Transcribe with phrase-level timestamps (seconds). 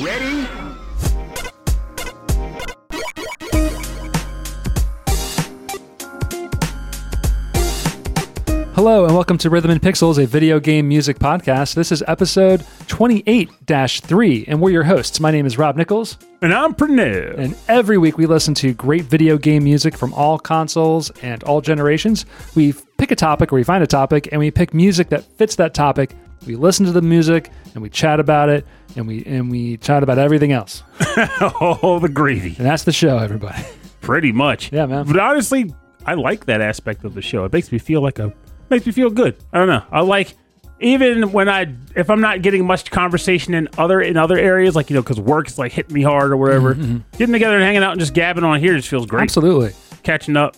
[0.00, 0.46] Ready?
[8.74, 11.74] Hello, and welcome to Rhythm and Pixels, a video game music podcast.
[11.74, 15.18] This is episode 28 3, and we're your hosts.
[15.18, 17.36] My name is Rob Nichols, And I'm Pernell.
[17.38, 21.60] and every week we listen to great video game music from all consoles and all
[21.60, 22.24] generations.
[22.54, 25.56] We pick a topic or we find a topic, and we pick music that fits
[25.56, 26.14] that topic.
[26.46, 28.66] We listen to the music, and we chat about it,
[28.96, 30.82] and we and we chat about everything else.
[31.50, 32.54] Oh, the gravy.
[32.58, 33.60] And that's the show, everybody.
[34.00, 34.72] Pretty much.
[34.72, 35.04] Yeah, man.
[35.04, 35.74] But honestly,
[36.06, 37.44] I like that aspect of the show.
[37.44, 38.32] It makes me feel like a
[38.70, 39.36] makes me feel good.
[39.52, 39.82] I don't know.
[39.90, 40.34] I like
[40.80, 44.90] even when I if I'm not getting much conversation in other in other areas, like
[44.90, 46.74] you know, because work's like hitting me hard or whatever.
[46.74, 47.18] Mm-hmm, mm-hmm.
[47.18, 49.22] Getting together and hanging out and just gabbing on here just feels great.
[49.22, 49.72] Absolutely.
[50.02, 50.56] Catching up,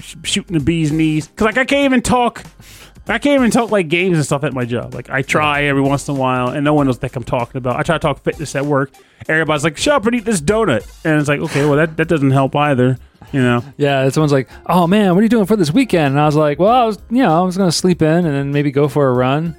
[0.00, 1.28] sh- shooting the bee's knees.
[1.28, 2.44] Because like I can't even talk.
[3.10, 4.94] I can't even talk like games and stuff at my job.
[4.94, 7.56] Like I try every once in a while, and no one knows what I'm talking
[7.58, 7.76] about.
[7.76, 8.92] I try to talk fitness at work.
[9.28, 12.08] Everybody's like, "Shut up and eat this donut," and it's like, okay, well that that
[12.08, 12.96] doesn't help either.
[13.32, 16.20] You know, Yeah, someone's like, "Oh man, what are you doing for this weekend?" And
[16.20, 18.34] I was like, "Well, I was, you know, I was going to sleep in and
[18.34, 19.56] then maybe go for a run."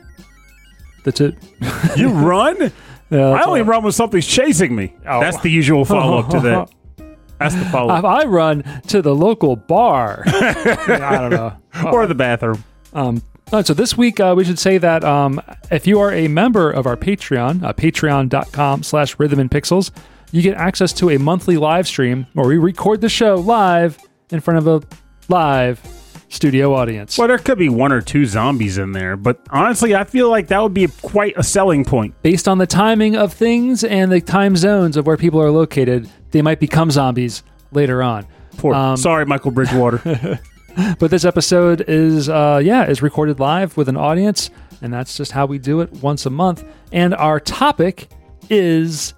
[1.04, 1.36] That's it.
[1.98, 2.72] you run.
[3.10, 4.94] Yeah, I only run when something's chasing me.
[5.04, 6.70] That's the usual follow up to that.
[7.40, 8.04] That's the follow up.
[8.06, 11.58] I run to the local bar, I don't know.
[11.92, 12.64] or the bathroom.
[12.94, 13.22] Um,
[13.52, 16.72] uh, so this week, uh, we should say that um, if you are a member
[16.72, 19.92] of our Patreon, uh, patreon.com slash rhythm and pixels,
[20.32, 24.00] you get access to a monthly live stream where we record the show live
[24.30, 24.88] in front of a
[25.28, 25.82] live
[26.30, 27.18] studio audience.
[27.18, 30.48] Well, there could be one or two zombies in there, but honestly, I feel like
[30.48, 32.16] that would be quite a selling point.
[32.22, 36.10] Based on the timing of things and the time zones of where people are located,
[36.32, 37.44] they might become zombies
[37.74, 38.26] later on.
[38.58, 40.40] Poor, Um, sorry, Michael Bridgewater.
[41.00, 44.50] But this episode is, uh, yeah, is recorded live with an audience,
[44.82, 46.64] and that's just how we do it once a month.
[46.92, 48.10] And our topic
[48.50, 49.14] is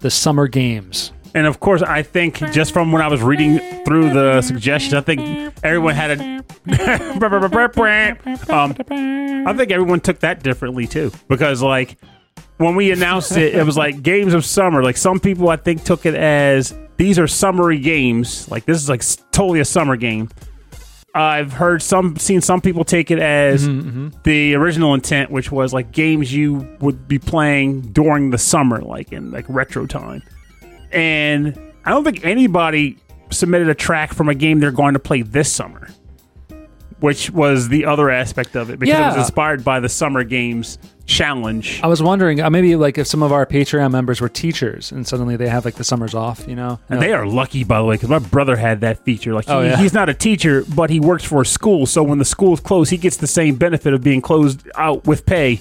[0.00, 1.12] the summer games.
[1.34, 5.00] and of course, I think just from when I was reading through the suggestions, I
[5.02, 6.36] think everyone had a.
[8.50, 11.98] um, I think everyone took that differently too, because like
[12.56, 14.82] when we announced it, it was like games of summer.
[14.82, 18.50] Like some people, I think, took it as these are summery games.
[18.50, 19.02] Like this is like
[19.32, 20.30] totally a summer game.
[21.16, 24.22] I've heard some, seen some people take it as mm-hmm, mm-hmm.
[24.24, 29.12] the original intent, which was like games you would be playing during the summer, like
[29.12, 30.22] in like retro time.
[30.92, 32.98] And I don't think anybody
[33.30, 35.88] submitted a track from a game they're going to play this summer,
[37.00, 40.78] which was the other aspect of it because it was inspired by the Summer Games
[41.04, 41.80] Challenge.
[41.84, 45.06] I was wondering, uh, maybe like if some of our Patreon members were teachers and
[45.06, 46.80] suddenly they have like the summers off, you know?
[46.88, 49.32] And they are lucky, by the way, because my brother had that feature.
[49.32, 49.76] Like, he, Oh, yeah.
[49.76, 51.86] he's not a teacher, but he works for a school.
[51.86, 55.24] So when the school's closed, he gets the same benefit of being closed out with
[55.26, 55.60] pay.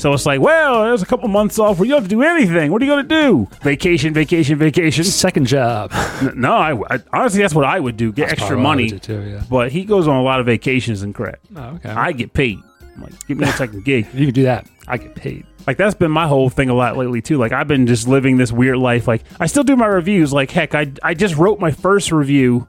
[0.00, 2.22] So it's like, well, there's a couple months off where you don't have to do
[2.22, 2.72] anything.
[2.72, 3.48] What are you going to do?
[3.62, 5.04] Vacation, vacation, vacation.
[5.04, 5.92] Second job.
[6.34, 8.10] No, I, I- honestly, that's what I would do.
[8.10, 8.82] Get extra Probably what I money.
[8.84, 9.42] would do too, yeah.
[9.50, 11.38] But he goes on a lot of vacations and crap.
[11.54, 11.90] Oh, okay.
[11.90, 12.58] I get paid.
[12.96, 14.06] I'm like, give me a second gig.
[14.14, 15.44] you can do that, I get paid.
[15.66, 17.36] Like that's been my whole thing a lot lately too.
[17.36, 19.06] Like I've been just living this weird life.
[19.06, 20.32] Like I still do my reviews.
[20.32, 22.66] Like heck, I I just wrote my first review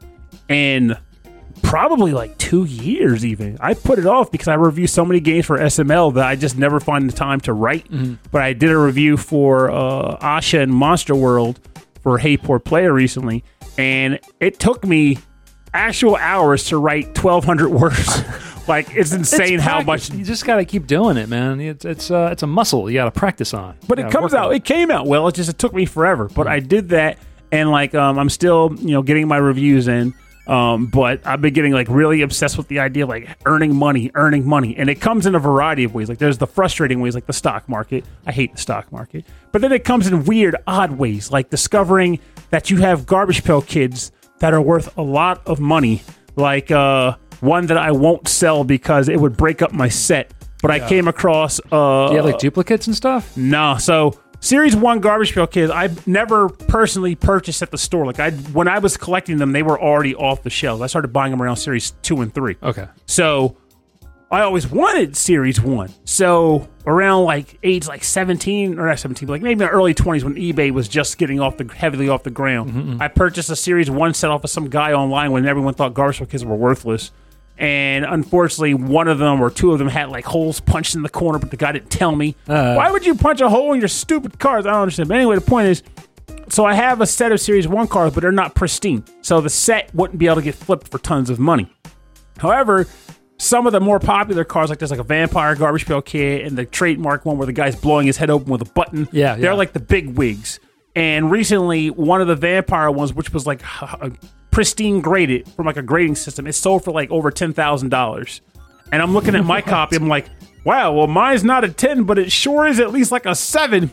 [0.50, 0.98] in
[1.64, 3.26] probably like two years.
[3.26, 6.36] Even I put it off because I review so many games for SML that I
[6.36, 7.88] just never find the time to write.
[8.32, 11.60] But I did a review for uh, Asha and Monster World
[12.02, 13.44] for Hey Poor Player recently,
[13.78, 15.18] and it took me
[15.74, 18.24] actual hours to write twelve hundred words.
[18.68, 21.60] like it's insane It's how much you just got to keep doing it, man.
[21.60, 23.76] It's it's uh, it's a muscle you got to practice on.
[23.88, 24.54] but it comes out.
[24.54, 25.28] It came out well.
[25.28, 27.18] It just it took me forever, but I did that,
[27.52, 30.14] and like um, I'm still you know getting my reviews in.
[30.48, 34.12] Um, but I've been getting like really obsessed with the idea of like earning money,
[34.16, 36.10] earning money, and it comes in a variety of ways.
[36.10, 38.04] Like there's the frustrating ways, like the stock market.
[38.26, 42.20] I hate the stock market, but then it comes in weird, odd ways, like discovering
[42.50, 46.02] that you have garbage pail kids that are worth a lot of money.
[46.36, 50.34] Like uh, one that I won't sell because it would break up my set.
[50.62, 53.36] But I came across uh, Do you have like duplicates and stuff?
[53.36, 58.08] no, so Series One Garbage Pail Kids, I've never personally purchased at the store.
[58.08, 60.82] Like I, when I was collecting them, they were already off the shelves.
[60.82, 62.58] I started buying them around Series Two and Three.
[62.62, 62.88] Okay.
[63.06, 63.56] So
[64.32, 65.94] I always wanted Series One.
[66.06, 69.94] So around like age like seventeen or not seventeen, but like maybe in the early
[69.94, 72.72] twenties when eBay was just getting off the heavily off the ground.
[72.72, 73.02] Mm-hmm, mm-hmm.
[73.02, 76.18] I purchased a Series One set off of some guy online when everyone thought Garbage
[76.18, 77.12] Pail Kids were worthless.
[77.58, 81.10] And unfortunately, one of them or two of them had like holes punched in the
[81.10, 82.36] corner, but the guy didn't tell me.
[82.48, 82.74] Uh.
[82.74, 85.10] Why would you punch a hole in your stupid cars I don't understand.
[85.10, 85.84] But anyway, the point is,
[86.50, 89.04] so I have a set of Series 1 cars but they're not pristine.
[89.22, 91.72] So the set wouldn't be able to get flipped for tons of money.
[92.38, 92.88] However,
[93.38, 96.58] some of the more popular cars, like there's like a vampire garbage pail kid and
[96.58, 99.08] the trademark one where the guy's blowing his head open with a button.
[99.12, 99.58] Yeah, they're yeah.
[99.58, 100.60] like the big wigs.
[100.96, 104.12] And recently, one of the vampire ones, which was like a
[104.52, 108.42] pristine graded from like a grading system, it sold for like over ten thousand dollars.
[108.92, 110.28] And I'm looking at my copy, I'm like,
[110.66, 113.90] wow, well mine's not a ten, but it sure is at least like a seven.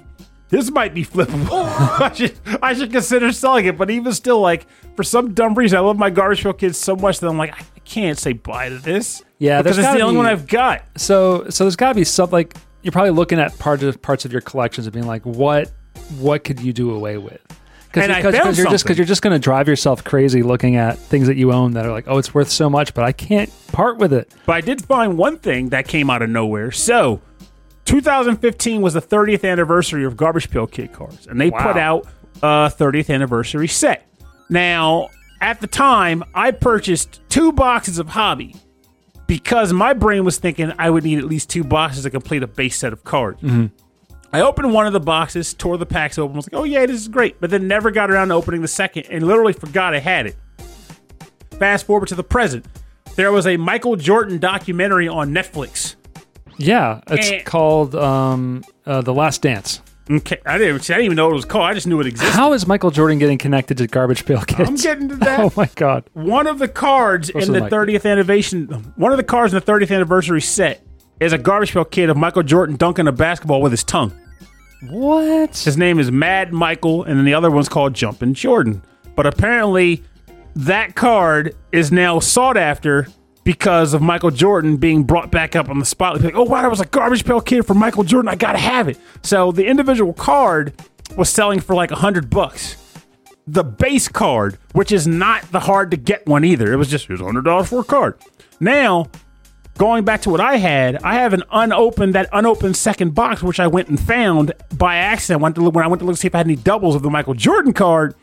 [0.48, 1.50] This might be flippable.
[2.00, 3.76] I should I should consider selling it.
[3.78, 4.66] But even still, like
[4.96, 7.54] for some dumb reason, I love my garbage pail kids so much that I'm like,
[7.54, 9.22] I can't say bye to this.
[9.38, 10.82] Yeah, because it's the only be- one I've got.
[10.96, 14.24] So so there's got to be some like you're probably looking at parts of parts
[14.24, 15.70] of your collections and being like, what
[16.18, 17.40] what could you do away with?
[17.92, 20.42] Cause, I because- found because you're just because you're just going to drive yourself crazy
[20.42, 23.04] looking at things that you own that are like, oh, it's worth so much, but
[23.04, 24.30] I can't part with it.
[24.44, 26.70] But I did find one thing that came out of nowhere.
[26.70, 27.22] So,
[27.86, 31.66] 2015 was the 30th anniversary of Garbage Pail Kid cars, and they Wow.
[31.72, 32.06] put out
[32.42, 34.06] a 30th anniversary set.
[34.50, 35.08] Now,
[35.40, 38.54] at the time, I purchased two boxes of Hobby
[39.26, 42.46] because my brain was thinking I would need at least two boxes to complete a
[42.46, 43.40] base set of cards.
[43.40, 43.66] Mm-hmm.
[44.32, 47.00] I opened one of the boxes, tore the packs open, was like, "Oh yeah, this
[47.00, 50.00] is great," but then never got around to opening the second, and literally forgot I
[50.00, 50.36] had it.
[51.58, 52.66] Fast forward to the present,
[53.16, 55.96] there was a Michael Jordan documentary on Netflix.
[56.56, 57.42] Yeah, it's Eh.
[57.42, 59.80] called um, uh, the Last Dance.
[60.10, 61.64] Okay, I didn't, I didn't even know what it was called.
[61.66, 62.32] I just knew it existed.
[62.34, 64.68] How is Michael Jordan getting connected to Garbage Pail Kids?
[64.68, 65.38] I'm getting to that.
[65.40, 66.04] Oh my god!
[66.14, 68.62] One of the cards Close in the the 30th anniversary,
[68.96, 70.84] one of the cards in the 30th anniversary set
[71.20, 74.12] is a garbage pail kid of Michael Jordan dunking a basketball with his tongue.
[74.88, 75.56] What?
[75.56, 78.82] His name is Mad Michael, and then the other one's called Jumpin' Jordan.
[79.16, 80.04] But apparently,
[80.54, 83.08] that card is now sought after
[83.42, 86.22] because of Michael Jordan being brought back up on the spotlight.
[86.22, 88.28] Like, oh wow, there was a garbage pail kid for Michael Jordan.
[88.28, 88.98] I gotta have it.
[89.22, 90.74] So the individual card
[91.16, 92.76] was selling for like a hundred bucks.
[93.46, 97.06] The base card, which is not the hard to get one either, it was just
[97.06, 98.20] here's hundred dollars for a card.
[98.60, 99.06] Now
[99.78, 103.60] going back to what I had, I have an unopened that unopened second box, which
[103.60, 105.40] I went and found by accident.
[105.40, 106.94] Went to look, when I went to look to see if I had any doubles
[106.94, 108.14] of the Michael Jordan card,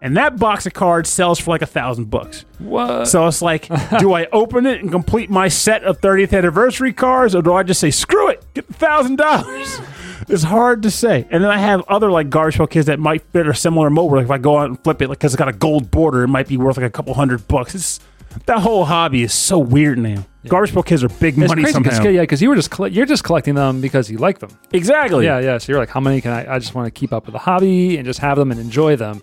[0.00, 2.44] and that box of cards sells for like a thousand bucks.
[2.58, 3.06] What?
[3.06, 3.68] So it's like,
[4.00, 7.62] do I open it and complete my set of 30th anniversary cards, or do I
[7.62, 9.80] just say screw it, get the thousand dollars?
[10.28, 11.26] It's hard to say.
[11.30, 14.10] And then I have other like garbage pail kids that might fit or similar mold.
[14.10, 15.90] Where like if I go out and flip it, like because it's got a gold
[15.90, 17.74] border, it might be worth like a couple hundred bucks.
[17.74, 18.00] It's
[18.46, 20.24] that whole hobby is so weird now.
[20.48, 22.10] Garbage pail kids are big It's money crazy, 'cause- somehow.
[22.10, 24.50] yeah, because you were just you're just collecting them because you like them.
[24.72, 25.24] Exactly.
[25.24, 25.58] Yeah, yeah.
[25.58, 26.54] So you're like, how many can I?
[26.54, 28.96] I just want to keep up with the hobby and just have them and enjoy
[28.96, 29.22] them.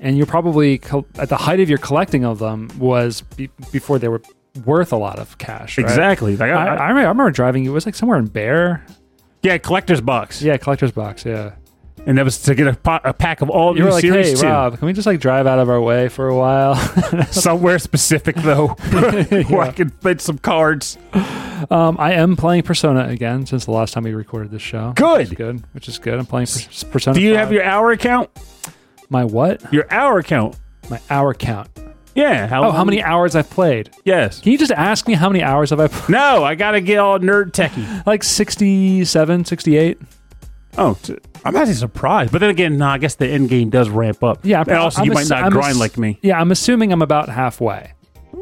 [0.00, 3.98] And you're probably col- at the height of your collecting of them was be- before
[3.98, 4.22] they were
[4.64, 5.76] worth a lot of cash.
[5.78, 5.84] right?
[5.84, 6.36] Exactly.
[6.36, 7.64] Like, I, I, I, I remember driving.
[7.64, 8.84] It was like somewhere in Bear.
[9.42, 10.42] yeah, collector's box.
[10.42, 11.24] Yeah, collector's box.
[11.24, 11.52] Yeah.
[12.08, 14.00] And that was to get a, po- a pack of all You new were like,
[14.00, 14.46] series hey, two.
[14.46, 16.74] Rob, can we just like drive out of our way for a while?
[17.30, 18.68] Somewhere specific though,
[19.48, 20.96] where I can fit some cards.
[21.70, 24.94] um, I am playing Persona again since the last time we recorded this show.
[24.96, 25.28] Good.
[25.28, 25.62] Which good.
[25.74, 26.18] Which is good.
[26.18, 27.14] I'm playing per- Persona.
[27.14, 27.38] Do you 5.
[27.40, 28.30] have your hour account?
[29.10, 29.70] my what?
[29.70, 30.56] Your hour account.
[30.88, 31.68] My hour count.
[32.14, 32.46] Yeah.
[32.46, 33.90] How, Oh, how many hours I've played?
[34.06, 34.40] Yes.
[34.40, 36.08] Can you just ask me how many hours have I played?
[36.08, 38.06] No, I gotta get all nerd techie.
[38.06, 39.98] Like 67, 68?
[40.76, 42.32] Oh, t- I'm actually surprised.
[42.32, 44.40] But then again, no, I guess the end game does ramp up.
[44.44, 46.18] Yeah, And also, I'm you ass- might not I'm grind ass- like me.
[46.22, 47.92] Yeah, I'm assuming I'm about halfway.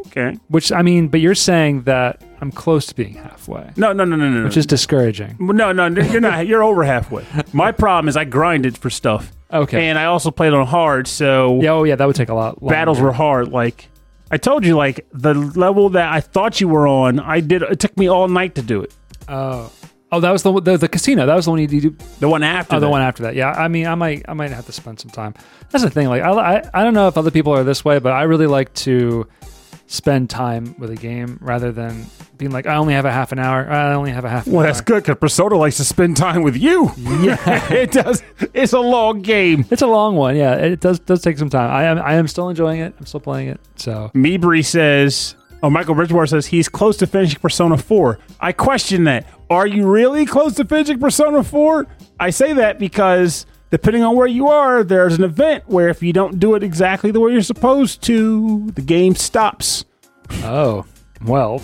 [0.09, 0.37] Okay.
[0.49, 4.17] Which I mean, but you're saying that I'm close to being halfway, No, no, no,
[4.17, 4.45] no, no.
[4.45, 5.37] which is discouraging.
[5.41, 5.87] no, no.
[5.89, 6.47] You're not.
[6.47, 7.25] You're over halfway.
[7.53, 9.87] My problem is I grinded for stuff, Okay.
[9.89, 11.07] and I also played on hard.
[11.09, 12.63] So yeah, oh yeah, that would take a lot.
[12.63, 12.75] Longer.
[12.75, 13.49] battles were hard.
[13.49, 13.89] Like
[14.31, 17.63] I told you, like the level that I thought you were on, I did.
[17.63, 18.95] It took me all night to do it.
[19.29, 19.71] Oh,
[20.13, 21.27] oh, that was the the, the casino.
[21.27, 21.99] That was the one you did.
[22.21, 22.77] The one after.
[22.77, 22.91] Oh, the that.
[22.91, 23.35] one after that.
[23.35, 25.35] Yeah, I mean, I might I might have to spend some time.
[25.71, 26.09] That's the thing.
[26.09, 28.47] Like, I I, I don't know if other people are this way, but I really
[28.47, 29.27] like to
[29.89, 32.05] spend time with a game rather than
[32.37, 33.71] being like, I only have a half an hour.
[33.71, 34.47] I only have a half.
[34.47, 34.67] An Well, hour.
[34.67, 36.91] that's good because Persona likes to spend time with you.
[36.97, 37.73] Yeah.
[37.73, 38.21] it does.
[38.53, 39.65] It's a long game.
[39.71, 40.55] It's a long one, yeah.
[40.57, 41.71] It does does take some time.
[41.71, 42.95] I am I am still enjoying it.
[42.99, 43.61] I'm still playing it.
[43.77, 48.19] So Meebry says, oh, Michael Bridgewater says he's close to finishing Persona 4.
[48.41, 49.27] I question that.
[49.51, 51.87] Are you really close to finishing Persona 4?
[52.19, 56.13] I say that because depending on where you are, there's an event where if you
[56.13, 59.85] don't do it exactly the way you're supposed to, the game stops.
[60.43, 60.85] oh
[61.25, 61.63] well,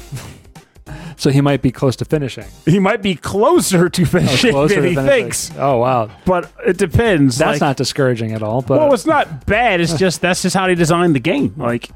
[1.17, 2.45] so he might be close to finishing.
[2.65, 5.23] He might be closer to oh, finishing Closer than he finishing.
[5.25, 7.39] thinks, Oh wow, but it depends.
[7.39, 8.63] that's Like- not discouraging at all.
[8.63, 9.81] But Well, it's not bad.
[9.81, 11.55] It's just that's just how they designed the game.
[11.57, 11.91] Like,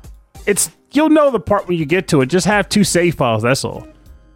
[0.47, 2.27] it's you'll know the part when you get to it.
[2.27, 3.43] Just have two save files.
[3.43, 3.87] That's all.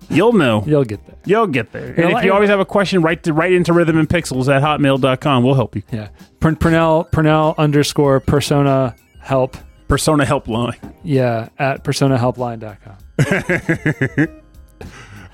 [0.09, 0.64] You'll know.
[0.67, 1.17] you'll get there.
[1.25, 1.95] You'll get there.
[1.97, 4.52] Yeah, And if you always have a question, write to write into rhythm and pixels
[4.55, 5.45] at hotmail.com.
[5.45, 5.83] We'll help you.
[5.93, 6.09] Yeah,
[6.40, 9.57] Pernell Pernell underscore persona help.
[9.87, 10.95] Persona helpline.
[11.02, 14.40] Yeah, at personahelpline.com.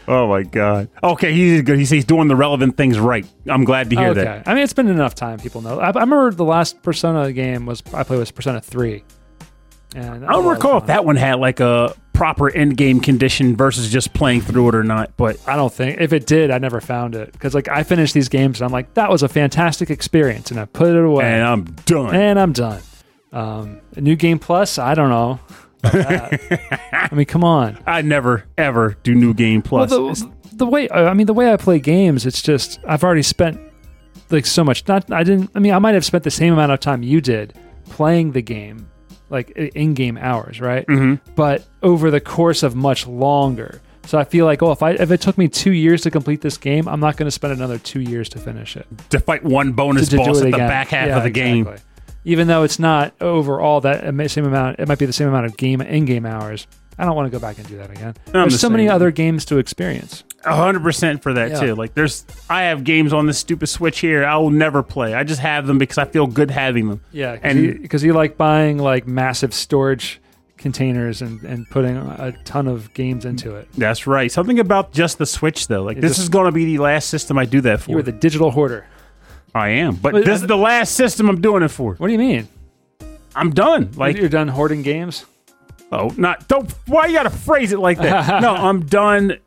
[0.09, 0.89] Oh my god.
[1.03, 1.79] Okay, he's good.
[1.79, 3.27] He's, he's doing the relevant things right.
[3.49, 4.23] I'm glad to hear okay.
[4.23, 4.49] that.
[4.49, 5.39] I mean, it's been enough time.
[5.41, 5.81] People know.
[5.81, 9.05] I, I remember the last Persona game was I played was Persona Three.
[9.95, 13.91] And I don't recall if that one had like a proper end game condition versus
[13.91, 15.17] just playing through it or not.
[15.17, 18.15] But I don't think if it did, I never found it because like I finished
[18.15, 21.25] these games and I'm like that was a fantastic experience and I put it away
[21.25, 22.15] and I'm done.
[22.15, 22.83] and I'm done.
[23.33, 25.41] Um, new game plus, I don't know.
[25.85, 27.79] I mean, come on.
[27.87, 29.91] I never ever do new game plus.
[29.91, 33.23] Well, the, the way I mean, the way I play games, it's just I've already
[33.23, 33.61] spent
[34.31, 34.87] like so much.
[34.89, 35.51] Not I didn't.
[35.55, 37.55] I mean, I might have spent the same amount of time you did
[37.91, 38.89] playing the game,
[39.29, 40.87] like in-game hours, right?
[40.87, 41.33] Mm-hmm.
[41.35, 43.81] But over the course of much longer.
[44.07, 46.41] So I feel like, oh, if I if it took me two years to complete
[46.41, 48.87] this game, I'm not going to spend another two years to finish it.
[49.11, 51.69] to fight one bonus to, to boss at the back half Yeah, of the game.
[52.25, 55.57] Even though it's not overall that same amount, it might be the same amount of
[55.57, 56.67] game in-game hours.
[56.99, 58.15] I don't want to go back and do that again.
[58.29, 60.25] I'm There's the so many other games to experience.
[60.45, 61.61] A hundred percent for that Yeah.
[61.61, 61.75] too.
[61.75, 64.25] Like there's, I have games on this stupid Switch here.
[64.25, 65.13] I will never play.
[65.15, 67.01] I just have them because I feel good having them.
[67.11, 70.21] Yeah, And- because you, like buying like massive storage
[70.57, 73.69] containers and, and putting a ton of games into it.
[73.77, 74.31] That's right.
[74.31, 75.83] Something about just the Switch though.
[75.83, 77.91] Like this just- is going to be the last system I do that for.
[77.91, 78.87] You were the digital hoarder.
[79.55, 81.95] I am, but But- this uh, is the last system I'm doing it for.
[81.95, 82.47] What do you mean?
[83.35, 83.91] I'm done.
[83.97, 85.25] Like You're done hoarding games?
[85.93, 86.71] Oh, not don't.
[86.87, 88.43] Why you gotta phrase it like that?
[88.43, 89.39] no, I'm done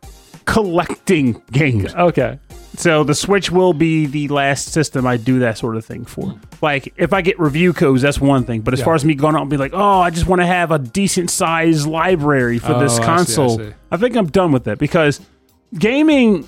[0.54, 1.94] collecting games.
[1.96, 2.40] Okay.
[2.78, 6.34] So the Switch will be the last system I do that sort of thing for.
[6.62, 8.62] Like if I get review codes, that's one thing.
[8.62, 8.86] But as Yeah.
[8.86, 10.80] far as me going out and be like, oh, I just want to have a
[10.80, 13.74] decent sized library for Oh, this I see, I console, see.
[13.92, 15.20] I think I'm done with that because
[15.78, 16.48] gaming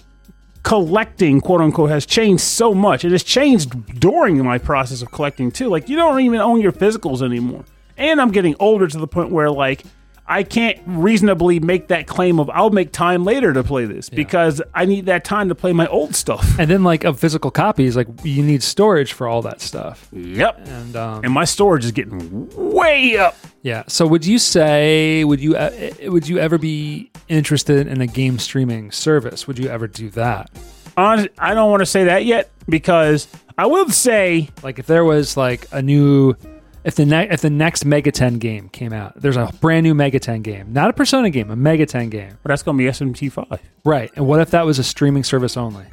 [0.64, 5.50] collecting quote unquote has changed so much it has changed during my process of collecting
[5.52, 7.66] too like you don't even own your physicals anymore
[7.98, 9.84] and i'm getting older to the point where like
[10.28, 14.62] i can't reasonably make that claim of i'll make time later to play this because
[14.74, 17.96] i need that time to play my old stuff And then like of physical copies,
[17.96, 20.08] like you need storage for all that stuff.
[20.12, 23.84] yep And um, and my storage is getting way up yeah.
[23.88, 25.72] So would you say would you uh,
[26.06, 29.48] would you ever be interested in a game streaming service?
[29.48, 30.50] Would you ever do that?
[30.98, 35.38] I don't want to say that yet because i will say Like if there was
[35.38, 36.36] like a new
[36.84, 40.20] if the ne- if the next Megaten game came out, there's a brand new Mega
[40.20, 42.90] Ten game, not a Persona game, a Mega Ten game, but that's going to be
[42.90, 44.12] smt5 right?
[44.16, 45.86] And what if that was a streaming service only?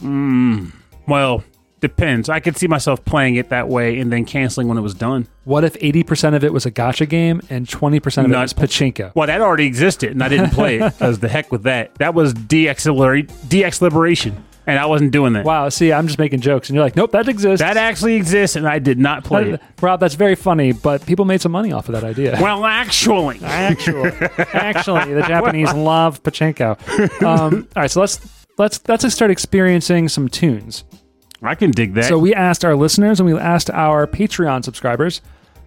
[0.00, 0.66] Hmm,
[1.06, 1.42] well
[1.78, 4.94] depends i could see myself playing it that way and then canceling when it was
[4.94, 8.32] done What if eighty percent of it was a gacha game and twenty percent of
[8.32, 9.14] it was pachinko?
[9.14, 11.94] Well, that already existed, and I didn't play it because the heck with that.
[11.96, 15.44] That was DX Liberation, and I wasn't doing that.
[15.44, 15.68] Wow.
[15.68, 17.60] See, I'm just making jokes, and you're like, nope, that exists.
[17.60, 19.62] That actually exists, and I did not play it.
[19.80, 22.36] Rob, that's very funny, but people made some money off of that idea.
[22.46, 24.12] Well, actually, Actually,
[24.52, 27.22] actually, the Japanese love pachinko.
[27.22, 28.20] Um, all right, so let's
[28.58, 30.84] let's let's start experiencing some tunes.
[31.42, 32.04] I can dig that.
[32.04, 35.20] So we asked our listeners and we asked our Patreon subscribers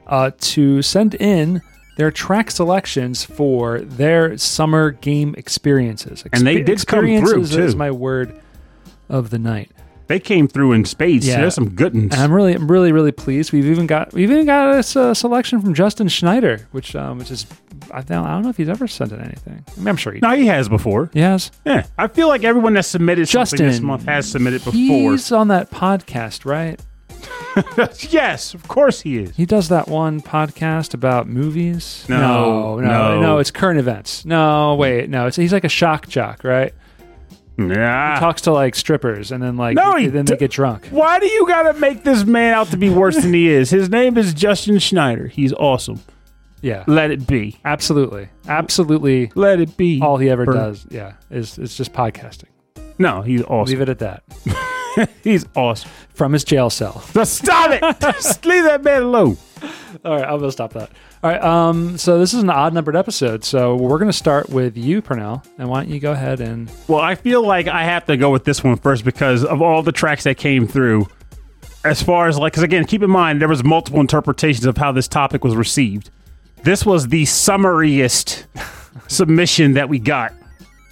[0.07, 1.61] uh, to send in
[1.97, 6.23] their track selections for their summer game experiences.
[6.31, 7.77] And they did come through, Experiences is too.
[7.77, 8.39] my word
[9.09, 9.71] of the night.
[10.07, 11.27] they came through in spades.
[11.27, 11.41] Yeah.
[11.41, 12.13] There's some good ones.
[12.13, 13.51] And I'm really, I'm really, really pleased.
[13.51, 17.45] We've even got, we've even got a, selection from Justin Schneider, which, um, which is,
[17.91, 19.63] I don't, I don't know if he's ever sent in anything.
[19.67, 21.09] I mean, I'm sure he, no, he has before.
[21.13, 21.51] he has.
[21.65, 24.73] Yeah, I feel like everyone that submitted something this month has submitted before.
[24.73, 26.79] He's on that podcast, right?
[28.09, 29.35] yes, of course he is.
[29.35, 32.05] He does that one podcast about movies.
[32.07, 33.37] No, no, no, no.
[33.39, 34.25] It's current events.
[34.25, 35.27] No, wait, no.
[35.27, 36.73] It's he's like a shock jock, right?
[37.67, 38.17] Yeah.
[38.19, 40.87] Talks to like strippers, and then like No, he then d- they get drunk.
[40.87, 43.69] Why do you gotta make this man out to be worse than he is?
[43.69, 45.27] His name is Justin Schneider.
[45.27, 45.99] He's awesome.
[46.61, 47.57] Yeah, Let it be.
[47.63, 49.31] absolutely, absolutely.
[49.35, 50.01] Let it be.
[50.01, 50.55] All he ever Burn.
[50.55, 52.49] does, yeah, is is just podcasting.
[52.97, 53.71] No, he's awesome.
[53.71, 54.23] Leave it at that.
[55.23, 55.89] He's awesome.
[56.13, 57.03] From his jail cell.
[57.13, 57.81] Just stop it.
[58.01, 59.37] Just leave that man alone.
[60.03, 60.91] All right, I will stop that.
[61.23, 64.49] All right, um, so this is an odd numbered episode, so we're going to start
[64.49, 67.83] with you, Purnell, and why don't you go ahead and Well, I feel like I
[67.83, 71.07] have to go with this one first because of all the tracks that came through.
[71.83, 74.91] As far as like, because again, keep in mind there was multiple interpretations of how
[74.91, 76.09] this topic was received.
[76.63, 78.45] This was the summariest
[79.07, 80.33] submission that we got,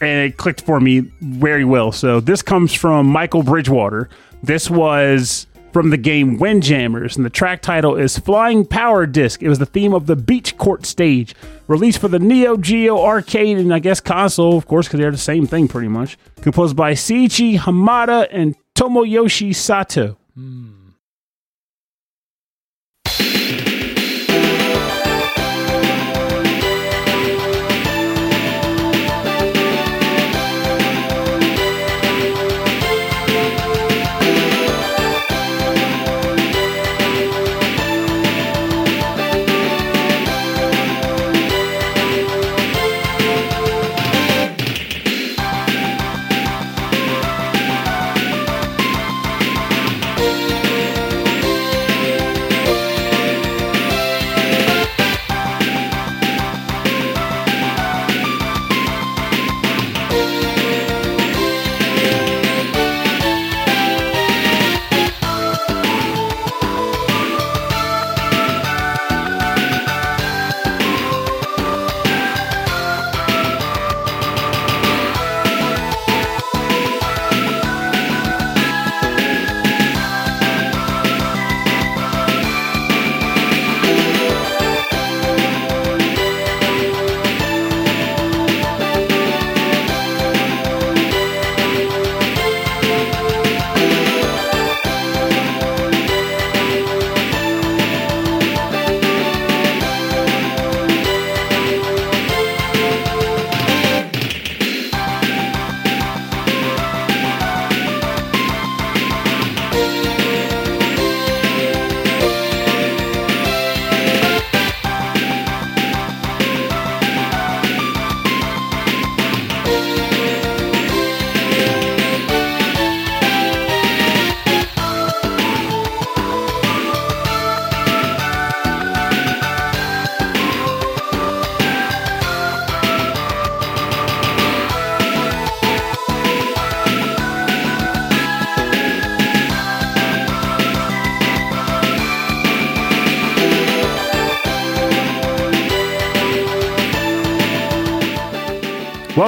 [0.02, 1.92] and it clicked for me very well.
[1.92, 4.10] So this comes from Michael Bridgewater.
[4.44, 9.44] This was from the game Windjammers, and the track title is Flying Power Disc.
[9.44, 11.36] It was the theme of the Beach Court stage,
[11.68, 15.18] released for the Neo Geo arcade and I guess console, of course, because they're the
[15.18, 16.18] same thing pretty much.
[16.42, 20.18] Composed by Seiichi Hamada and Tomoyoshi Sato.
[20.34, 20.87] Hmm.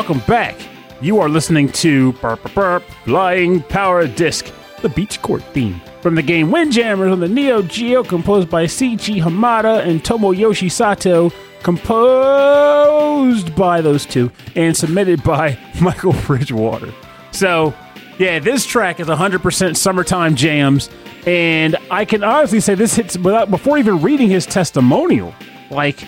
[0.10, 0.56] Welcome back.
[1.02, 4.52] You are listening to burp, burp, burp, Flying Power Disc,
[4.82, 5.80] the Beach Court theme.
[6.02, 11.32] From the game Windjammers on the Neo Geo, composed by Seiichi Hamada and Tomoyoshi Sato,
[11.62, 16.92] composed by those two, and submitted by Michael Bridgewater.
[17.30, 17.76] So,
[18.18, 20.90] yeah, this track is 100% summertime jams,
[21.28, 25.36] and I can honestly say this hits without before even reading his testimonial.
[25.70, 26.04] Like,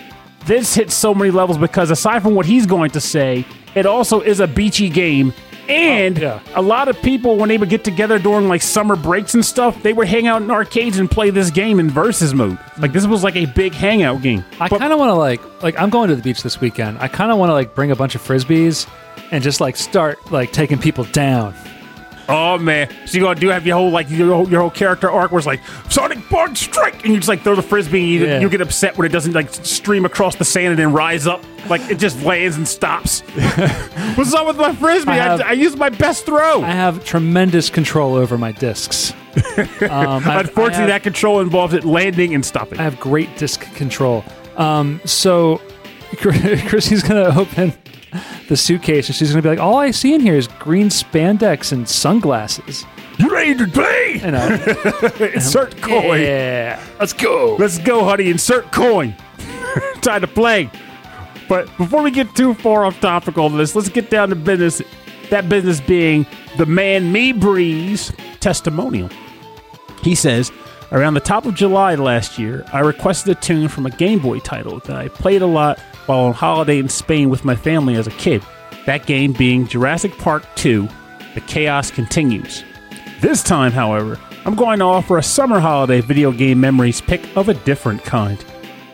[0.48, 4.22] this hits so many levels because aside from what he's going to say, it also
[4.22, 5.34] is a beachy game.
[5.70, 6.40] And Oh, yeah.
[6.56, 9.82] a lot of people, when they would get together during like summer breaks and stuff,
[9.84, 12.58] they would hang out in arcades and play this game in versus mode.
[12.78, 14.44] Like this was like a big hangout game.
[14.60, 16.98] I kind of want to like like I'm going to the beach this weekend.
[17.00, 18.88] I kind of want to like bring a bunch of frisbees
[19.32, 21.54] and just like start like taking people down.
[22.32, 22.90] Oh man!
[23.06, 25.40] So you gonna do have your whole like your whole, your whole character arc where
[25.40, 28.40] it's like Sonic Bug Strike, and you just like throw the frisbee, and you, Yeah.
[28.40, 31.44] you get upset when it doesn't like stream across the sand and then rise up,
[31.70, 33.22] like it just lands and stops.
[34.16, 35.12] What's up with my frisbee?
[35.12, 36.62] I I, have- I, used my best throw.
[36.64, 39.14] I have tremendous control over my discs.
[39.90, 42.80] Um, Unfortunately, have, that control involves it landing and stopping.
[42.80, 44.24] I have great disc control.
[44.58, 45.62] Um, so
[46.18, 47.74] Chrissy's gonna open
[48.48, 51.72] the suitcase and she's gonna be like, "All I see in here is green spandex
[51.72, 52.86] and sunglasses."
[53.22, 54.20] you ready to play?
[54.24, 54.56] And I,
[55.34, 56.22] Insert um, coin.
[56.22, 57.56] yeah, let's go.
[57.60, 58.30] Let's go, honey.
[58.30, 59.16] Insert coin.
[60.02, 60.70] Time to play.
[61.48, 64.82] But before we get too far off topic on this, let's get down to business.
[65.30, 66.26] That business being
[66.58, 69.10] the man Me Breeze testimonial.
[70.02, 70.52] He says,
[70.92, 74.40] around the top of July last year, I requested a tune from a Game Boy
[74.40, 75.80] title that I played a lot
[76.12, 78.44] while on holiday in Spain with my family as a kid.
[78.86, 80.88] That game being Jurassic Park 2
[81.36, 82.66] The Chaos Continues.
[83.22, 87.48] This time, however, I'm going to offer a summer holiday video game memories pick of
[87.48, 88.44] a different kind.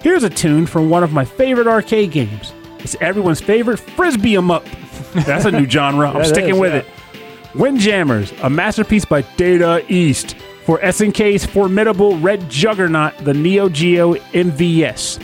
[0.03, 2.53] Here's a tune from one of my favorite arcade games.
[2.79, 4.65] It's everyone's favorite Frisbee 'em up.
[5.13, 6.11] That's a new genre.
[6.11, 6.79] I'm sticking is, with yeah.
[6.81, 7.55] it.
[7.55, 15.19] Windjammers, a masterpiece by Data East for SNK's formidable red juggernaut, the Neo Geo MVS.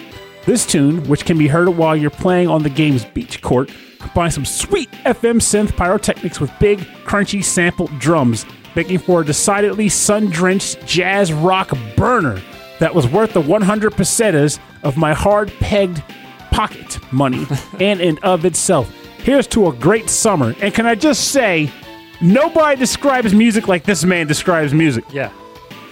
[0.46, 4.34] This tune, which can be heard while you're playing on the game's beach court, combines
[4.36, 10.86] some sweet FM synth pyrotechnics with big, crunchy sampled drums, making for a decidedly sun-drenched
[10.86, 12.42] jazz rock burner
[12.80, 16.04] that was worth the 100 pesetas of my hard-pegged
[16.52, 17.48] pocket money
[17.80, 18.94] and in of itself.
[19.20, 20.54] Here's to a great summer.
[20.62, 21.72] And can I just say,
[22.22, 25.06] nobody describes music like this man describes music.
[25.10, 25.32] Yeah,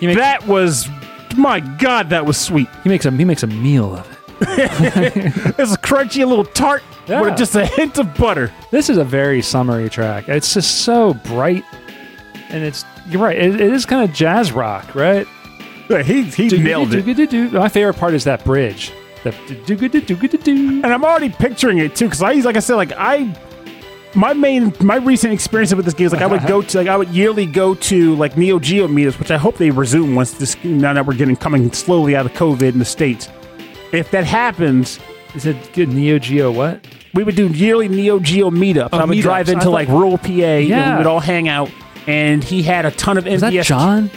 [0.01, 0.89] he makes That was,
[1.37, 2.67] my God, that was sweet.
[2.83, 4.17] he makes a he makes a meal of it.
[5.60, 7.21] It's a crunchy little tart Yeah.
[7.21, 8.51] with just a hint of butter.
[8.71, 10.27] This is a very summery track.
[10.30, 11.63] It's just so bright,
[12.49, 13.38] and it's you're right.
[13.38, 15.27] It, it is kind of jazz rock, right?
[15.89, 17.04] Yeah, He, he nailed it.
[17.06, 17.60] Do-do-do-do-do.
[17.60, 18.91] My favorite part is that bridge.
[19.23, 19.32] The.
[20.84, 23.36] And I'm already picturing it too, because I, like I said, like I,
[24.15, 26.88] my main, my recent experience with this game is like I would go to, like
[26.88, 30.32] I would yearly go to like Neo Geo meetups, which I hope they resume once
[30.32, 33.27] this, now that we're getting coming slowly out of COVID in the states.
[33.91, 34.99] If that happens,
[35.36, 36.51] Is it good Neo Geo?
[36.51, 36.86] What?
[37.13, 38.89] we would do yearly Neo Geo meetups.
[38.93, 39.21] I would meetups.
[39.21, 41.69] drive into thought- like rural PA, and we would all hang out.
[42.08, 44.10] And he had a ton of Is that John?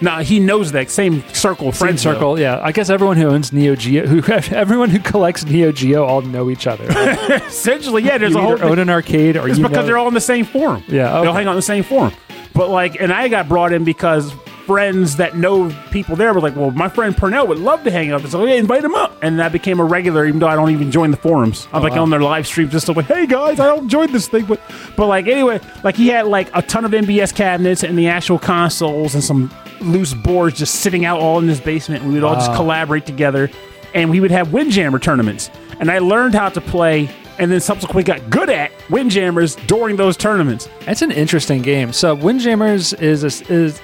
[0.00, 2.12] No, he knows that same circle Friend though.
[2.12, 2.38] circle.
[2.38, 4.20] Yeah, I guess everyone who owns Neo Geo, who
[4.54, 6.84] everyone who collects Neo Geo, all know each other.
[7.46, 8.18] Essentially, yeah.
[8.18, 8.62] There's you a whole.
[8.64, 10.82] own an arcade or It's because know- they're all in the same forum.
[10.88, 12.12] Yeah, they'll hang out in the same forum.
[12.54, 14.32] But like, and I got brought in because
[14.66, 18.10] friends that know people there were like, "Well, my friend Purnell would love to hang
[18.10, 20.70] out." So yeah, invite him up, and I became a regular, even though I don't
[20.70, 21.66] even join the forums.
[21.72, 22.02] I'm oh, like Oh, wow.
[22.02, 24.60] on their live streams, just like, "Hey guys, I don't join this thing," but
[24.96, 28.38] but like anyway, like he had like a ton of MVS cabinets and the actual
[28.38, 29.50] consoles and some
[29.80, 32.02] loose boards just sitting out all in his basement.
[32.02, 33.50] And we would all just collaborate together,
[33.94, 35.50] and we would have Windjammer tournaments.
[35.80, 37.08] And I learned how to play.
[37.36, 40.68] And then subsequently got good at Windjammers during those tournaments.
[40.86, 41.92] That's an interesting game.
[41.92, 43.80] So Windjammers is a, is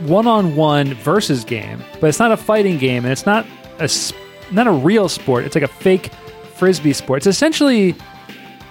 [0.00, 3.46] one-on-one versus game, but it's not a fighting game, and it's not
[3.78, 3.88] a
[4.52, 5.44] not a real sport.
[5.44, 6.10] It's like a fake
[6.54, 7.18] frisbee sport.
[7.18, 7.94] It's essentially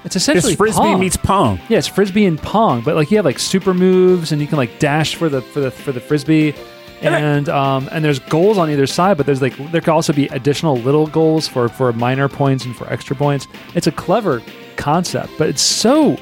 [0.06, 1.00] it's essentially It's frisbee Pong.
[1.00, 1.60] meets pong.
[1.70, 4.58] yeah, it's frisbee and pong, but like you have like super moves, and you can
[4.58, 6.54] like dash for the for the for the frisbee.
[7.02, 9.90] And I- And um and there's goals on either side, but there's like there could
[9.92, 13.48] also be additional little goals for for minor points and for extra points.
[13.76, 14.42] It's a clever
[14.78, 16.18] concept, but it's so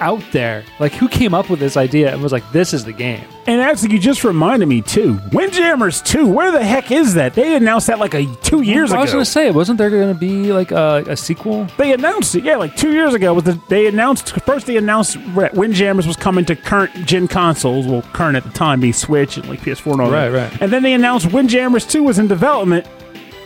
[0.00, 0.64] out there.
[0.80, 3.24] Like who came up with this idea and was like, "This is the game"?
[3.46, 5.18] And actually, you just reminded me too.
[5.32, 7.32] Windjammers 2, where the heck is that?
[7.32, 8.98] They announced that like a two years ago.
[8.98, 11.66] I was going to say, wasn't there going to be like a, a sequel?
[11.78, 13.32] They announced it, yeah, like two years ago.
[13.32, 14.66] Was the, they announced first?
[14.66, 17.86] They announced that Windjammers was coming to current gen consoles.
[17.86, 20.52] Well, current at the time being Switch and like PS4 and all Right, that.
[20.52, 20.62] right.
[20.62, 22.86] And then they announced Windjammers 2 was in development.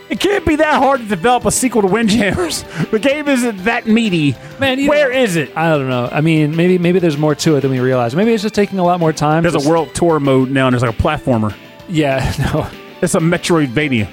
[0.09, 2.63] It can't be that hard to develop a sequel to Windjammers.
[2.91, 4.35] The game isn't that meaty.
[4.59, 5.55] Man, Where know- is it?
[5.57, 6.07] I don't know.
[6.11, 8.15] I mean, maybe maybe there's more to it than we realize.
[8.15, 9.41] Maybe it's just taking a lot more time.
[9.43, 11.55] There's Just- a world tour mode now, and there's like a platformer.
[11.89, 12.69] Yeah, no.
[13.01, 14.07] It's a Metroidvania.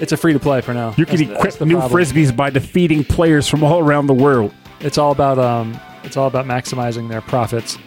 [0.00, 0.92] It's a free to play for now.
[0.98, 2.02] You can That's- equip that's the new problem.
[2.02, 4.52] frisbees by defeating players from all around the world.
[4.80, 7.78] It's all about um, it's all about maximizing their profits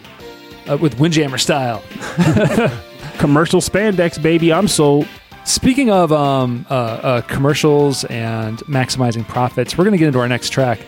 [0.68, 1.82] uh, with Windjammer style.
[3.18, 4.52] Commercial spandex, baby.
[4.52, 5.06] I'm sold.
[5.50, 10.50] Speaking of um, uh, uh, commercials and maximizing profits, we're gonna get into our next
[10.50, 10.78] track.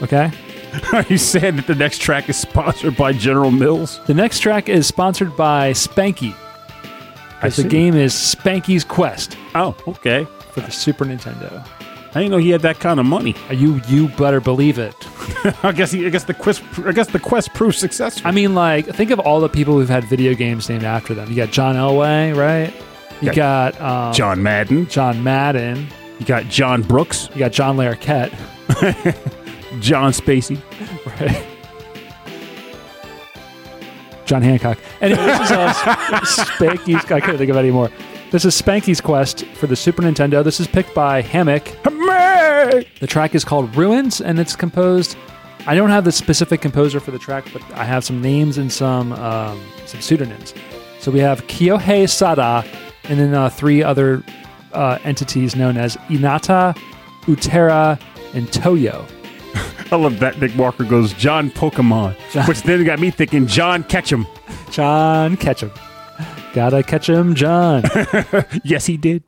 [0.00, 0.32] Okay.
[0.94, 4.00] Are you saying that the next track is sponsored by General Mills?
[4.06, 6.34] The next track is sponsored by Spanky.
[7.42, 10.26] I The game is Spanky's Quest Oh, okay.
[10.52, 11.62] for the Super Nintendo.
[12.14, 13.34] I didn't know he had that kind of money.
[13.50, 14.94] You you better believe it.
[15.62, 18.26] I guess he, I guess the quest I guess the quest proved successful.
[18.26, 21.28] I mean, like, think of all the people who've had video games named after them.
[21.28, 22.72] You got John Elway, right?
[23.20, 24.88] You got um, John Madden.
[24.88, 25.86] John Madden.
[26.18, 28.30] You got John Brooks, You got John Larroquette.
[29.80, 30.60] John Spacey.
[31.06, 31.46] Right.
[34.26, 34.78] John Hancock.
[35.00, 35.72] Anyway, this is uh,
[36.24, 37.10] Spanky's.
[37.10, 37.90] I couldn't think of any more.
[38.30, 40.44] This is Spanky's Quest for the Super Nintendo.
[40.44, 41.66] This is picked by Hammock.
[41.84, 42.86] Hammock!
[43.00, 45.16] The track is called Ruins, and it's composed.
[45.66, 48.70] I don't have the specific composer for the track, but I have some names and
[48.72, 50.54] some um, some pseudonyms.
[51.00, 52.64] So we have Kyohei Sada,
[53.10, 54.22] and then uh, three other
[54.72, 56.74] uh, entities known as Inata,
[57.22, 58.00] Utera,
[58.34, 59.04] and Toyo.
[59.92, 62.46] I love that Nick Walker goes John Pokemon, John.
[62.46, 64.26] which then got me thinking John Ketchum.
[64.70, 65.72] John Ketchum.
[66.54, 67.82] Gotta catch him, John.
[68.64, 69.22] Yes, he did.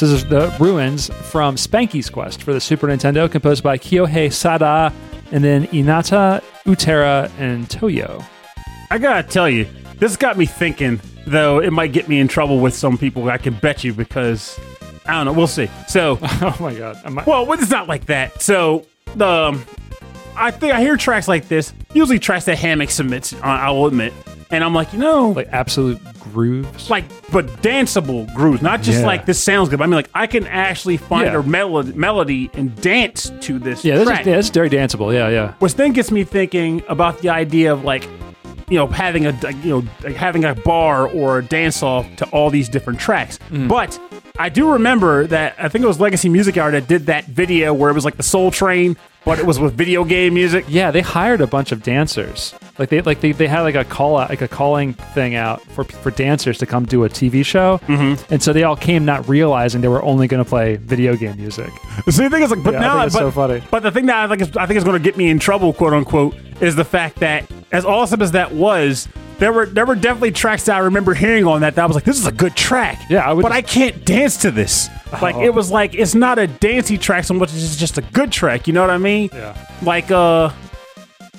[0.00, 4.92] This is the ruins from Spanky's Quest for the Super Nintendo, composed by Kyohei Sada,
[5.30, 8.24] and then Inata, Utera, and Toyo.
[8.90, 11.00] I gotta tell you, this got me thinking.
[11.26, 13.28] Though it might get me in trouble with some people.
[13.28, 14.58] I can bet you because
[15.06, 15.32] I don't know.
[15.34, 15.68] We'll see.
[15.86, 16.96] So, Oh my god.
[17.04, 18.40] I- well, it's not like that.
[18.40, 18.86] So,
[19.20, 19.64] um,
[20.34, 21.74] I think I hear tracks like this.
[21.92, 23.34] Usually, tracks that Hammock submits.
[23.42, 24.14] I will admit,
[24.50, 26.90] and I'm like, you know, like absolute grooves.
[26.90, 29.06] like but danceable grooves, not just Yeah.
[29.06, 29.78] like this sounds good.
[29.78, 31.38] But I mean, like I can actually find Yeah.
[31.40, 33.84] a melody, melody and dance to this.
[33.84, 34.20] yeah, this track.
[34.22, 35.12] is, yeah, this is very danceable.
[35.12, 35.52] Yeah, yeah.
[35.58, 38.04] Which then gets me thinking about the idea of like,
[38.68, 42.24] you know, having a you know like having a bar or a dance off to
[42.26, 43.38] all these different tracks.
[43.50, 43.68] Mm.
[43.68, 43.98] But
[44.38, 47.74] I do remember that I think it was Legacy Music Hour that did that video
[47.74, 50.64] where it was like the Soul Train, but it was with video game music.
[50.68, 52.54] Yeah, they hired a bunch of dancers.
[52.78, 55.60] Like they like they, they had like a call out like a calling thing out
[55.62, 57.78] for for dancers to come do a TV show.
[57.86, 58.32] Mm-hmm.
[58.32, 61.36] And so they all came not realizing they were only going to play video game
[61.36, 61.70] music.
[62.08, 63.62] So the thing is like, but Yeah, now, but, so funny.
[63.70, 65.38] But the thing that I think is, I think is going to get me in
[65.38, 69.08] trouble, quote unquote, is the fact that as awesome as that was,
[69.40, 71.96] there were there were definitely tracks that I remember hearing on that that I was
[71.96, 73.00] like, this is a good track.
[73.10, 74.88] Yeah, I would- but I can't dance to this.
[75.20, 75.42] Like Oh.
[75.42, 78.30] it was like it's not a dancey track so much as it's just a good
[78.30, 78.68] track.
[78.68, 79.28] You know what I mean?
[79.32, 79.56] Yeah.
[79.82, 80.50] Like uh,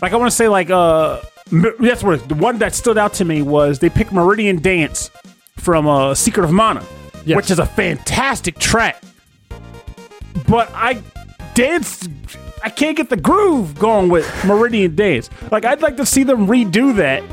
[0.02, 1.22] like I want to say like uh,
[1.54, 5.10] m- that's what the one that stood out to me was they picked Meridian Dance
[5.58, 6.84] from uh Secret of Mana,
[7.24, 7.38] Yes.
[7.38, 9.02] which is a fantastic track.
[10.48, 11.02] But I
[11.54, 12.10] danced.
[12.64, 15.30] I can't get the groove going with Meridian Dance.
[15.52, 17.24] Like I'd like to see them redo that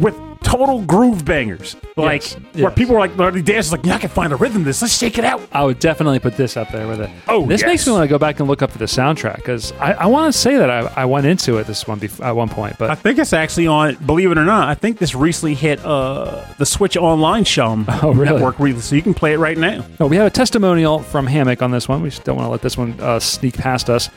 [0.00, 1.76] with total groove bangers.
[1.96, 4.62] Like Yes, where people are like, the dancers like, yeah, I can find a rhythm.
[4.62, 5.42] to This, let's shake it out.
[5.52, 7.10] I would definitely put this up there with it.
[7.26, 9.72] Oh, this makes me want to go back and look up for the soundtrack because
[9.72, 12.34] I, I want to say that I, I went into it this one bef- at
[12.34, 13.96] one point, but I think it's actually on.
[14.06, 18.12] Believe it or not, I think this recently hit uh, the Switch Online Shum Oh,
[18.14, 18.40] really?
[18.40, 19.84] network, so you can play it right now.
[20.00, 22.00] no, we have a testimonial from Hammock on this one.
[22.02, 24.08] We just don't want to let this one uh, sneak past us.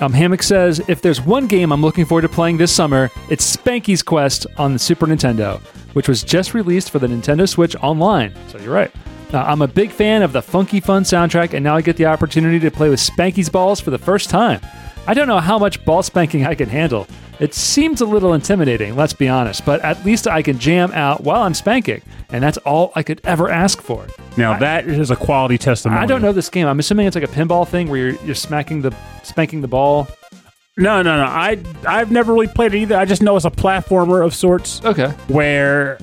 [0.00, 3.56] Um, Hammock says, if there's one game I'm looking forward to playing this summer, it's
[3.56, 5.60] Spanky's Quest on the Super Nintendo,
[5.94, 8.34] which was just released for the Nintendo Switch Online.
[8.48, 8.90] So you're right.
[9.32, 12.06] Uh, I'm a big fan of the funky fun soundtrack, and now I get the
[12.06, 14.60] opportunity to play with Spanky's balls for the first time.
[15.06, 17.06] I don't know how much ball spanking I can handle.
[17.40, 21.22] It seems a little intimidating, let's be honest, but at least I can jam out
[21.24, 24.06] while I'm spanking, and that's all I could ever ask for.
[24.36, 26.00] Now that is a quality testimony.
[26.00, 26.66] I don't know this game.
[26.66, 30.08] I'm assuming it's like a pinball thing where you're, you're smacking the spanking the ball.
[30.76, 31.24] No, no, no.
[31.24, 32.96] I I've never really played it either.
[32.96, 35.08] I just know it's a platformer of sorts Okay.
[35.28, 35.98] where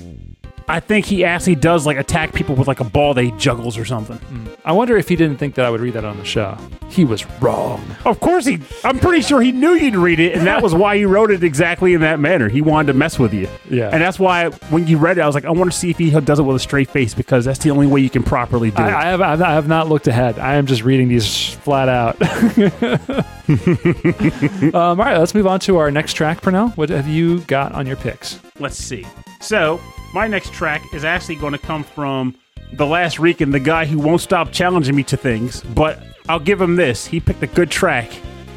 [0.72, 3.78] I think he actually does like attack people with like a ball that he juggles
[3.78, 4.18] or something.
[4.64, 6.58] I wonder if he didn't think that I would read that on the show.
[6.88, 7.86] He was wrong.
[8.06, 8.62] Of course he.
[8.86, 11.44] I'm pretty sure he knew you'd read it, and that was why he wrote it
[11.44, 12.48] exactly in that manner.
[12.48, 13.50] He wanted to mess with you.
[13.70, 13.90] Yeah.
[13.92, 15.98] And that's why when you read it, I was like, I want to see if
[15.98, 18.72] he does it with a straight face because that's the only way you can properly
[18.72, 18.94] do I, it.
[18.94, 20.40] I have I have not looked ahead.
[20.40, 22.22] I am just reading these flat out.
[24.74, 26.70] um, all right, let's move on to our next track, Purnell.
[26.70, 28.40] What have you got on your picks?
[28.58, 29.06] Let's see.
[29.42, 29.82] So
[30.14, 32.36] my next track is actually going to come from
[32.74, 35.62] the last Rican, the guy who won't stop challenging me to things.
[35.62, 37.06] But I'll give him this.
[37.06, 38.12] He picked a good track,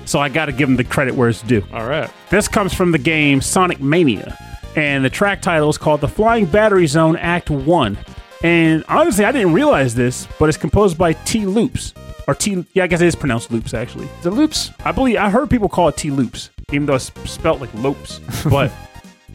[0.04, 1.64] so I got to give him the credit where it's due.
[1.72, 2.10] All right.
[2.30, 4.36] This comes from the game Sonic Mania,
[4.76, 7.98] and the track title is called The Flying Battery Zone Act 1.
[8.42, 11.94] And honestly, I didn't realize this, but it's composed by T Loops.
[12.26, 14.08] Or T, yeah, I guess it is pronounced Loops, actually.
[14.22, 14.70] The loops.
[14.84, 18.20] I believe, I heard people call it T Loops, even though it's spelt like Lopes.
[18.50, 18.70] But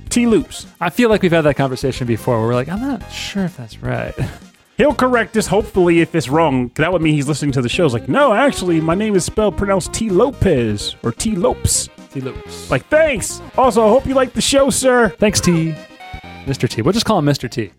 [0.10, 0.66] T Loops.
[0.82, 3.58] I feel like we've had that conversation before where we're like, I'm not sure if
[3.58, 4.14] that's right.
[4.78, 6.72] He'll correct us, hopefully, if it's wrong.
[6.76, 7.84] That would mean he's listening to the show.
[7.84, 11.90] It's like, no, actually, my name is spelled pronounced T Lopez or T Lopes.
[12.14, 12.72] T Loops.
[12.72, 13.42] Like, thanks.
[13.58, 15.10] Also, I hope you like the show, sir.
[15.20, 15.76] Thanks, T.
[16.46, 16.68] Mr.
[16.70, 16.82] T.
[16.82, 17.50] We'll just call him Mr.
[17.50, 17.72] T.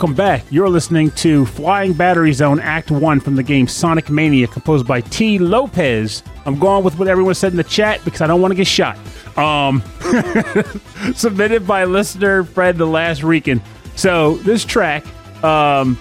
[0.00, 0.44] Welcome back.
[0.48, 5.02] You're listening to Flying Battery Zone Act 1 from the game Sonic Mania, composed by
[5.02, 6.22] Tee Lopes.
[6.46, 8.66] I'm going with what everyone said in the chat because I don't want to get
[8.66, 8.96] shot.
[9.36, 9.82] Um,
[11.14, 13.60] submitted by listener Fred the Last Rican.
[13.94, 15.04] So, this track,
[15.44, 15.98] um,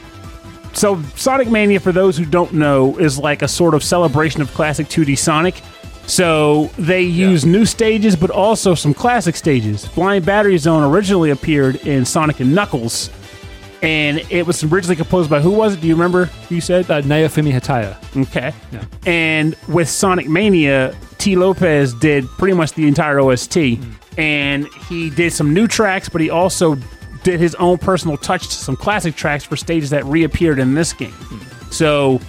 [0.71, 4.49] so Sonic Mania, for those who don't know, is like a sort of celebration of
[4.53, 5.61] classic 2D Sonic.
[6.07, 9.85] So they use new stages, but also some classic stages.
[9.85, 13.11] Flying Battery Zone originally appeared in Sonic and Knuckles,
[13.81, 15.81] and it was originally composed by who was it?
[15.81, 16.25] Do you remember?
[16.25, 16.89] Who you said?
[16.89, 17.95] Uh, Naofumi Hataya.
[18.27, 18.53] Okay.
[18.71, 18.83] Yeah.
[19.05, 23.57] And with Sonic Mania, Tee Lopes did pretty much the entire OST,
[24.17, 26.85] and he did some new tracks, but he also did
[27.23, 30.93] did his own personal touch to some classic tracks for stages that reappeared in this
[30.93, 31.13] game.
[31.71, 32.19] So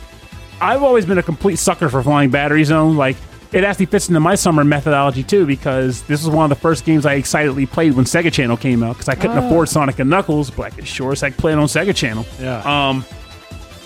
[0.61, 2.97] I've always been a complete sucker for Flying Battery Zone.
[2.97, 3.17] Like
[3.53, 6.85] it actually fits into my summer methodology too because this was one of the first
[6.85, 10.09] games I excitedly played when Sega Channel came out because I couldn't afford Sonic and
[10.09, 12.25] Knuckles, but I could sure as heck play it on Sega Channel.
[12.41, 12.61] Yeah.
[12.63, 13.05] Um,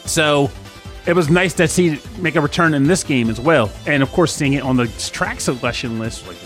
[0.05, 0.51] so
[1.07, 4.03] it was nice to see it make a return in this game as well, and
[4.03, 6.37] of course seeing it on the track selection list, like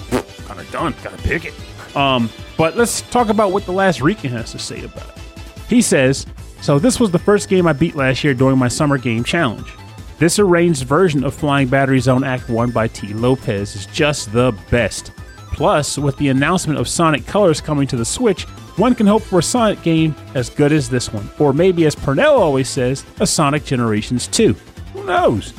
[0.47, 1.55] kind of done, gotta pick it.
[1.97, 5.43] Um, but let's talk about what the last Rican has to say about it.
[5.69, 6.25] He says,
[6.61, 9.69] "So this was the first game I beat last year during my summer game challenge.
[10.19, 14.53] This arranged version of Flying Battery Zone Act 1 by Tee Lopes is just the
[14.69, 15.13] best.
[15.53, 18.43] Plus, with the announcement of Sonic Colors coming to the Switch,
[18.77, 21.95] one can hope for a Sonic game as good as this one, or maybe, as
[21.95, 24.57] Purnell always says, a Sonic Generations 2.
[24.93, 25.55] Who knows?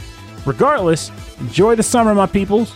[0.45, 2.75] Regardless, enjoy the summer, my peoples,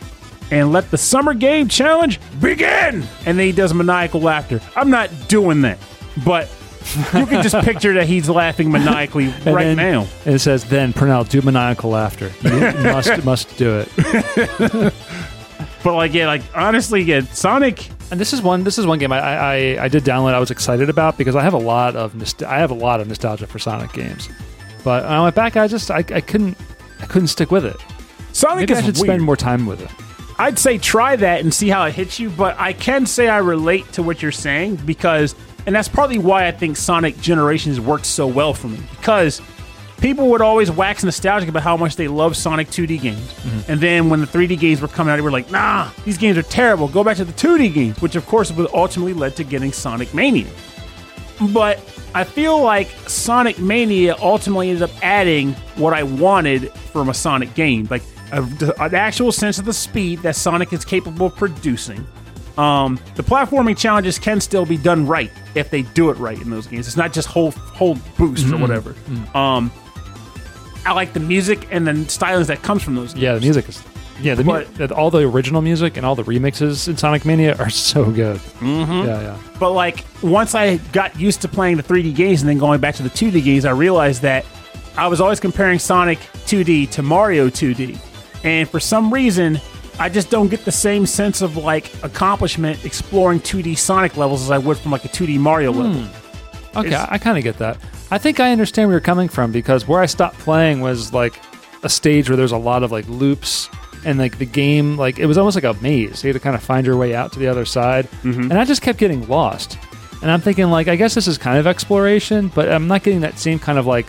[0.51, 3.03] and let the Summer Game Challenge begin!
[3.25, 4.61] And then he does maniacal laughter.
[4.77, 5.79] I'm not doing that,
[6.25, 6.49] but
[7.13, 10.07] you can just picture that he's laughing maniacally right then- now.
[10.25, 12.31] And it says, then Purnell, do maniacal laughter.
[12.43, 12.49] You
[12.83, 14.93] must must do it.
[15.83, 17.89] But like, yeah, like honestly, yeah, Sonic.
[18.11, 18.63] And this is one.
[18.63, 20.33] This is one game I, I I did download.
[20.33, 23.01] I was excited about because I have a lot of nost- I have a lot
[23.01, 24.29] of nostalgia for Sonic games.
[24.83, 26.57] But when I went back, I just I, I couldn't
[27.01, 27.75] I couldn't stick with it.
[28.31, 29.07] Sonic Maybe I should weird.
[29.07, 29.89] spend more time with it.
[30.39, 32.29] I'd say try that and see how it hits you.
[32.29, 36.47] But I can say I relate to what you're saying because, and that's probably why
[36.47, 39.41] I think Sonic Generations worked so well for me because
[39.99, 43.71] people would always wax nostalgic about how much they love Sonic 2D games, Mm-hmm.
[43.71, 46.37] and then when the 3D games were coming out, they were like, "Nah, these games
[46.37, 46.87] are terrible.
[46.87, 50.13] Go back to the 2D games," which of course would ultimately led to getting Sonic
[50.13, 50.47] Mania.
[51.51, 51.79] But
[52.15, 57.53] I feel like Sonic Mania ultimately ended up adding what I wanted from a Sonic
[57.55, 58.43] game, like a,
[58.79, 62.05] an actual sense of the speed that Sonic is capable of producing.
[62.57, 66.49] Um, the platforming challenges can still be done right if they do it right in
[66.49, 66.87] those games.
[66.87, 68.55] It's not just whole whole boost Mm-hmm.
[68.55, 68.95] or whatever.
[69.37, 69.71] Um,
[70.85, 73.13] I like the music and the stylings that comes from those.
[73.13, 73.23] Games.
[73.23, 73.81] Yeah, the music is.
[74.21, 74.63] Yeah, the mu-
[74.95, 78.37] all the original music and all the remixes in Sonic Mania are so good.
[78.59, 79.07] Mm-hmm.
[79.07, 79.37] Yeah, yeah.
[79.59, 82.95] But like once I got used to playing the 3D games and then going back
[82.95, 84.45] to the 2D games, I realized that
[84.95, 87.97] I was always comparing Sonic 2D to Mario 2D.
[88.43, 89.59] And for some reason,
[89.99, 94.51] I just don't get the same sense of like accomplishment exploring 2D Sonic levels as
[94.51, 96.03] I would from like a 2D Mario level.
[96.75, 97.77] Okay, It's- I, I kind of get that.
[98.11, 101.39] I think I understand where you're coming from because where I stopped playing was like
[101.83, 103.69] a stage where there's a lot of like loops
[104.05, 106.23] and like the game like it was almost like a maze.
[106.23, 108.51] You had to kind of find your way out to the other side, Mm-hmm.
[108.51, 109.77] and I just kept getting lost.
[110.21, 113.21] And I'm thinking like I guess this is kind of exploration, but I'm not getting
[113.21, 114.07] that same kind of like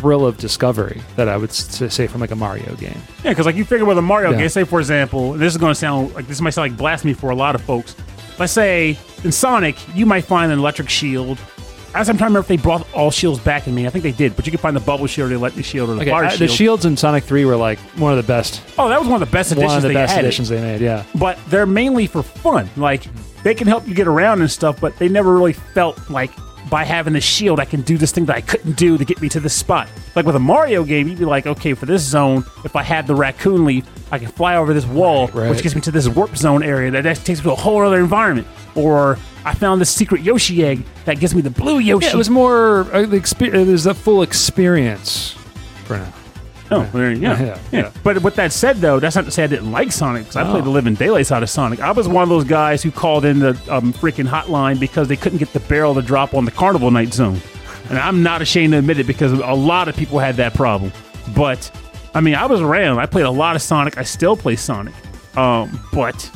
[0.00, 2.96] thrill of discovery that I would s- say from like a Mario game.
[3.24, 4.38] Yeah, because like you figure with a Mario Yeah.
[4.38, 7.12] game, say for example, this is going to sound like this might sound like blasphemy
[7.14, 7.94] for a lot of folks.
[8.38, 11.38] Let's say in Sonic, you might find an electric shield.
[11.92, 14.04] As I'm trying to remember if they brought all shields back in me, I think
[14.04, 14.36] they did.
[14.36, 16.24] But you can find the bubble shield, or the electric shield, or the Okay, fire
[16.24, 16.48] I- shield.
[16.50, 19.20] the shields in Sonic 3 were like one of the best, oh, that was one
[19.20, 20.24] of the best additions one of the they best had.
[20.24, 20.80] additions they made.
[20.80, 21.02] Yeah.
[21.16, 22.70] But they're mainly for fun.
[22.76, 23.02] Like
[23.42, 26.30] they can help you get around and stuff, but they never really felt like
[26.70, 29.20] by having the shield, I can do this thing that I couldn't do to get
[29.20, 29.88] me to this spot.
[30.14, 33.06] Like with a Mario game, you'd be like, okay, for this zone, if I had
[33.06, 35.50] the raccoon leaf, I can fly over this wall, Right, right.
[35.50, 37.98] which gets me to this warp zone area that takes me to a whole other
[37.98, 38.46] environment.
[38.76, 42.06] Or I found this secret Yoshi egg that gives me the blue Yoshi.
[42.06, 45.32] Yeah, it was more uh, the it was a full experience
[45.84, 46.12] for now.
[46.72, 47.38] Oh, there- yeah.
[47.38, 47.90] Yeah, yeah, yeah.
[48.04, 50.44] But with that said, though, that's not to say I didn't like Sonic because I
[50.44, 50.66] played Oh.
[50.66, 51.80] the living daylights out of Sonic.
[51.80, 55.16] I was one of those guys who called in the um, freaking hotline because they
[55.16, 57.40] couldn't get the barrel to drop on the Carnival Night Zone,
[57.88, 60.92] and I'm not ashamed to admit it because a lot of people had that problem.
[61.34, 61.70] But
[62.14, 62.98] I mean, I was around.
[62.98, 63.98] I played a lot of Sonic.
[63.98, 64.94] I still play Sonic,
[65.36, 66.30] um, but.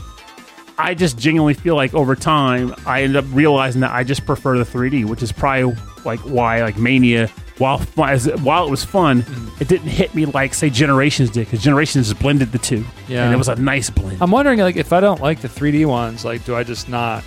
[0.76, 4.58] I just genuinely feel like over time I ended up realizing that I just prefer
[4.58, 5.72] the 3D, which is probably
[6.04, 9.24] like why like Mania, while as, while it was fun,
[9.60, 13.24] it didn't hit me like say Generations did because Generations blended the two, Yeah.
[13.24, 14.18] and it was a nice blend.
[14.20, 17.22] I'm wondering, like, if I don't like the 3D ones, like, do I just not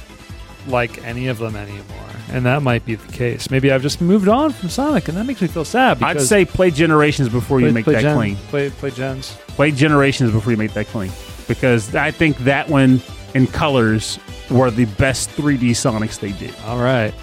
[0.68, 1.84] like any of them anymore?
[2.30, 3.50] And that might be the case.
[3.50, 6.04] Maybe I've just moved on from Sonic, and that makes me feel sad.
[6.04, 8.36] I'd Because say play Generations before you make that Gen- claim.
[8.50, 9.38] Play, play Gens.
[9.48, 11.10] Play Generations before you make that claim
[11.48, 13.00] because I think that one
[13.34, 14.20] in colors
[14.52, 16.54] were the best 3D Sonics they did.
[16.66, 17.14] All right.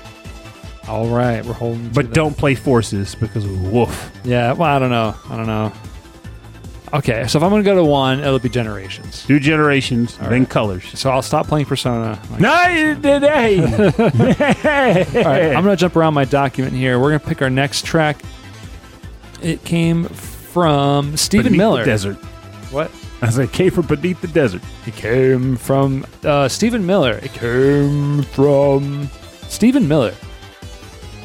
[0.88, 1.44] All right.
[1.44, 1.88] We're holding.
[1.90, 2.14] But that.
[2.14, 4.10] don't play Forces because woof.
[4.24, 4.52] Yeah.
[4.52, 5.14] Well, I don't know.
[5.28, 5.72] I don't know.
[6.92, 7.26] Okay.
[7.26, 9.26] So if I'm going to go to one, it'll be Generations.
[9.26, 10.48] Do Generations, then right.
[10.50, 10.84] colors.
[10.98, 12.20] So I'll stop playing Persona.
[12.30, 13.58] Like, No, hey.
[13.64, 17.00] All right, I'm going to jump around my document here.
[17.00, 18.22] We're going to pick our next track.
[19.42, 21.84] It came from Stephen Beneath Miller.
[21.84, 22.16] Desert.
[22.70, 22.90] What?
[23.22, 24.62] I said, came from beneath the desert.
[24.86, 27.18] It came from uh, Stephen Miller.
[27.22, 29.08] It came from
[29.48, 30.14] Stephen Miller.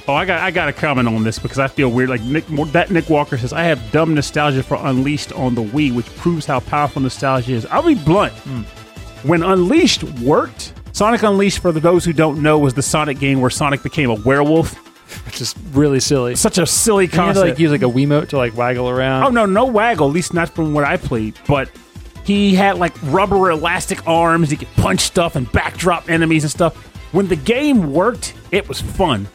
[0.10, 2.10] Oh, I got I got to comment on this because I feel weird.
[2.10, 5.94] Like Nick, that Nick Walker says, I have dumb nostalgia for Unleashed on the Wii,
[5.94, 7.66] which proves how powerful nostalgia is.
[7.68, 8.34] I'll be blunt.
[8.34, 8.62] Hmm.
[9.28, 13.52] When Unleashed worked, Sonic Unleashed, for those who don't know, was the Sonic game where
[13.52, 14.74] Sonic became a werewolf.
[15.26, 16.36] Which is really silly.
[16.36, 17.50] Such a silly You had to concept.
[17.50, 19.26] like use like a Wiimote to like waggle around.
[19.26, 20.08] Oh no, no waggle.
[20.08, 21.36] At least not from what I played.
[21.48, 21.70] But
[22.24, 24.50] he had like rubber elastic arms.
[24.50, 26.76] He could punch stuff and backdrop enemies and stuff.
[27.12, 29.28] When the game worked, it was fun.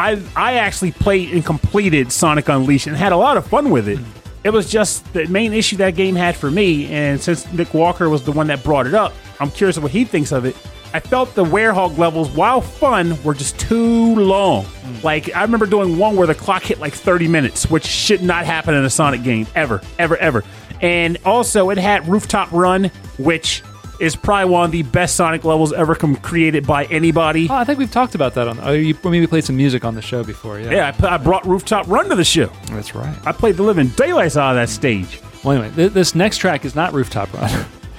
[0.00, 3.86] I I actually played and completed Sonic Unleashed and had a lot of fun with
[3.86, 3.98] it.
[4.44, 8.08] It was just the main issue that game had for me, and since Nick Walker
[8.08, 10.56] was the one that brought it up, I'm curious what he thinks of it.
[10.94, 14.64] I felt the Werehog levels, while fun, were just too long.
[14.64, 15.04] Hmm.
[15.04, 18.46] Like I remember doing one where the clock hit like 30 minutes, which should not
[18.46, 20.44] happen in a Sonic game ever, ever, ever.
[20.80, 22.84] And also, it had Rooftop Run,
[23.18, 23.62] which
[24.00, 27.48] is probably one of the best Sonic levels ever com- created by anybody.
[27.50, 28.58] Oh, I think we've talked about that on.
[28.62, 30.58] Oh, you maybe played some music on the show before.
[30.58, 32.46] Yeah, Yeah, I, put, I brought Rooftop Run to the show.
[32.70, 33.14] that's right.
[33.26, 35.20] I played the living daylights out of that stage.
[35.44, 37.66] Well, anyway, th- this next track is not Rooftop Run.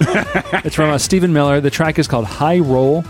[0.64, 1.60] it's from uh, Stephen Miller.
[1.60, 3.04] The track is called High Roll.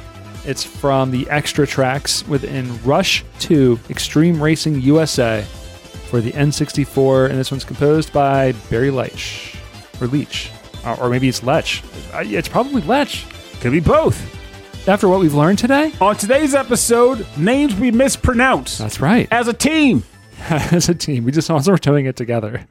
[0.44, 5.42] It's from the extra tracks within Rush 2 Extreme Racing USA
[6.10, 9.56] for the N64, and this one's composed by Barry Leitch.
[10.00, 10.50] Or Leach.
[10.84, 11.82] Or, or maybe it's Lech.
[12.14, 13.08] Uh, It's probably Lech.
[13.60, 14.20] Could be both.
[14.88, 19.28] After what we've learned today, On today's episode, names we mispronounce that's right.
[19.30, 20.02] as a team.
[20.48, 22.66] As a team, we just also we're doing it together.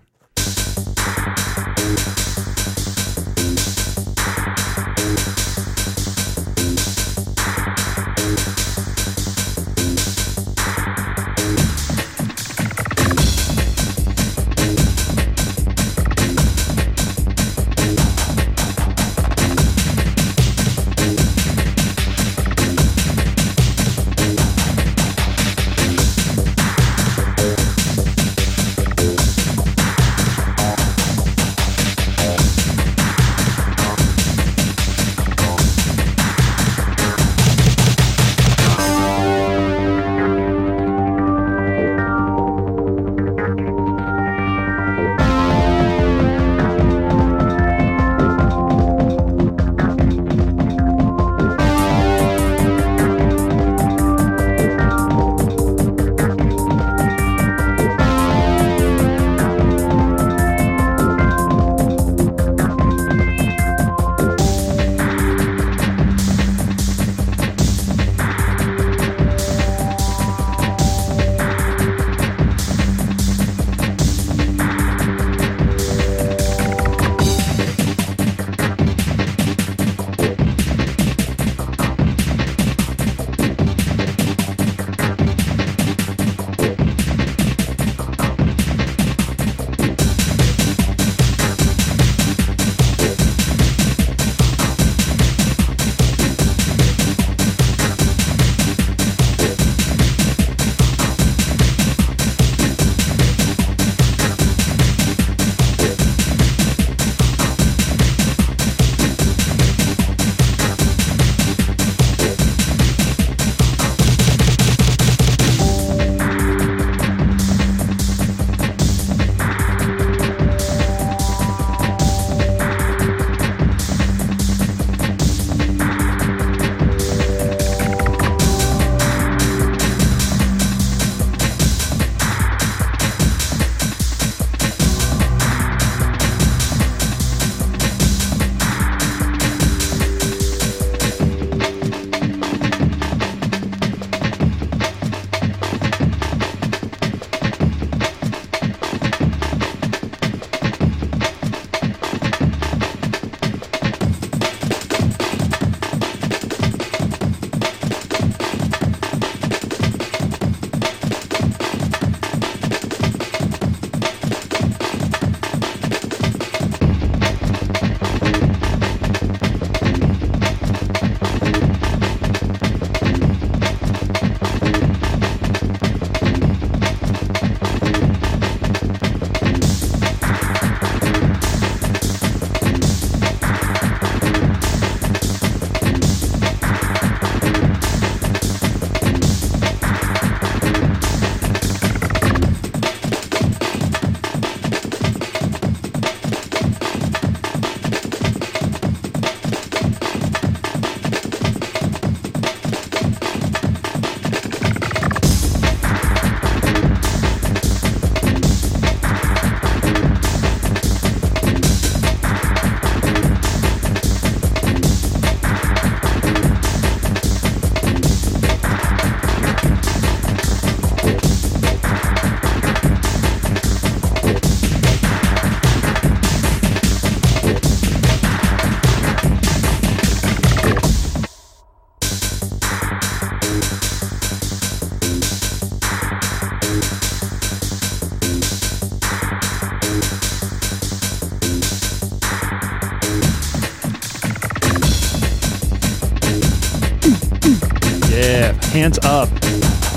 [248.82, 249.30] Hands up.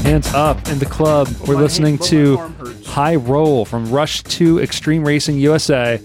[0.04, 1.28] Hands up in the club.
[1.48, 2.86] We're listening hand- to my arm hurts.
[2.86, 5.96] High Roll from Rush 2 Extreme Racing USA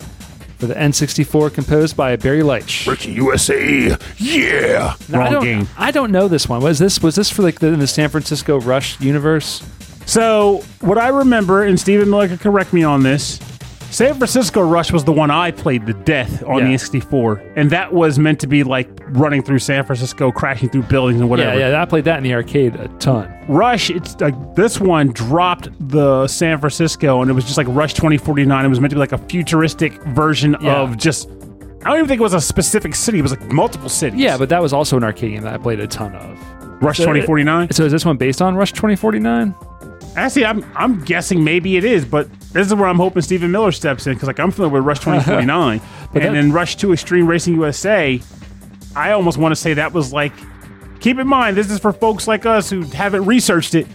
[0.59, 2.87] for the N64 composed by Barry Leitch.
[2.87, 3.97] Ricky USA.
[4.17, 4.95] Yeah.
[5.09, 5.67] Now, I Wrong don't, game.
[5.77, 6.61] I don't know this one.
[6.61, 9.61] Was this was this for like the, in the San Francisco Rush universe?
[10.05, 13.39] So, what I remember, and Stephen Miller can correct me on this,
[13.91, 16.67] San Francisco Rush was the one I played to death on Yeah.
[16.67, 20.83] the N64, and that was meant to be like running through San Francisco, crashing through
[20.83, 21.57] buildings and whatever.
[21.59, 21.81] Yeah, yeah.
[21.81, 23.33] I played that in the arcade a ton.
[23.47, 27.93] Rush, it's like this one dropped the San Francisco, and it was just like Rush
[27.93, 28.65] 2049.
[28.65, 30.75] It was meant to be like a futuristic version Yeah.
[30.81, 31.29] of just.
[31.81, 33.19] I don't even think it was a specific city.
[33.19, 34.19] It was like multiple cities.
[34.19, 36.81] Yeah, but that was also an arcade game that I played a ton of.
[36.83, 37.71] Rush So uh, it- 2049.
[37.71, 39.55] So is this one based on Rush 2049?
[40.15, 43.71] Actually, I'm I'm guessing maybe it is, but this is where I'm hoping Stephen Miller
[43.71, 45.79] steps in because like I'm familiar with Rush 2049,
[46.15, 48.19] and then Rush 2 Extreme Racing USA.
[48.95, 50.33] I almost want to say that was like.
[50.99, 53.87] Keep in mind, this is for folks like us who haven't researched it.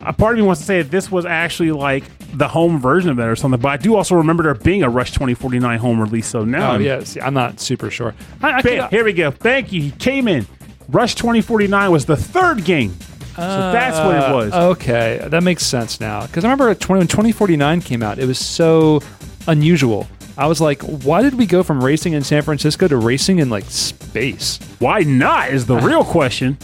[0.00, 2.02] A part of me wants to say that this was actually like
[2.36, 4.90] the home version of that or something, but I do also remember there being a
[4.90, 6.26] Rush 2049 home release.
[6.26, 8.12] So now, Oh I'm- yeah, see, I'm not super sure.
[8.42, 9.30] I, I Bam, could- here we go.
[9.30, 9.82] Thank you.
[9.82, 10.48] He came in.
[10.88, 12.90] Rush 2049 was the third game,
[13.36, 14.52] so that's what it was.
[14.52, 16.26] Uh, okay, that makes sense now.
[16.26, 19.00] Because I remember when 2049 came out, it was so
[19.46, 20.08] unusual.
[20.38, 23.50] I was like, why did we go from racing in San Francisco to racing in
[23.50, 24.60] like space?
[24.78, 26.56] Why not is the real question.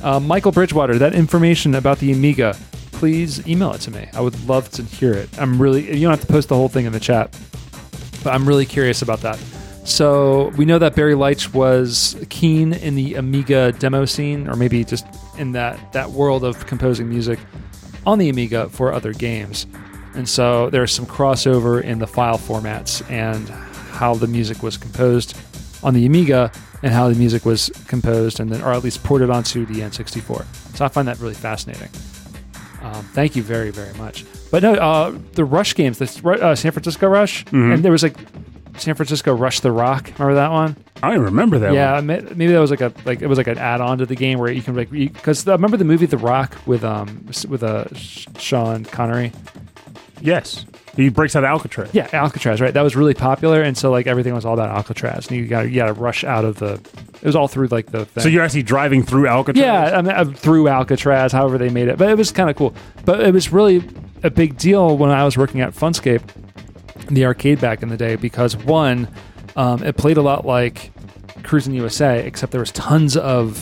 [0.00, 2.56] Uh, Michael Bridgewater, that information about the Amiga,
[2.92, 4.08] please email it to me.
[4.14, 5.28] I would love to hear it.
[5.40, 7.36] I'm really, you don't have to post the whole thing in the chat,
[8.22, 9.38] but I'm really curious about that.
[9.84, 14.84] So we know that Barry Leitch was keen in the Amiga demo scene, or maybe
[14.84, 15.04] just
[15.36, 17.40] in that, that world of composing music
[18.06, 19.66] on the Amiga for other games.
[20.14, 25.36] And so there's some crossover in the file formats and how the music was composed
[25.82, 26.50] on the Amiga
[26.82, 30.44] and how the music was composed and then, or at least ported onto the N64.
[30.76, 31.88] So I find that really fascinating.
[32.82, 34.24] Um, thank you very, very much.
[34.50, 38.16] But no, uh, the Rush games, the uh, San Francisco Rush, and there was like
[38.78, 40.06] San Francisco Rush the Rock.
[40.18, 40.76] Remember that one?
[41.02, 41.72] I remember that.
[41.74, 42.06] Yeah, one.
[42.06, 44.50] Maybe that was like a like it was like an add-on to the game where
[44.50, 48.84] you can like because I remember the movie The Rock with um with uh Sean
[48.86, 49.32] Connery.
[50.20, 50.66] Yes.
[50.96, 51.90] He breaks out of Alcatraz.
[51.92, 52.74] Yeah, Alcatraz, right?
[52.74, 55.68] That was really popular, and so like everything was all about Alcatraz, and you got
[55.68, 56.74] you got to rush out of the.
[56.74, 58.04] It was all through like the.
[58.04, 58.22] Thing.
[58.22, 59.62] So you're actually driving through Alcatraz?
[59.62, 62.56] Yeah, I mean, uh, through Alcatraz, however they made it, but it was kind of
[62.56, 62.74] cool.
[63.04, 63.82] But it was really
[64.22, 66.22] a big deal when I was working at Funscape,
[67.06, 69.08] the arcade back in the day, because one,
[69.56, 70.92] um, it played a lot like
[71.42, 73.56] Cruis'n USA, except there was tons of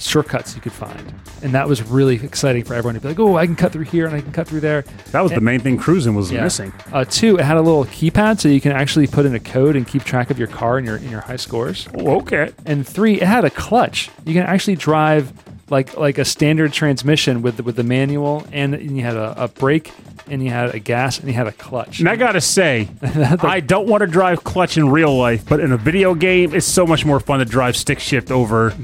[0.00, 3.36] shortcuts you could find, and that was really exciting for everyone to be like, "Oh,
[3.36, 4.82] I can cut through here and I can cut through there."
[5.12, 6.42] That was the main thing cruising was Yeah.
[6.44, 6.72] missing.
[6.92, 9.76] Uh, two, it had a little keypad, so you can actually put in a code
[9.76, 12.50] and keep track of your car and your and your high scores Oh, okay.
[12.66, 14.10] and three, it had a clutch.
[14.24, 15.32] You can actually drive
[15.68, 19.48] like like a standard transmission with the, with the manual, and you had a, a
[19.48, 19.92] brake,
[20.30, 22.00] and you had a gas, and you had a clutch.
[22.00, 25.72] And I gotta say, I don't want to drive clutch in real life, but in
[25.72, 28.74] a video game, it's so much more fun to drive stick shift over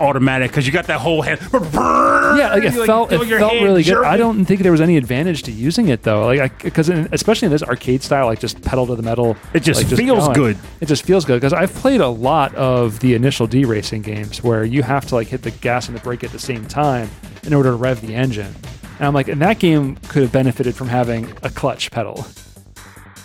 [0.00, 1.40] automatic because you got that whole hand.
[1.52, 4.04] yeah, like it You, felt feel it felt really good.
[4.04, 7.52] I don't think there was any advantage to using it though, like because especially in
[7.52, 9.36] this arcade style, like just pedal to the metal.
[9.54, 10.34] It just like, feels going.
[10.34, 10.58] good.
[10.80, 14.42] It just feels good because I've played a lot of the initial D racing games
[14.42, 17.08] where you have to like hit the gas and the brake at the same time
[17.44, 18.54] in order to rev the engine.
[18.98, 22.26] And I'm like, and that game could have benefited from having a clutch pedal.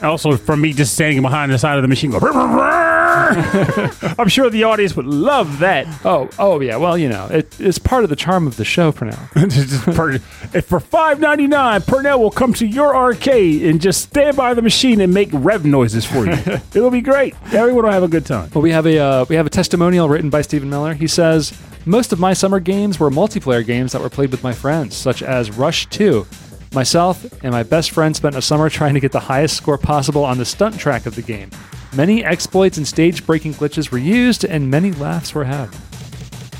[0.03, 2.17] Also, from me just standing behind the side of the machine, go.
[4.17, 5.87] I'm sure the audience would love that.
[6.03, 6.77] Oh, oh yeah.
[6.77, 9.29] Well, you know, it, it's part of the charm of the show for now.
[9.35, 10.15] Just per-
[10.53, 14.53] if for five ninety nine, Purnell will come to your arcade and just stand by
[14.53, 16.31] the machine and make rev noises for you.
[16.73, 17.35] It'll be great.
[17.53, 18.49] Everyone will have a good time.
[18.53, 20.93] Well, we have a uh, we have a testimonial written by Stephen Miller.
[20.93, 21.53] He says
[21.85, 25.23] most of my summer games were multiplayer games that were played with my friends, such
[25.23, 26.27] as Rush 2.
[26.73, 30.23] Myself and my best friend spent a summer trying to get the highest score possible
[30.23, 31.49] on the stunt track of the game.
[31.93, 35.69] Many exploits and stage-breaking glitches were used, and many laughs were had.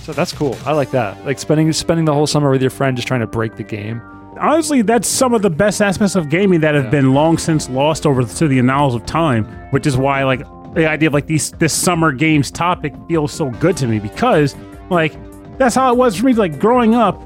[0.04, 0.58] So that's cool.
[0.66, 1.24] I like that.
[1.26, 4.02] Like spending spending the whole summer with your friend just trying to break the game.
[4.40, 8.08] honestly, that's some of the best aspects of gaming that have been long since lost
[8.08, 10.40] over to the annals of time, which is why like
[10.74, 14.56] the idea of like these this summer games topic feels so good to me because
[14.92, 15.14] like
[15.58, 16.34] that's how it was for me.
[16.34, 17.20] Like growing up,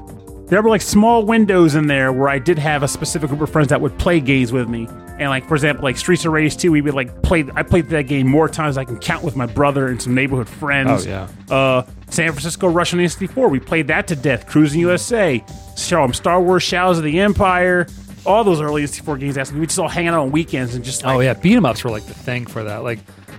[0.48, 3.50] there were like small windows in there where I did have a specific group of
[3.50, 4.86] friends that would play games with me.
[5.18, 7.88] And like for example, like Streets of Rage 2, we would like play I played
[7.88, 11.06] that game more times I can count with my brother and some neighborhood friends.
[11.06, 11.54] Oh, yeah.
[11.54, 14.46] Uh San Francisco Rush on N64, we played that to death.
[14.46, 15.42] Cruis'n USA,
[15.76, 17.86] show 'em Star Wars Shadows of the Empire,
[18.24, 19.52] all those early N64 games.
[19.52, 21.82] We just all hang out on weekends and just like Oh yeah, beat 'em ups
[21.82, 22.84] were like the thing for that.
[22.84, 22.98] Like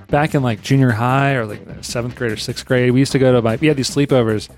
[0.09, 3.19] back in like junior high or like seventh grade or sixth grade, we used to
[3.19, 4.49] go to my we had these sleepovers,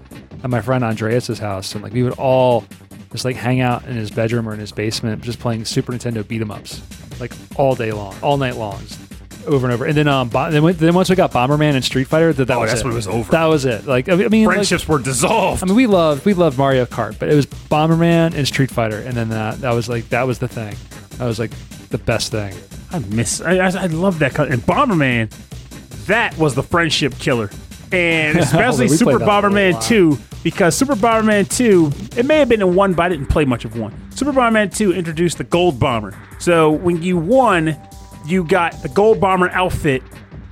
[0.44, 2.66] at my friend Andreas's house, and like we would all
[3.12, 6.26] just like hang out in his bedroom or in his basement, just playing Super Nintendo
[6.28, 6.82] beat 'em ups,
[7.20, 8.80] like all day long, all night long,
[9.48, 9.86] over and over.
[9.86, 12.58] And then um, Bo- then, then once we got Bomberman and Street Fighter, that that
[12.58, 12.84] Oh, was that's it.
[12.84, 13.32] when it was over.
[13.32, 13.88] That was it.
[13.88, 15.64] Like I mean, mean, like- Friendships were dissolved.
[15.64, 19.00] I mean, we loved we loved Mario Kart, but it was Bomberman and Street Fighter,
[19.00, 20.76] and then that that was like that was the thing.
[21.20, 21.52] I was like
[21.90, 22.54] the best thing.
[22.92, 23.42] I miss.
[23.42, 24.38] I, I, I love that.
[24.40, 25.30] And Bomberman,
[26.06, 27.50] that was the friendship killer,
[27.92, 29.84] and especially we Super played that a Bomberman.
[29.84, 33.46] Two, because Super Bomberman Two, it may have been in one, but I didn't play
[33.46, 33.94] much of one.
[34.12, 36.18] Super Bomberman Two introduced the Gold Bomber.
[36.40, 37.78] So when you won,
[38.26, 40.02] you got the Gold Bomber outfit,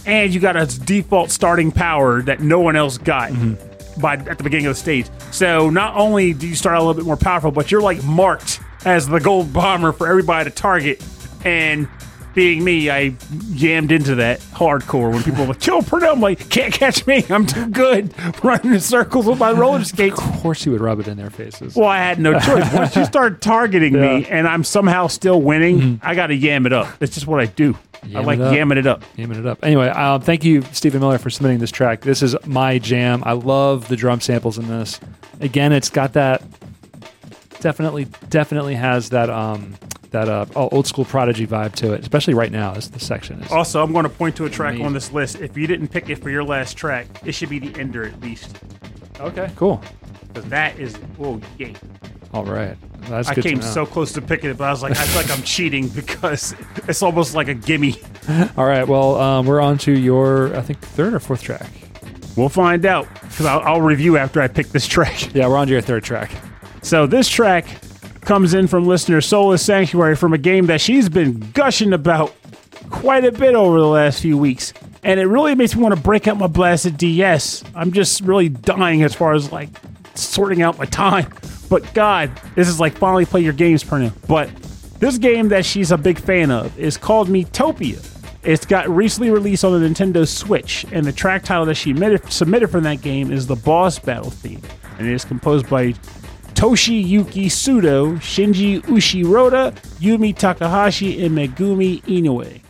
[0.05, 3.31] and you got a default starting power that no one else got.
[3.31, 3.63] Mm-hmm.
[3.99, 6.93] By at the beginning of the stage, so not only do you start a little
[6.93, 11.03] bit more powerful, but you're like marked as the gold bomber for everybody to target.
[11.45, 11.87] And
[12.33, 13.09] being me, I
[13.55, 16.05] jammed into that hardcore when people were like, chill, Purdue.
[16.07, 17.25] I'm like, can't catch me.
[17.29, 18.13] I'm too good
[18.43, 20.19] running in circles with my roller skates.
[20.19, 21.75] Of course, you would rub it in their faces.
[21.75, 22.71] Well, I had no choice.
[22.73, 24.07] Once you start targeting me Yeah.
[24.19, 24.33] Mm-hmm.
[24.33, 26.99] and I'm somehow still winning, I got to yam it up.
[26.99, 27.75] That's just what I do.
[28.03, 28.53] I Yam like it up.
[28.53, 29.03] yamming it up.
[29.17, 29.65] Naming it up.
[29.65, 32.01] Anyway, um, thank you, Stephen Miller, for submitting this track.
[32.01, 33.23] This is my jam.
[33.25, 34.99] I love the drum samples in this.
[35.41, 36.43] Again, it's got that
[37.61, 39.73] definitely, definitely has that um,
[40.11, 42.73] that uh, old school Prodigy vibe to it, especially right now.
[42.73, 43.51] as the section is.
[43.51, 44.85] Also, I'm going to point to a track Amazing.
[44.85, 45.37] on this list.
[45.41, 48.19] If you didn't pick it for your last track, it should be the ender at
[48.21, 48.57] least.
[49.19, 49.81] Okay, cool.
[50.27, 51.73] Because that is, oh, yay.
[52.33, 55.03] All right, that's I came so close to picking it, but I was like, I
[55.05, 56.53] feel like I'm cheating because
[56.87, 57.95] it's almost like a gimme.
[58.57, 61.69] All right, well, um, we're on to your, I think, third or fourth track.
[62.35, 65.33] We'll find out because I'll, I'll review after I pick this track.
[65.33, 66.31] Yeah, we're on to your third track.
[66.83, 67.65] So this track
[68.27, 72.35] comes in from listener Soulless Sanctuary from a game that she's been gushing about
[72.89, 74.73] quite a bit over the last few weeks.
[75.01, 77.63] And it really makes me want to break out my blasted DS.
[77.73, 79.69] I'm just really dying as far as like
[80.13, 81.33] sorting out my time.
[81.69, 84.11] But God, this is like finally play your games, Perna.
[84.27, 84.53] But
[84.99, 88.05] this game that she's a big fan of is called Miitopia.
[88.43, 91.95] It's got recently released on the Nintendo Switch, and the track title that she
[92.29, 94.61] submitted from that game is the Boss Battle theme,
[94.97, 95.93] and it is composed by
[96.57, 102.66] Toshiyuki Sudo, Shinji Ushiroda, Yumi Takahashi, and Megumi Inoue.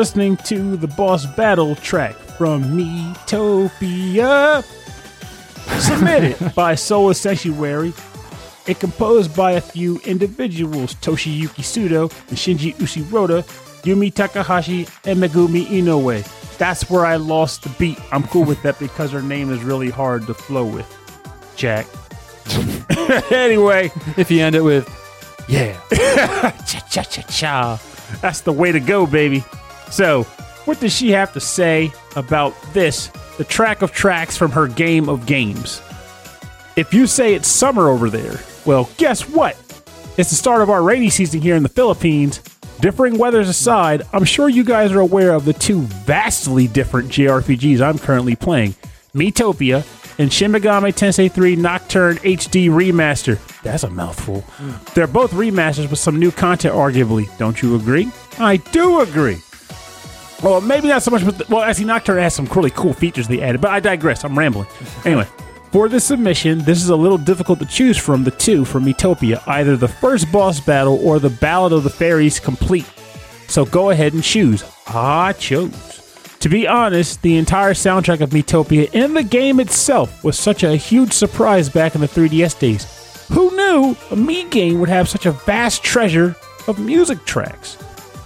[0.00, 4.64] Listening to the boss battle track from Miitopia.
[5.78, 7.92] Submitted by Soul Sanctuary
[8.66, 13.42] and composed by a few individuals Toshiyuki Sudo and Shinji Ushiroda,
[13.82, 16.56] Yumi Takahashi, and Megumi Inoue.
[16.56, 17.98] That's where I lost the beat.
[18.10, 20.88] I'm cool with that because her name is really hard to flow with.
[21.56, 21.86] Jack.
[23.30, 24.88] anyway, If you end it with,
[25.46, 25.78] yeah,
[26.64, 27.82] cha cha cha cha.
[28.22, 29.44] That's the way to go, baby.
[29.90, 30.24] So,
[30.64, 35.08] what does she have to say about this, the track of tracks from her game
[35.08, 35.82] of games?
[36.76, 39.56] If you say it's summer over there, well, guess what?
[40.16, 42.40] It's the start of our rainy season here in the Philippines.
[42.80, 47.80] Differing weathers aside, I'm sure you guys are aware of the two vastly different JRPGs
[47.80, 48.74] I'm currently playing
[49.14, 49.84] Miitopia
[50.18, 53.38] and Shin Megami Tensei 3 Nocturne HD Remaster.
[53.62, 54.42] That's a mouthful.
[54.58, 54.94] Mm.
[54.94, 57.26] They're both remasters with some new content, arguably.
[57.38, 58.10] Don't you agree?
[58.38, 59.38] I do agree.
[60.42, 63.42] Well, maybe not so much, but well, actually, Nocturne has some really cool features they
[63.42, 63.60] added.
[63.60, 64.24] But I digress.
[64.24, 64.66] I'm rambling.
[65.04, 65.26] Anyway,
[65.70, 69.42] for this submission, this is a little difficult to choose from the two from Miitopia,
[69.46, 72.86] either the first boss battle or the Ballad of the Fairies complete.
[73.48, 74.64] So go ahead and choose.
[74.86, 76.36] I chose.
[76.40, 80.74] To be honest, the entire soundtrack of Miitopia and the game itself was such a
[80.74, 83.26] huge surprise back in the 3DS days.
[83.28, 86.34] Who knew a Mii game would have such a vast treasure
[86.66, 87.76] of music tracks?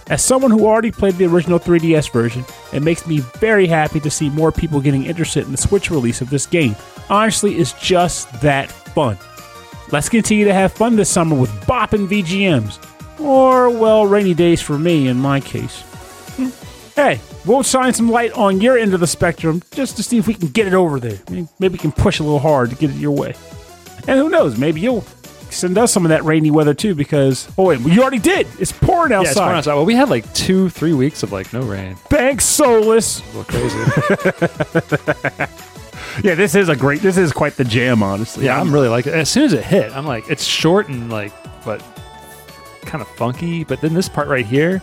[0.07, 4.11] As someone who already played the original 3DS version, it makes me very happy to
[4.11, 6.75] see more people getting interested in the Switch release of this game.
[7.09, 9.17] Honestly, it's just that fun.
[9.91, 12.79] Let's continue to have fun this summer with bopping VGMs.
[13.19, 15.81] Or, well, rainy days for me in my case.
[16.35, 16.49] Hmm.
[16.95, 20.27] Hey, we'll shine some light on your end of the spectrum just to see if
[20.27, 21.17] we can get it over there.
[21.59, 23.33] Maybe we can push a little hard to get it your way.
[24.07, 25.03] And who knows, maybe you'll
[25.51, 28.47] send us some of that rainy weather too because, oh, wait, you already did.
[28.59, 29.23] It's pouring outside.
[29.23, 29.73] Yeah, it's pouring outside.
[29.75, 31.95] Well, we had like two, three weeks of like no rain.
[32.09, 33.21] Thanks, Solus.
[33.35, 33.77] A crazy.
[36.23, 38.45] Yeah, this is a great, this is quite the jam, honestly.
[38.45, 39.13] yeah, I'm really like it.
[39.13, 41.33] As soon as it hit, I'm like, it's short and like,
[41.65, 41.83] but
[42.83, 43.65] kind of funky.
[43.65, 44.81] But then this part right here,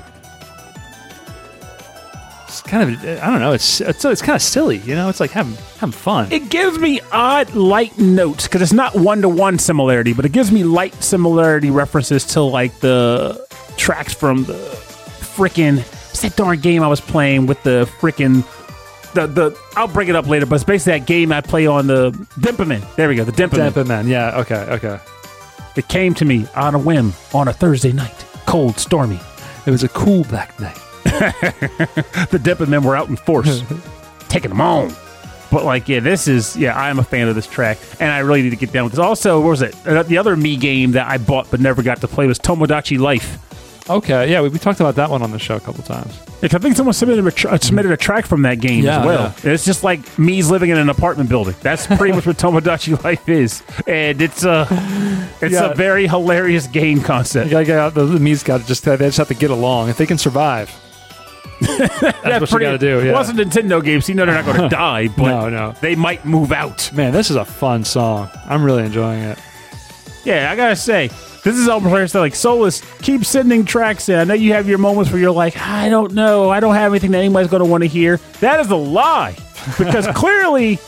[2.53, 3.53] it's kind of, I don't know.
[3.53, 5.09] It's it's, it's kind of silly, you know.
[5.09, 6.31] It's like having having fun.
[6.31, 10.33] It gives me odd light notes because it's not one to one similarity, but it
[10.33, 13.47] gives me light similarity references to like the
[13.77, 15.83] tracks from the freaking
[16.21, 18.45] that darn game I was playing with the freaking
[19.15, 21.87] the the I'll bring it up later, but it's basically that game I play on
[21.87, 22.95] the Dimperman.
[22.97, 23.75] There we go, the Dimperman.
[23.75, 24.39] Dampen Yeah.
[24.41, 24.61] Okay.
[24.71, 24.99] Okay.
[25.75, 29.21] It came to me on a whim on a Thursday night, cold, stormy.
[29.65, 30.79] It was a cool black night.
[32.31, 33.63] the Dippin' Men were out in force,
[34.29, 34.93] taking them on.
[35.51, 38.43] But like, yeah, this is yeah, I'm a fan of this track, and I really
[38.43, 39.01] need to get down with this.
[39.01, 39.75] Also, what was it?
[39.87, 42.99] Uh, The other Mii game that I bought but never got to play was Tomodachi
[42.99, 43.39] Life.
[43.91, 44.31] Okay.
[44.31, 46.17] Yeah, we, we talked about that one on the show a couple times.
[46.41, 49.01] Like, I think someone submitted a, tr- uh, submitted a track from that game Yeah,
[49.01, 49.35] as well.
[49.43, 51.57] It's just like Mii's living in an apartment building.
[51.63, 54.67] That's pretty much what Tomodachi Life is, and it's a
[55.43, 55.71] it's Yeah.
[55.71, 57.47] a very hilarious game concept.
[57.47, 57.95] You gotta get out.
[57.95, 59.89] The, the Mii's got to just they just have to get along.
[59.91, 60.71] If they can survive,
[61.63, 63.01] that's what you gotta do.
[63.01, 63.13] It Yeah.
[63.13, 64.09] wasn't Nintendo games.
[64.09, 65.75] you know they're not going to die, but No, no.
[65.81, 66.93] they might move out.
[66.93, 68.29] Man, this is a fun song.
[68.47, 69.39] I'm really enjoying it.
[70.25, 71.09] Yeah, I gotta say,
[71.45, 72.81] this is all players that like Solus.
[73.03, 74.17] Keep sending tracks in.
[74.19, 76.93] I know you have your moments where you're like, I don't know, I don't have
[76.93, 78.19] anything that anybody's going to want to hear.
[78.41, 79.37] That is a lie,
[79.79, 80.79] because clearly,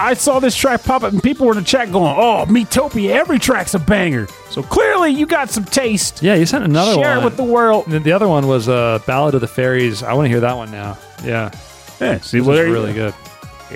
[0.00, 3.10] I saw this track pop up and people were in the chat going, "Oh, Miitopia,
[3.10, 6.22] every track's a banger." So clearly, you got some taste.
[6.22, 7.04] Yeah, you sent another Share one.
[7.04, 7.86] Share it with the world.
[7.86, 10.02] The, the other one was uh, Ballad of the Fairies.
[10.02, 10.96] I want to hear that one now.
[11.24, 11.50] Yeah,
[12.00, 13.10] Yeah, see, is really go.
[13.10, 13.14] good.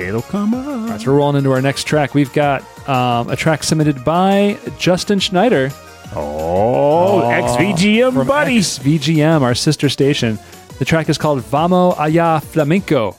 [0.00, 0.66] It'll come up.
[0.66, 2.14] All right, so we're rolling into our next track.
[2.14, 5.70] We've got um, a track submitted by Justin Schneider.
[6.14, 8.58] Oh, XVGM from buddy.
[8.58, 10.38] XVGM, our sister station.
[10.78, 13.16] The track is called Vamo Allá Flamenco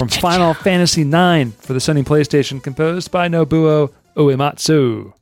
[0.00, 5.12] from Final Fantasy IX for the Sony PlayStation, composed by Nobuo Uematsu.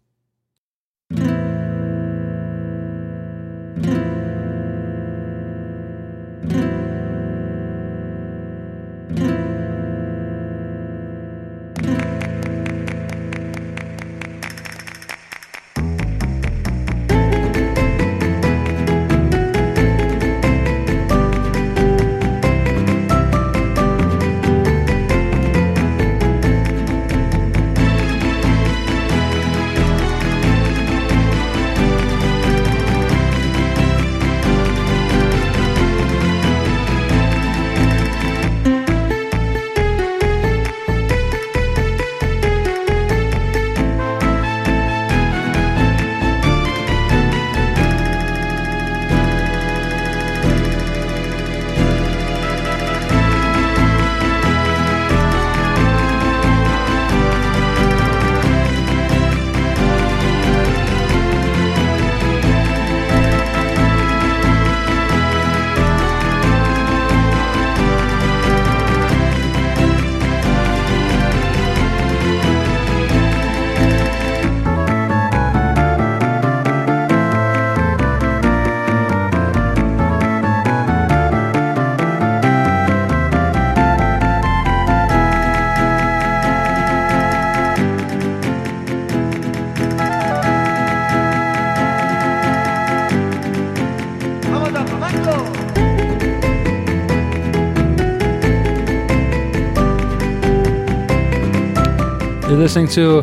[102.48, 103.22] You're listening to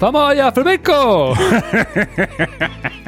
[0.00, 1.34] Famaya Flamenco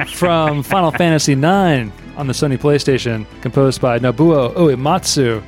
[0.15, 5.43] from Final Fantasy IX on the Sony PlayStation, composed by Nobuo Uematsu.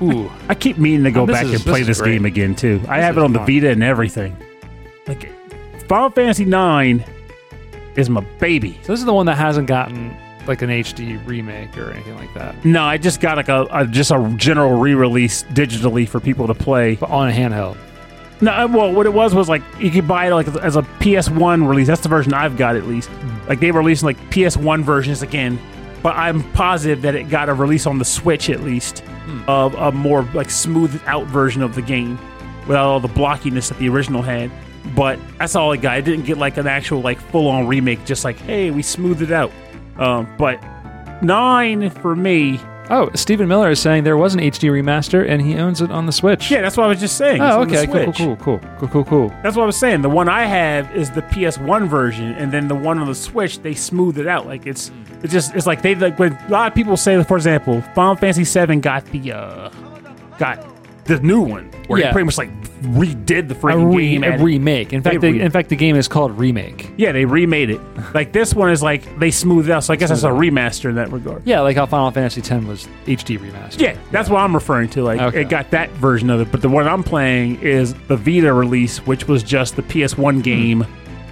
[0.00, 2.54] Ooh, I keep meaning to go Oh, back is- and play this this, game again
[2.54, 2.80] too.
[2.88, 3.46] I have it on the fun.
[3.46, 4.34] Vita and everything.
[5.06, 5.30] Like
[5.88, 7.04] Final Fantasy IX
[7.96, 8.78] is my baby.
[8.82, 12.32] so this is the one that hasn't gotten like an HD remake or anything like
[12.34, 16.46] that, No, I just got like a, a just a general re-release digitally for people
[16.48, 16.96] to play.
[16.96, 17.76] but on a handheld.
[18.42, 20.82] No, uh, well, what it was was like you could buy it like as a
[20.82, 21.86] PS1 release.
[21.86, 23.08] That's the version I've got at least.
[23.48, 25.60] Like they released like PS1 versions again,
[26.02, 29.04] but I'm positive that it got a release on the Switch at least
[29.46, 32.18] of a more like smoothed out version of the game
[32.66, 34.50] without all the blockiness that the original had.
[34.96, 35.98] But that's all I got.
[35.98, 38.04] It didn't get like an actual like full on remake.
[38.04, 39.52] Just like hey, we smoothed it out.
[39.98, 40.60] Um, but
[41.22, 42.58] nine for me.
[42.90, 46.04] Oh, Stephen Miller is saying there was an HD remaster and he owns it on
[46.04, 46.50] the Switch.
[46.50, 47.40] Yeah, that's what I was just saying.
[47.42, 47.86] It's Oh, the okay.
[47.86, 48.16] Cool, Switch.
[48.16, 49.28] cool, cool, cool, cool, cool, cool.
[49.42, 50.02] That's what I was saying.
[50.02, 53.60] The one I have is the PS1 version, and then the one on the Switch,
[53.60, 54.46] they smooth it out.
[54.46, 54.90] Like it's,
[55.22, 58.16] it's just, it's like they like when a lot of people say, for example, Final
[58.16, 59.70] Fantasy VII got the, uh,
[60.38, 60.58] got
[61.04, 62.06] the new one where Yeah.
[62.06, 62.50] they pretty much like
[62.82, 64.24] redid the freaking re- game.
[64.24, 64.92] a remake.
[64.92, 66.90] In fact, They the, re- in fact, the game is called Remake.
[66.96, 67.80] yeah, they remade it.
[68.14, 69.82] Like this one is like they smoothed out.
[69.84, 71.42] So I guess that's a remaster in that regard.
[71.44, 73.80] Yeah, like how Final Fantasy X was HD remastered.
[73.80, 75.02] Yeah, that's what I'm referring to.
[75.02, 75.40] Like Okay.
[75.42, 78.98] it got that version of it, but the one I'm playing is the Vita release,
[79.06, 80.86] which was just the PS1 game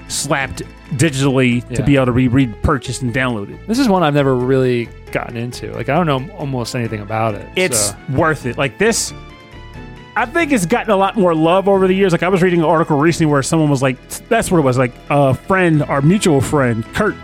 [0.09, 0.62] slapped
[0.97, 1.87] digitally to Hmm.
[1.87, 3.57] Be able to be repurchased and downloaded.
[3.68, 5.73] This is one I've never really gotten into.
[5.73, 7.47] Like I don't know almost anything about it.
[7.57, 8.59] It's so- worth it.
[8.59, 9.12] Like this,
[10.16, 12.12] I think it's gotten a lot more love over the years.
[12.12, 13.96] Like I was reading an article recently where someone was like,
[14.28, 17.14] "That's what it was." Like a friend, our mutual friend, Kurt,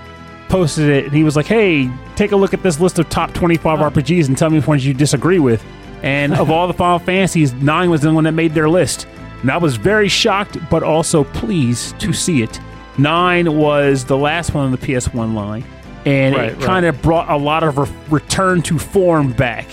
[0.48, 3.34] posted it, and he was like, "Hey, take a look at this list of top
[3.34, 5.64] 25 RPGs and tell me which ones you disagree with."
[6.02, 9.06] And of all the Final Fantasies, nine was the one that made their list.
[9.42, 12.60] And I was very shocked, but also pleased to see it.
[12.98, 15.64] Nine was the last one on the PS1 line,
[16.06, 19.66] and Right, it kind of brought a lot of re- return to form back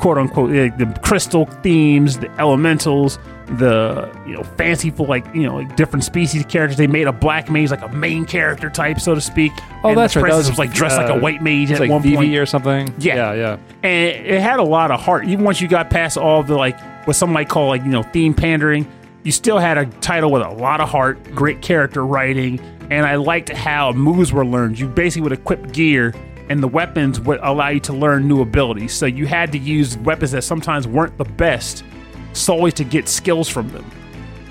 [0.00, 3.18] quote unquote like the crystal themes, the elementals,
[3.58, 6.78] the you know fanciful like you know like different species of characters.
[6.78, 9.52] They made a black mage like a main character type, so to speak.
[9.84, 10.30] Oh, And that's the right.
[10.30, 12.34] That was, was like dressed like uh, a white mage at like one Vivi point,
[12.34, 12.92] or something.
[12.98, 13.16] Yeah.
[13.16, 13.58] yeah, yeah.
[13.82, 15.26] and it had a lot of heart.
[15.26, 18.02] Even once you got past all the like what some might call like you know
[18.02, 18.90] theme pandering,
[19.22, 22.58] you still had a title with a lot of heart, great character writing,
[22.90, 24.78] and I liked how moves were learned.
[24.78, 26.14] You basically would equip gear,
[26.50, 28.92] and the weapons would allow you to learn new abilities.
[28.92, 31.84] So you had to use weapons that sometimes weren't the best
[32.32, 33.88] solely to get skills from them.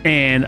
[0.05, 0.47] And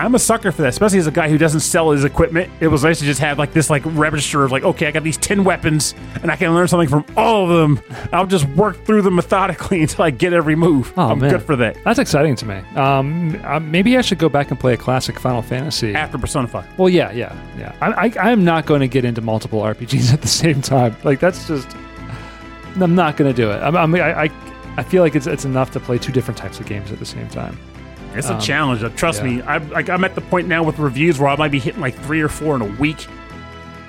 [0.00, 2.50] I'm a sucker for that, especially as a guy who doesn't sell his equipment.
[2.60, 5.04] It was nice to just have like this like register of like, okay, I got
[5.04, 7.80] these ten weapons, and I can learn something from all of them.
[8.10, 10.92] I'll just work through them methodically until I get every move.
[10.96, 11.30] Oh, I'm man.
[11.30, 11.76] good for that.
[11.84, 12.54] That's exciting to me.
[12.76, 15.94] Um, uh, maybe I should go back and play a classic Final Fantasy.
[15.94, 16.78] After Persona 5.
[16.78, 17.76] Well, yeah, yeah, yeah.
[17.82, 20.96] I, I, I'm not going to get into multiple RPGs at the same time.
[21.04, 21.68] Like that's just,
[22.80, 23.56] I'm not going to do it.
[23.58, 24.30] I'm, I'm, I, I,
[24.78, 27.04] I feel like it's it's enough to play two different types of games at the
[27.04, 27.58] same time.
[28.14, 28.82] It's a Um, challenge.
[28.82, 29.28] uh, Trust yeah.
[29.30, 29.42] me.
[29.42, 31.94] I, like, I'm at the point now with reviews where I might be hitting like
[31.94, 33.06] three or four in a week.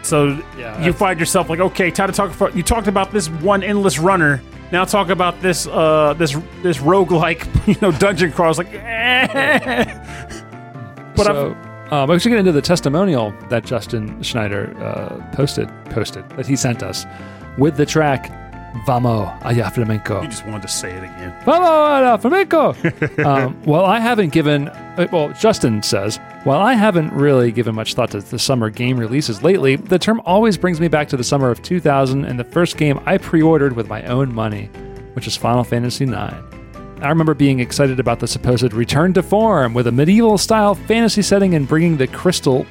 [0.04, 2.32] So Yeah, you find yourself like, okay, time to talk.
[2.32, 4.42] For, you talked about this one endless runner.
[4.72, 8.54] Now talk about this uh this this roguelike you know dungeon crawl.
[8.56, 9.84] Like, eh.
[11.16, 11.58] but I'm, so,
[11.92, 16.56] um, I should get into the testimonial that Justin Schneider uh, posted posted that he
[16.56, 17.06] sent us
[17.58, 18.32] with the track
[18.86, 21.34] "Vamos allá flamenco." you just wanted to say it again.
[21.46, 22.76] Vamos allá flamenco.
[23.26, 24.68] um, well, I haven't given.
[24.70, 28.98] uh, Well, Justin says, while I haven't really given much thought to the summer game
[29.00, 32.44] releases lately, the term always brings me back to the summer of 2000 and the
[32.44, 34.70] first game I pre-ordered with my own money,
[35.14, 36.34] which is Final Fantasy IX.
[37.02, 41.22] I remember being excited about the supposed return to form with a medieval style fantasy
[41.24, 42.66] setting and bringing the crystal,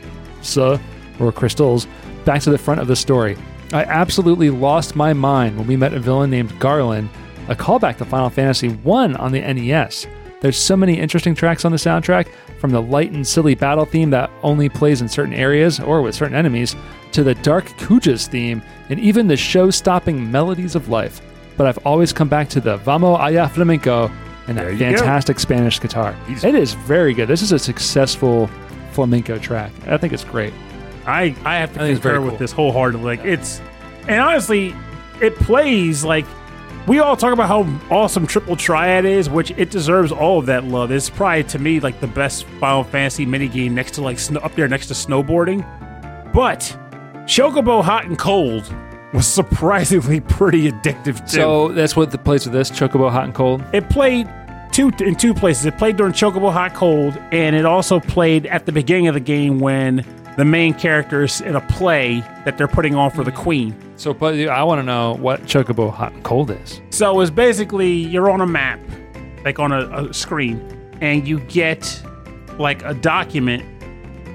[1.19, 1.87] or crystals,
[2.25, 3.37] back to the front of the story.
[3.73, 7.09] I absolutely lost my mind when we met a villain named Garland,
[7.49, 10.07] a callback to Final Fantasy I on the NES.
[10.41, 14.11] There's so many interesting tracks on the soundtrack, from the light and silly battle theme
[14.11, 16.77] that only plays in certain areas or with certain enemies,
[17.13, 21.21] to the dark Kujas theme, and even the show stopping melodies of life.
[21.57, 24.11] But I've always come back to the Vamos allá flamenco
[24.49, 24.93] and that you go.
[24.97, 26.15] fantastic Spanish guitar.
[26.27, 27.29] He's- It is very good.
[27.29, 28.49] This is a successful
[28.93, 29.71] flamenco track.
[29.87, 30.53] I think it's great.
[31.07, 32.39] I I have to I concur with cool.
[32.39, 33.05] this wholeheartedly.
[33.05, 33.61] Like it's,
[34.09, 34.75] and honestly,
[35.21, 36.27] it plays like
[36.87, 37.63] we all talk about how
[37.95, 40.91] awesome Triple Triad is, which it deserves all of that love.
[40.91, 44.55] It's probably to me like the best Final Fantasy minigame next to like snow, up
[44.55, 45.61] there next to snowboarding.
[46.33, 46.61] But
[47.25, 48.73] Chocobo Hot and Cold
[49.13, 51.37] was surprisingly pretty addictive too.
[51.37, 53.63] So that's what the plays with this Chocobo Hot and Cold.
[53.73, 54.29] it played
[54.73, 55.67] two in two places.
[55.67, 59.21] It played during Chocobo Hot Cold, and it also played at the beginning of the
[59.21, 60.05] game when
[60.37, 63.75] the main characters in a play that they're putting on for the Queen.
[63.97, 66.81] So, but I want to know what Chocobo Hot and Cold is.
[66.91, 68.81] So it's basically you're on a map,
[69.45, 70.61] like on a, a screen,
[71.01, 72.03] and you get
[72.59, 73.65] like a document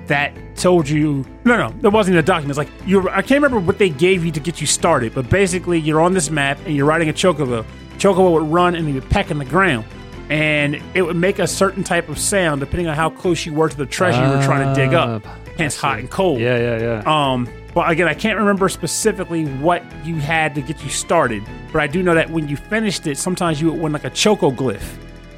[0.08, 3.60] that told you no no it wasn't a document it's like you i can't remember
[3.60, 6.76] what they gave you to get you started but basically you're on this map and
[6.76, 7.66] you're riding a chocobo
[7.98, 9.84] chocobo would run and he would peck in the ground
[10.30, 13.68] and it would make a certain type of sound depending on how close you were
[13.68, 16.58] to the treasure you were trying to dig up Ah, hence hot and cold Yeah,
[16.58, 17.32] yeah, yeah.
[17.34, 21.44] um, but again, I can't remember specifically what you had to get you started.
[21.74, 24.10] But I do know that when you finished it, sometimes you would win like a
[24.10, 24.80] choco glyph.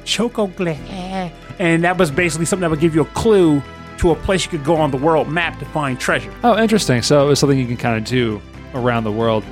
[0.04, 0.76] chocoglyph.
[0.76, 1.32] Chocoglyph.
[1.58, 3.60] And that was basically something that would give you a clue
[3.98, 6.32] to a place you could go on the world map to find treasure.
[6.44, 7.02] oh, interesting.
[7.02, 8.40] So it was something you can kind of do
[8.74, 9.42] around the world,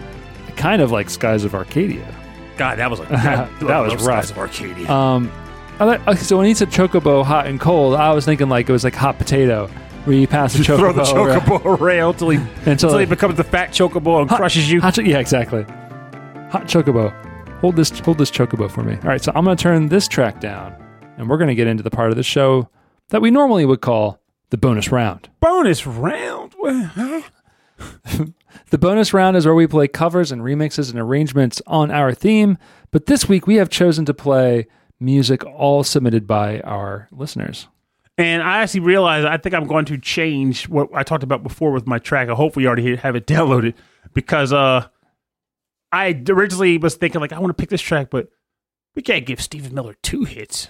[0.57, 2.07] kind of like Skies of Arcadia.
[2.57, 4.07] God, that was like that, That was rough.
[4.07, 4.89] guys of Arcadia.
[4.89, 5.33] Um,
[5.81, 8.69] I like- okay, so when he said chocobo hot and cold, I was thinking like
[8.69, 9.69] it was like hot potato,
[10.07, 13.07] where you pass the chocobo, Throw the around- chocobo rail until he until, until he
[13.07, 14.81] becomes the fat chocobo and Hot- crushes you.
[14.81, 15.63] Hot yeah, exactly.
[16.51, 17.13] Hot chocobo.
[17.61, 18.95] Hold this hold this chocobo for me.
[18.97, 20.75] All right, so I'm going to turn this track down,
[21.17, 22.69] and we're going to get into the part of the show
[23.09, 25.29] that we normally would call the bonus round.
[25.41, 26.55] Bonus round.
[28.71, 32.57] The bonus round is where we play covers and remixes and arrangements on our theme,
[32.91, 34.67] but this week we have chosen to play
[34.99, 37.69] music all submitted by our listeners.
[38.19, 41.71] And I actually realized I think I'm going to change what I talked about before
[41.73, 42.29] with my track.
[42.29, 43.75] I hope we already have it downloaded
[44.15, 44.87] because uh,
[45.93, 48.29] I originally was thinking like I want to pick this track, but
[48.95, 50.69] we can't give Stephen Miller two hits.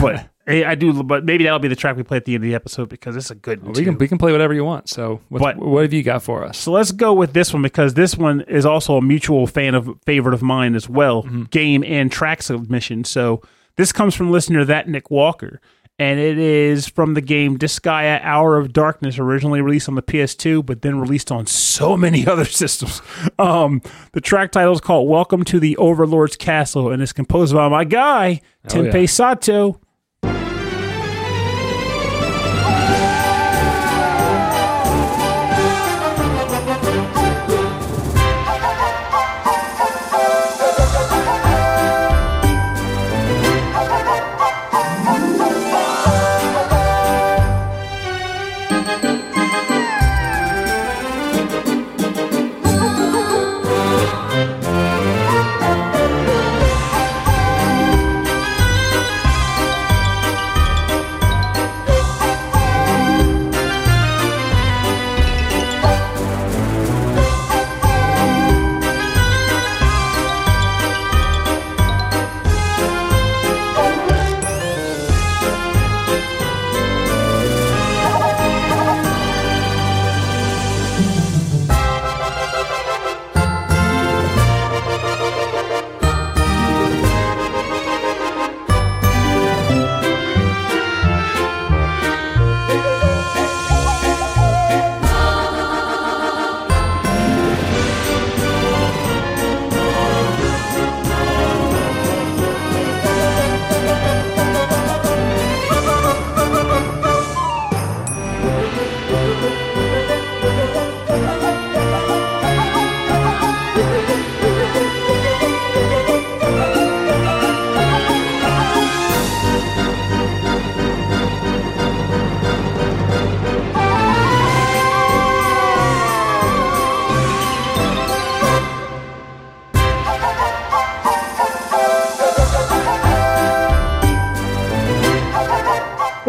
[0.00, 2.42] But I I do, but maybe that'll be the track we play at the end
[2.44, 3.72] of the episode because it's a good one.
[3.72, 4.88] We can we can play whatever you want.
[4.90, 6.58] So what But- what have you got for us?
[6.58, 9.88] So let's go with this one because this one is also a mutual fan of
[10.04, 13.04] favorite of mine as well, game and track submission.
[13.04, 13.40] So
[13.76, 15.60] this comes from listener that Nick Walker,
[15.98, 20.64] and it is from the game Disgaea Hour of Darkness, originally released on the PS2,
[20.64, 23.00] but then released on so many other systems.
[23.38, 23.80] Um,
[24.12, 27.84] the track title is called "Welcome to the Overlord's Castle" and is composed by my
[27.84, 29.06] guy Tenpei yeah.
[29.06, 29.80] Sato.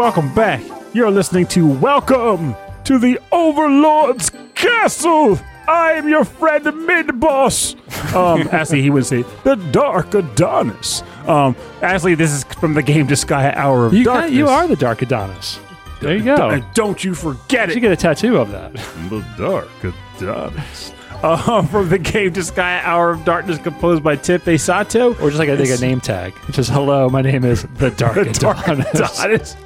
[0.08, 0.62] Welcome back.
[0.94, 2.56] You're listening to Welcome
[2.86, 5.38] to the Overlord's Castle.
[5.68, 7.76] I am your friend, the mid boss.
[8.16, 11.04] Um, actually, he would say the Dark Adonis.
[11.28, 14.32] Um, actually, this is from the game Disgaea Hour of You Darkness.
[14.32, 15.60] you are the Dark Adonis.
[16.00, 16.52] There you go.
[16.52, 17.72] And don't you forget it.
[17.72, 17.74] You it.
[17.74, 18.76] should get a tattoo of that.
[19.10, 20.94] The Dark Adonis.
[21.22, 25.16] Uh, from the game Disgaea Hour of Darkness, composed by Tenpei Sato.
[25.16, 26.34] Or just like I think a name tag.
[26.48, 29.20] Which is hello, my name is the Dark Dark Adonis.
[29.20, 29.58] Adonis.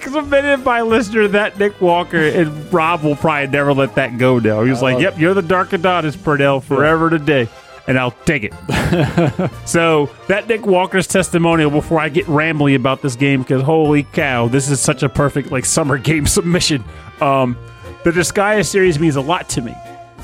[0.00, 4.62] Submitted by listener that Nick Walker and Rob will probably never let that go now.
[4.62, 7.48] He was like, love "Yep, you're the Dark Adonis, Purnell, forever today."
[7.86, 8.52] And I'll take it.
[9.66, 14.48] so that Nick Walker's testimonial before I get rambly about this game because holy cow,
[14.48, 16.84] this is such a perfect like summer game submission.
[17.20, 17.56] Um,
[18.04, 19.74] the Disgaea series means a lot to me.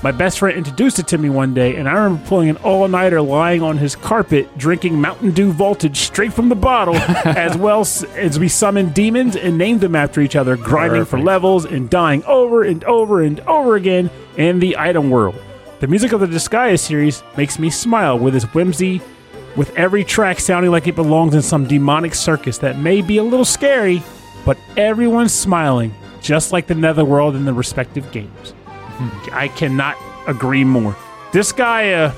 [0.01, 2.87] My best friend introduced it to me one day, and I remember pulling an all
[2.87, 6.95] nighter lying on his carpet, drinking Mountain Dew Voltage straight from the bottle,
[7.25, 11.65] as well as we summoned demons and named them after each other, grinding for levels
[11.65, 15.35] and dying over and over and over again in the item world.
[15.81, 19.03] The music of the Disgaea series makes me smile with its whimsy,
[19.57, 23.25] with every track sounding like it belongs in some demonic circus that may be a
[23.25, 24.05] little scary,
[24.45, 28.55] but everyone's smiling, just like the Netherworld in the respective games.
[29.33, 29.97] I cannot
[30.27, 30.97] agree more.
[31.33, 32.15] This guy uh,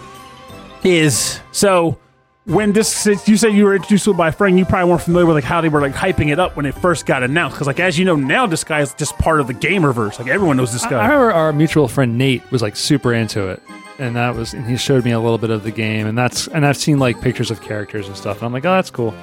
[0.84, 1.98] is so.
[2.46, 5.02] When this, you said you were introduced to it by a friend, you probably weren't
[5.02, 7.54] familiar with like how they were like hyping it up when it first got announced.
[7.54, 10.18] Because like as you know now, this guy is just part of the gamerverse.
[10.18, 11.02] Like everyone knows this I guy.
[11.04, 13.62] remember our mutual friend Nate was like super into it,
[13.98, 16.48] and that was and he showed me a little bit of the game, and that's
[16.48, 19.14] and I've seen like pictures of characters and stuff, and I'm like, oh, that's cool.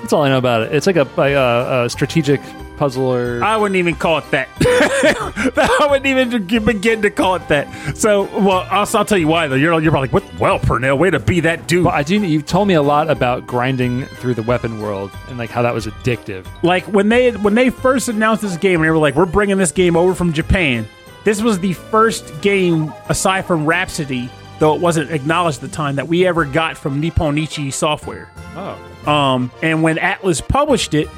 [0.00, 0.74] That's all I know about it.
[0.74, 2.40] It's like a like a, a strategic
[2.76, 3.42] puzzler.
[3.42, 4.48] I wouldn't even call it that.
[4.60, 7.96] I wouldn't even begin to call it that.
[7.96, 9.54] So, well, I'll, I'll tell you why though.
[9.54, 10.40] You're you're probably like, what?
[10.40, 11.84] Well, Purnell, way to be that dude.
[11.84, 12.22] But I do.
[12.22, 15.74] You've told me a lot about grinding through the weapon world and like how that
[15.74, 16.46] was addictive.
[16.62, 19.58] like when they when they first announced this game, and they were like, "We're bringing
[19.58, 20.86] this game over from Japan."
[21.24, 25.96] This was the first game, aside from Rhapsody, though it wasn't acknowledged at the time,
[25.96, 28.30] that we ever got from Nippon Ichi Software.
[28.54, 31.08] Oh, Um, and when Atlus published it,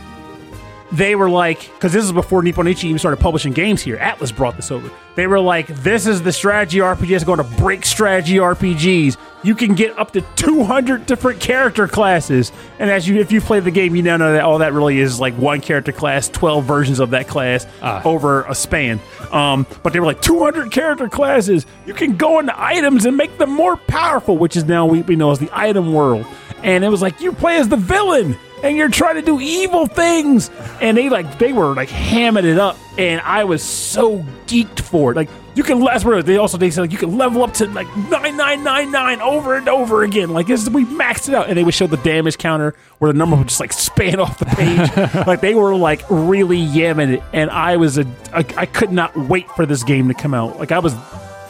[0.93, 3.97] they were like, because this is before Nippon Ichi even started publishing games here.
[3.97, 4.91] Atlus brought this over.
[5.17, 9.17] They were like, this is the strategy RPG that's going to break strategy RPGs.
[9.43, 12.53] You can get up to 200 different character classes.
[12.79, 14.99] And as you, if you play the game, you now know that all that really
[14.99, 18.03] is like one character class, 12 versions of that class Ah.
[18.05, 19.01] over a span.
[19.33, 21.67] Um, but they were like 200 character classes.
[21.85, 25.17] You can go into items and make them more powerful, which is now we, we
[25.17, 26.27] know as the item world.
[26.63, 29.87] And it was like you play as the villain and you're trying to do evil
[29.87, 30.51] things.
[30.81, 35.13] And they like they were like hamming it up, and I was so geeked for
[35.13, 35.17] it.
[35.17, 37.67] Like you can that's where they also they said like you can level up to
[37.69, 40.31] like nine nine nine nine over and over again.
[40.31, 43.19] Like this we maxed it out, and they would show the damage counter where the
[43.19, 45.27] number would just like span off the page.
[45.27, 49.17] like they were like really yamming it, and I was a I, I could not
[49.17, 50.59] wait for this game to come out.
[50.59, 50.95] Like I was.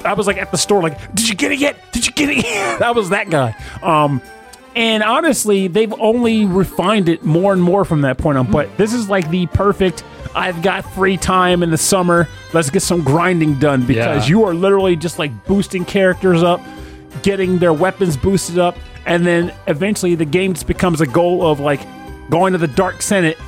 [0.05, 1.77] I was like at the store, like, did you get it yet?
[1.91, 2.79] Did you get it yet?
[2.79, 3.57] that was that guy.
[3.83, 4.23] Um,
[4.77, 8.51] and honestly, they've only refined it more and more from that point on.
[8.51, 10.05] But this is like the perfect.
[10.35, 12.29] I've got free time in the summer.
[12.53, 14.31] Let's get some grinding done because Yeah.
[14.37, 16.61] you are literally just like boosting characters up,
[17.23, 18.77] getting their weapons boosted up,
[19.07, 21.81] and then eventually the game just becomes a goal of like
[22.29, 23.39] going to the Dark Senate,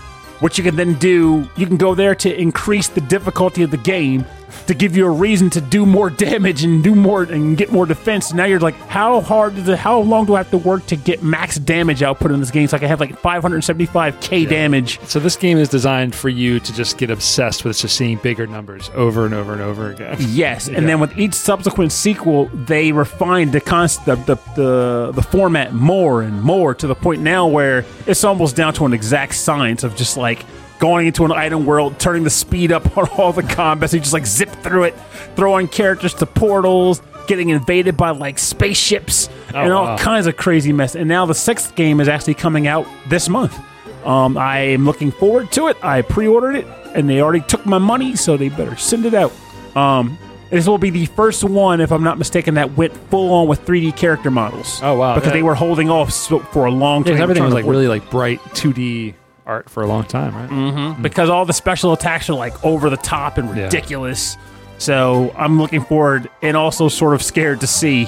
[0.40, 1.46] which you can then do.
[1.56, 4.24] You can go there to increase the difficulty of the game
[4.66, 7.86] to give you a reason to do more damage and do more and get more
[7.86, 8.32] defense.
[8.32, 9.78] Now you're like, how hard is it?
[9.78, 12.68] How long do I have to work to get max damage output in this game
[12.68, 15.00] so I can have like 575k damage?
[15.02, 18.46] so this game is designed for you to just get obsessed with just seeing bigger
[18.46, 20.16] numbers over and over and over again.
[20.38, 25.22] Yes, and then with each subsequent sequel, they refined the concept, the, the the the
[25.22, 29.34] format more and more to the point now where it's almost down to an exact
[29.34, 30.44] science of just like
[30.78, 34.00] going into an item world, turning the speed up on all the combat, so you
[34.00, 34.94] just like zip through it,
[35.36, 39.98] throwing characters to portals, getting invaded by like spaceships, and all wow.
[39.98, 40.94] kinds of crazy mess.
[40.94, 43.58] And now the sixth game is actually coming out this month.
[44.04, 45.76] Um, I am looking forward to it.
[45.82, 49.32] I pre-ordered it, and they already took my money, so they better send it out.
[49.76, 50.16] Um,
[50.50, 53.66] this will be the first one, if I'm not mistaken, that went full on with
[53.66, 54.80] 3D character models.
[54.82, 55.14] Oh, wow.
[55.14, 55.34] Because Yeah.
[55.34, 56.10] they were holding off
[56.52, 57.14] for a long Yeah, time.
[57.16, 59.12] 'cause everything was like really like bright 2D
[59.48, 60.48] art for a long time, right?
[60.50, 61.02] Mm-hmm.
[61.02, 63.64] because all the special attacks are like over the top and Yeah.
[63.64, 64.36] ridiculous.
[64.78, 68.04] So I'm looking forward and also sort of scared to see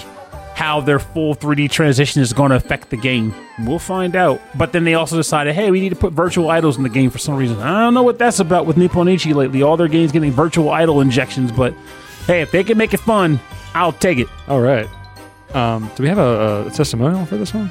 [0.54, 3.34] how their full 3D transition is going to affect the game.
[3.60, 4.40] We'll find out.
[4.56, 7.08] But then they also decided, hey, we need to put virtual idols in the game
[7.10, 7.58] for some reason.
[7.60, 9.62] I don't know what that's about with Nippon Ichi lately.
[9.62, 11.72] All their games getting virtual idol injections, but
[12.26, 13.40] hey, if they can make it fun,
[13.74, 14.28] I'll take it.
[14.48, 14.86] All right.
[15.54, 17.70] Um, do we have a, a testimonial for this one?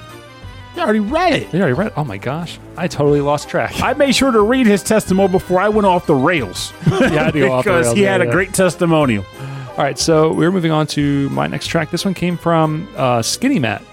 [0.79, 1.53] I already read it.
[1.53, 1.93] You already read.
[1.97, 3.73] Oh my gosh, I totally lost track.
[3.81, 7.31] I made sure to read his testimonial before I went off the rails yeah, I
[7.31, 8.31] do off the because rails, he yeah, had a yeah.
[8.31, 9.25] great testimonial.
[9.71, 11.91] All right, so we're moving on to my next track.
[11.91, 13.83] This one came from uh, Skinny Matt,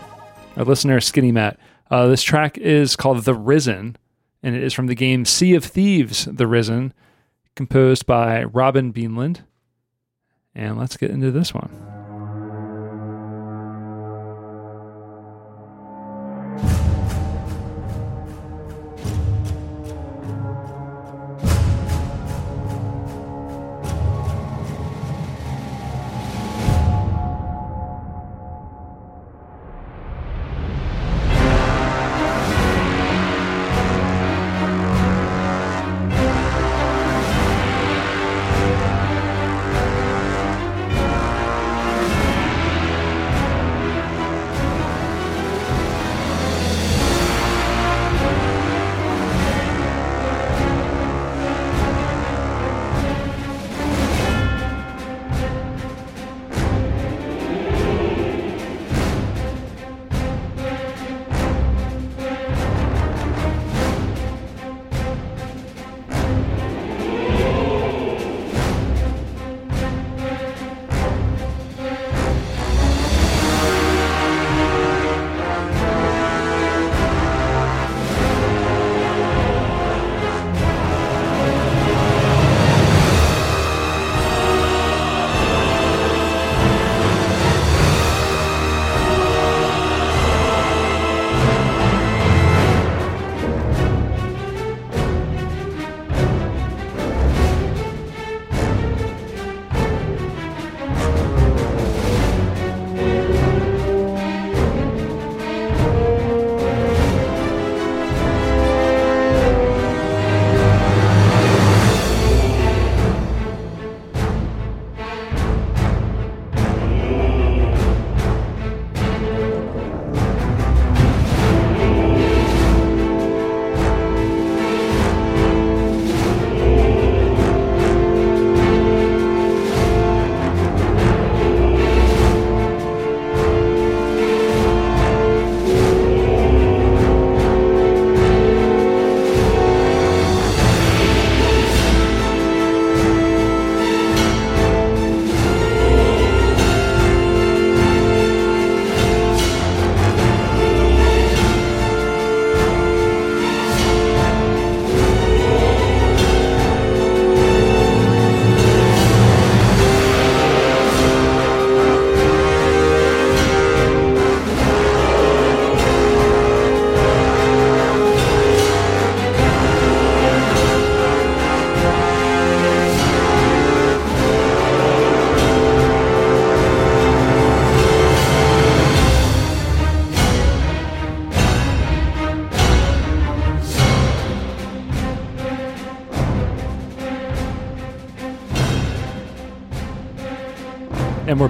[0.57, 1.59] a listener, Skinny Matt.
[1.91, 3.97] Uh, this track is called The Risen,
[4.43, 6.93] and it is from the game Sea of Thieves The Risen,
[7.55, 9.41] composed by Robin Beanland.
[10.55, 11.96] And let's get into this one.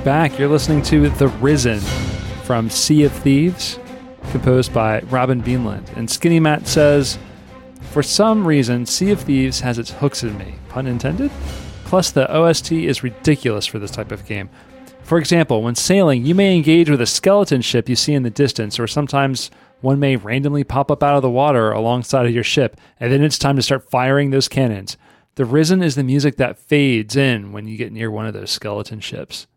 [0.07, 0.39] Back.
[0.39, 1.81] You're listening to The Risen
[2.45, 3.77] from Sea of Thieves,
[4.31, 5.97] composed by Robin Beanland.
[5.97, 7.19] And Skinny Matt says,
[7.91, 10.55] For some reason, Sea of Thieves has its hooks in me.
[10.69, 11.33] Pun intended?
[11.87, 14.49] Plus, the OST is ridiculous for this type of game.
[15.03, 18.31] For example, when sailing, you may engage with a skeleton ship you see in the
[18.31, 19.51] distance, or sometimes
[19.81, 23.25] one may randomly pop up out of the water alongside of your ship, and then
[23.25, 24.97] it's time to start firing those cannons.
[25.35, 28.53] The Risen is the music that fades in when you get near one of those
[28.53, 29.49] skeleton ships.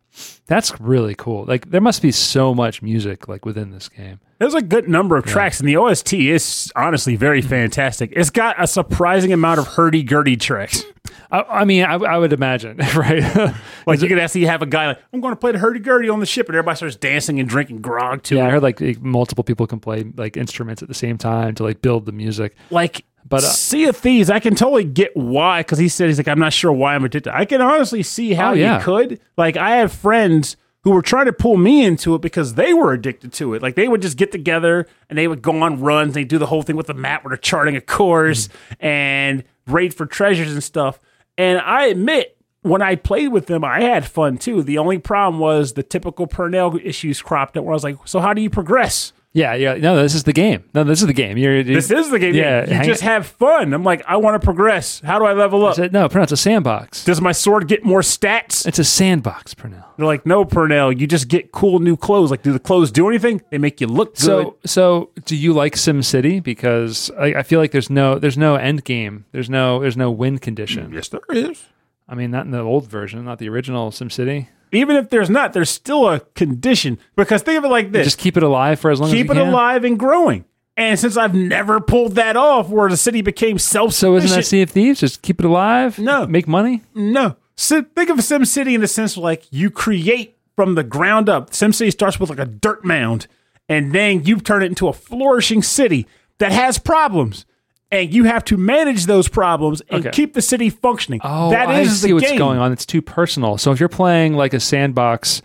[0.48, 1.46] That's really cool.
[1.46, 4.20] Like there must be so much music like within this game.
[4.40, 8.14] There's a good number of tracks, and the OST is honestly very fantastic.
[8.16, 10.84] It's got a surprising amount of hurdy gurdy tracks.
[11.32, 13.54] I, I mean, I, I would imagine, right?
[13.88, 16.10] Like you could actually have a guy like, I'm going to play the hurdy gurdy
[16.10, 18.36] on the ship, and everybody starts dancing and drinking grog too.
[18.38, 21.64] yeah, I heard like multiple people can play like instruments at the same time to
[21.64, 22.56] like build the music.
[22.70, 26.18] Like, But, uh, Sea of Thieves, I can totally get why, because he said he's
[26.18, 27.34] like, I'm not sure why I'm addicted.
[27.36, 28.78] I can honestly see how Oh, yeah.
[28.80, 29.20] you could.
[29.38, 32.94] Like, I have friends who were trying to pull me into it because they were
[32.94, 33.62] addicted to it.
[33.62, 36.14] Like, they would just get together and they would go on runs.
[36.14, 38.86] They do the whole thing with the map where they're charting a course Mm-hmm.
[38.86, 41.00] and raid for treasures and stuff.
[41.38, 44.64] And I admit, when I played with them, I had fun too.
[44.64, 48.20] The only problem was the typical Purnell issues cropped up where I was like, so
[48.20, 49.14] how do you progress?
[49.32, 49.76] Yeah, yeah.
[49.76, 50.64] No, this is the game.
[50.74, 51.38] No, this is the game.
[51.38, 52.34] You're, you're This is the game.
[52.34, 53.74] Yeah, you just have fun.
[53.74, 55.02] I'm like, I want to progress.
[55.02, 55.78] How do I level up?
[55.78, 57.06] no, Purnell, it's a sandbox.
[57.06, 58.66] Does my sword get more stats?
[58.66, 59.86] It's a sandbox, Purnell.
[59.98, 62.32] They're like, no, Purnell, you just get cool new clothes.
[62.32, 63.42] Like, do the clothes do anything?
[63.52, 64.24] They make you look good.
[64.24, 66.42] So, so do you like SimCity?
[66.42, 69.26] Because I, I feel like there's no there's no end game.
[69.32, 70.92] There's no there's no win condition.
[70.92, 71.64] yes, there is.
[72.08, 74.48] I mean, not in the old version, not the original SimCity.
[74.72, 77.00] Even if there's not, there's still a condition.
[77.16, 79.24] Because think of it like this Just keep it alive for as long keep as
[79.26, 79.36] it can.
[79.36, 80.46] Keep it alive and growing.
[80.78, 84.46] And since I've never pulled that off where the city became self So isn't that
[84.46, 85.02] Sea of Thieves?
[85.02, 86.00] Just keep it alive.
[86.00, 86.26] No.
[86.26, 86.84] make money.
[86.94, 87.36] no.
[87.56, 91.28] So think of Sim City in the sense of like you create from the ground
[91.28, 91.54] up.
[91.54, 93.28] Sim City starts with like a dirt mound,
[93.68, 97.46] and then you turn it into a flourishing city that has problems.
[97.92, 100.12] And you have to manage those problems and Okay.
[100.16, 101.22] keep the city functioning.
[101.24, 102.38] Oh, that I see the what's game.
[102.38, 102.72] going on.
[102.72, 103.58] It's too personal.
[103.58, 105.42] So if you're playing like a sandbox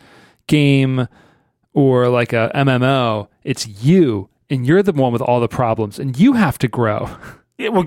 [0.46, 1.08] game
[1.72, 6.18] or like a MMO, it's you and you're the one with all the problems and
[6.18, 7.08] you have to grow.
[7.56, 7.86] Yeah, well,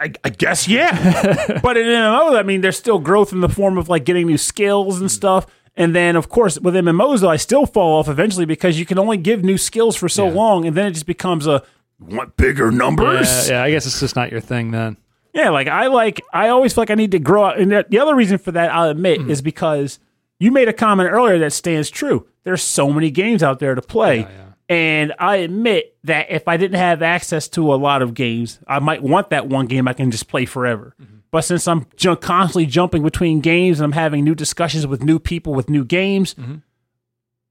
[0.00, 1.60] I, I guess yeah.
[1.62, 4.38] but in MMO, I mean, there's still growth in the form of like getting new
[4.38, 5.46] skills and stuff.
[5.76, 8.98] And then, of course, with MMOs, though, I still fall off eventually because you can
[8.98, 10.32] only give new skills for so Yeah.
[10.34, 11.62] long, and then it just becomes a
[12.00, 13.48] want bigger numbers.
[13.48, 14.96] Yeah, yeah, I guess it's just not your thing then.
[15.32, 17.56] Yeah, like I like I always feel like I need to grow up.
[17.58, 19.30] And that, the other reason for that, I'll admit, Mm-hmm.
[19.30, 19.98] is because
[20.38, 22.26] you made a comment earlier that stands true.
[22.44, 24.26] There's so many games out there to play.
[24.68, 28.78] And I admit that if I didn't have access to a lot of games, I
[28.78, 30.94] might want that one game I can just play forever.
[31.00, 31.16] Mm-hmm.
[31.32, 35.18] But since I'm ju- constantly jumping between games and I'm having new discussions with new
[35.18, 36.54] people with new games, Mm-hmm.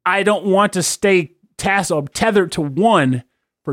[0.06, 3.24] I don't want to stay tasseled, tethered to one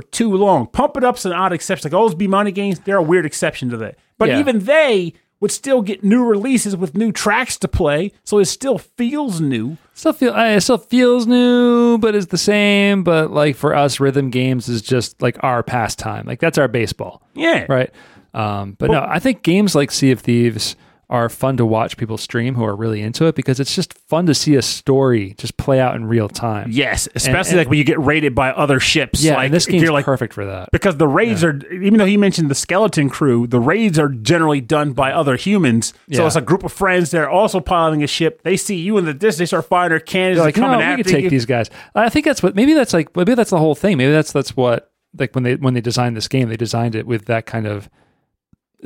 [0.01, 0.67] for too long.
[0.67, 1.91] Pump it up's an odd exception.
[1.91, 3.97] Like all those BEMANI games, they're a weird exception to that.
[4.19, 4.41] But Yeah.
[4.41, 8.79] even they would still get new releases with new tracks to play, so it still
[8.79, 9.77] feels new.
[9.95, 13.05] Still feel uh, it still feels new, but it's the same.
[13.05, 16.27] But like for us, rhythm games is just like our pastime.
[16.27, 17.67] Like that's our baseball, Yeah.
[17.69, 17.91] right?
[18.35, 20.77] Um, but no, I think games like Sea of Thieves
[21.09, 24.27] are fun to watch people stream who are really into it because it's just fun
[24.27, 26.69] to see a story just play out in real time.
[26.73, 29.23] Yes, especially and- like when you get raided by other ships.
[29.23, 30.69] Yeah, like and this if game's like perfect for that.
[30.73, 34.61] because the raids are even though he mentioned the skeleton crew, the raids are generally
[34.61, 35.89] done by other humans.
[35.89, 36.27] So Yeah.
[36.27, 37.13] it's a group of friends.
[37.13, 38.43] They're also piloting a ship.
[38.43, 39.39] They see you in the distance.
[39.39, 40.39] They start firing their cannons.
[40.39, 41.31] They're like, They're no, coming we after could take you.
[41.31, 41.71] these guys.
[41.95, 43.97] I think that's what maybe that's like maybe that's the whole thing.
[43.97, 47.07] Maybe that's that's what like when they when they designed this game, they designed it
[47.07, 47.89] with that kind of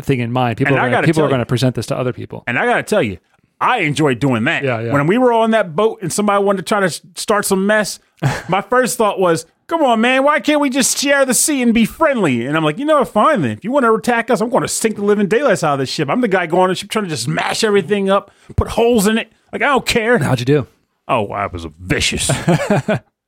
[0.05, 0.57] thing in mind.
[0.59, 2.45] People And are gonna, people are going to present this to other people.
[2.47, 3.19] And I got to tell you,
[3.61, 4.65] I enjoyed doing that.
[4.65, 4.93] Yeah, yeah.
[4.93, 6.91] When we were on that boat and somebody wanted to try to
[7.21, 7.99] start some mess,
[8.49, 11.75] my first thought was, come on, man, why can't we just share the sea and
[11.75, 12.47] be friendly?
[12.47, 13.53] And I'm like, you know what, fine then.
[13.53, 15.79] If you want to attack us, I'm going to sink the living daylights out of
[15.79, 16.09] this ship.
[16.09, 19.07] I'm the guy going on the ship trying to just smash everything up, put holes
[19.07, 19.31] in it.
[19.53, 20.19] Like, I don't care.
[20.19, 20.67] How'd you do?
[21.07, 22.31] Oh, I was vicious.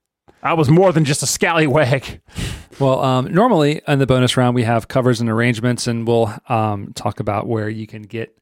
[0.42, 2.20] I was more than just a scallywag.
[2.80, 6.92] Well, um, normally in the bonus round we have covers and arrangements, and we'll um,
[6.94, 8.36] talk about where you can get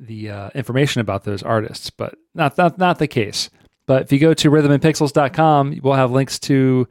[0.00, 3.50] the uh, information about those artists, but not not not the case.
[3.86, 6.86] But if you go to rhythmandpixels.com, we'll have links to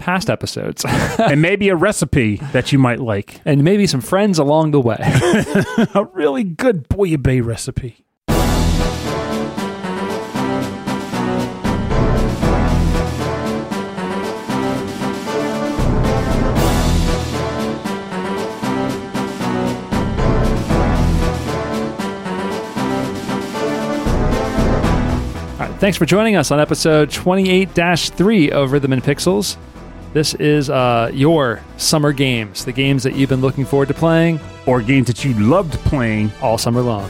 [0.00, 0.84] past episodes
[1.18, 3.40] and maybe a recipe that you might like.
[3.44, 4.96] and maybe some friends along the way.
[5.94, 8.04] A really good bouillabaisse recipe.
[25.80, 29.56] Thanks for joining us on episode 28 3 of Rhythm and Pixels.
[30.12, 34.40] This is uh, your summer games, the games that you've been looking forward to playing
[34.66, 36.32] Or games that you loved playing.
[36.42, 37.08] all summer long.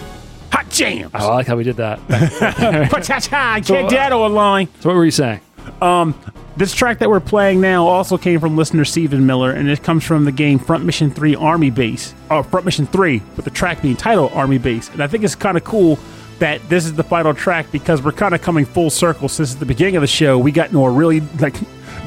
[0.53, 1.11] Hot jams.
[1.15, 1.99] Oh, I like how we did that.
[2.09, 4.69] I can't do that online.
[4.81, 5.41] so, what were you saying?
[5.83, 6.15] Um,
[6.57, 10.05] this track that we're playing now also came from listener Stephen Miller, and it comes
[10.05, 12.15] from the game Front Mission 3 Army Base.
[12.31, 14.89] Oh, Front Mission 3, with the track being titled Army Base.
[14.91, 15.99] And I think it's kind of cool
[16.41, 19.67] that this is the final track because we're kind of coming full circle since the
[19.67, 21.55] beginning of the show we got into a really like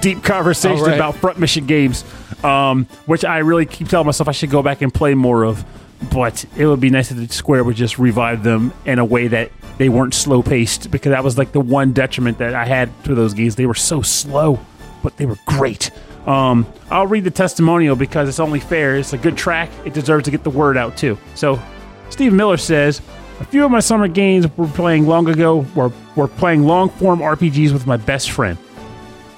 [0.01, 0.95] deep conversation right.
[0.95, 2.03] about Front Mission games,
[2.43, 5.63] um, which I really keep telling myself I should go back and play more of.
[6.11, 9.29] But it would be nice if the Square would just revive them in a way
[9.29, 12.91] that they weren't slow paced because that was like the one detriment that I had
[13.05, 13.55] to those games.
[13.55, 14.59] They were so slow,
[15.01, 15.91] but they were great.
[16.27, 18.97] Um, I'll read the testimonial because it's only fair.
[18.97, 19.69] It's a good track.
[19.85, 21.17] It deserves to get the word out too.
[21.35, 21.61] So,
[22.09, 23.01] Steve Miller says,
[23.39, 27.19] a few of my summer games were playing long ago were, were playing long form
[27.19, 28.57] RPGs with my best friend.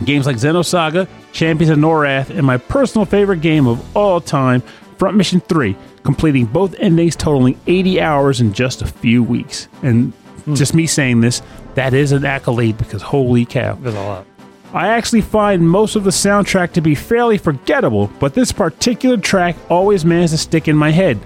[0.03, 4.61] Games like Xenosaga, Champions of Norath, and my personal favorite game of all time,
[4.97, 9.67] Front Mission 3, completing both endings totaling 80 hours in just a few weeks.
[9.83, 10.11] And
[10.43, 10.55] hmm.
[10.55, 11.41] just me saying this,
[11.75, 13.75] that is an accolade because holy cow.
[13.75, 14.25] There's a lot.
[14.73, 19.55] I actually find most of the soundtrack to be fairly forgettable, but this particular track
[19.69, 21.17] always manages to stick in my head.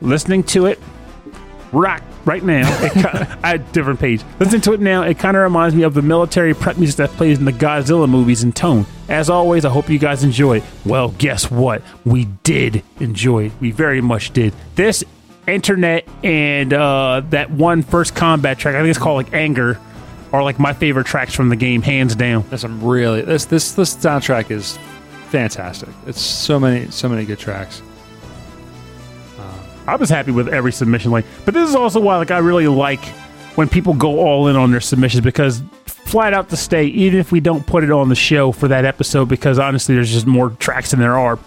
[0.00, 0.80] Listening to it,
[1.72, 2.68] rock right now.
[2.84, 3.00] It ki-
[3.42, 4.22] I had a different page.
[4.38, 7.10] Listen to it now, it kind of reminds me of the military prep music that
[7.10, 8.86] plays in the Godzilla movies in tone.
[9.08, 10.64] As always, I hope you guys enjoy it.
[10.84, 11.82] Well, guess what?
[12.04, 13.52] We did enjoy it.
[13.60, 14.54] We very much did.
[14.74, 15.04] This
[15.46, 19.80] internet and uh, that one first combat track, I think it's called like Anger,
[20.32, 22.44] are like my favorite tracks from the game, hands down.
[22.48, 24.78] There's some really this this this soundtrack is
[25.28, 25.88] fantastic.
[26.06, 27.82] It's so many so many good tracks.
[29.90, 32.66] I was happy with every submission like but this is also why like I really
[32.68, 33.04] like
[33.56, 37.30] when people go all in on their submissions because flat out to stay even if
[37.32, 40.50] we don't put it on the show for that episode because honestly there's just more
[40.50, 41.38] tracks than there are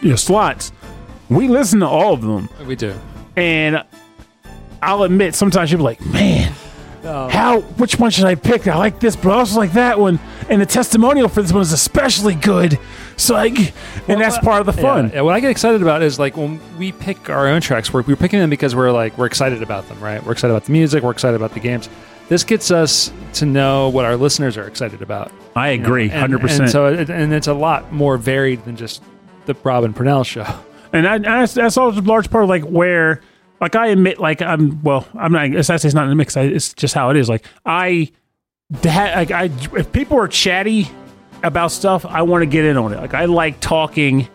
[0.00, 0.72] you know slots.
[1.28, 2.48] We listen to all of them.
[2.66, 2.94] We do.
[3.36, 3.84] and
[4.82, 6.52] I'll admit sometimes you'll be like man
[7.04, 7.28] Oh.
[7.28, 8.68] how which one should I pick?
[8.68, 10.20] I like this but I also like that one.
[10.48, 12.78] And the testimonial for this one is especially good
[13.22, 13.58] so like
[14.08, 16.36] and that's part of the fun Yeah, yeah, what I get excited about is like
[16.36, 19.62] when we pick our own tracks, we're, we're picking them because we're like we're excited
[19.62, 20.24] about them, right?
[20.24, 21.88] We're excited about the music, we're excited about the games.
[22.28, 25.30] This gets us to know what our listeners are excited about.
[25.54, 25.84] I you know?
[25.84, 29.02] agree And- hundred And percent so, it, and it's a lot more varied than just
[29.46, 30.46] the Robin Purnell show.
[30.92, 33.20] and I, that's, that's also a large part of like where
[33.60, 36.36] like I admit like I'm well I'm not it's actually it's not in the mix
[36.36, 38.10] I, it's just how it is like I
[38.70, 40.88] that like I if people are chatty
[41.42, 44.28] about stuff I want to get in on it like I like talking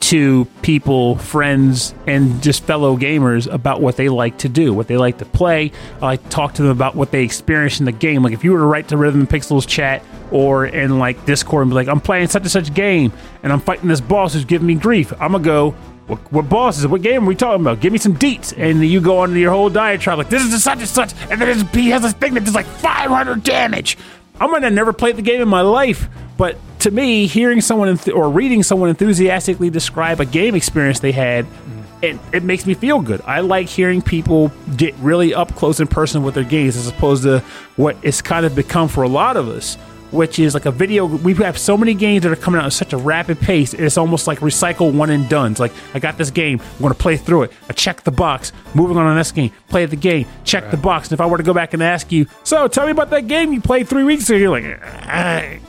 [0.00, 4.96] to people friends and just fellow gamers about what they like to do what they
[4.96, 5.70] like to play
[6.00, 8.42] I like to talk to them about what they experience in the game like if
[8.42, 11.74] you were to write to Rhythm and Pixels chat or in like Discord and be
[11.74, 13.12] like I'm playing such and such game
[13.42, 15.74] and I'm fighting this boss who's giving me grief I'm gonna go
[16.08, 16.90] what, what boss is it?
[16.90, 17.78] What game are we talking about?
[17.78, 18.52] Give me some deets.
[18.58, 21.12] And you go on your whole diatribe like, this is such and such.
[21.30, 23.96] And then it's- he has this thing that does like 500 damage.
[24.40, 26.08] I might have never played the game in my life,
[26.42, 31.12] but to me, hearing someone enth- or reading someone enthusiastically describe a game experience they
[31.12, 31.84] had, mm.
[32.02, 33.20] it, it makes me feel good.
[33.24, 37.22] I like hearing people get really up close and personal with their games as opposed
[37.22, 37.44] to
[37.76, 39.76] what it's kind of become for a lot of us
[40.10, 41.06] which is like a video.
[41.06, 43.72] We have so many games that are coming out at such a rapid pace.
[43.72, 45.52] It's almost like recycle one and done.
[45.52, 46.60] It's like I got this game.
[46.60, 47.52] I'm going to play through it.
[47.70, 48.52] I check the box.
[48.74, 49.52] Moving on to the next game.
[49.68, 50.26] Play the game.
[50.44, 51.08] Check the box.
[51.08, 53.26] And if I were to go back and ask you, so tell me about that
[53.26, 55.62] game you played three weeks ago, you're like,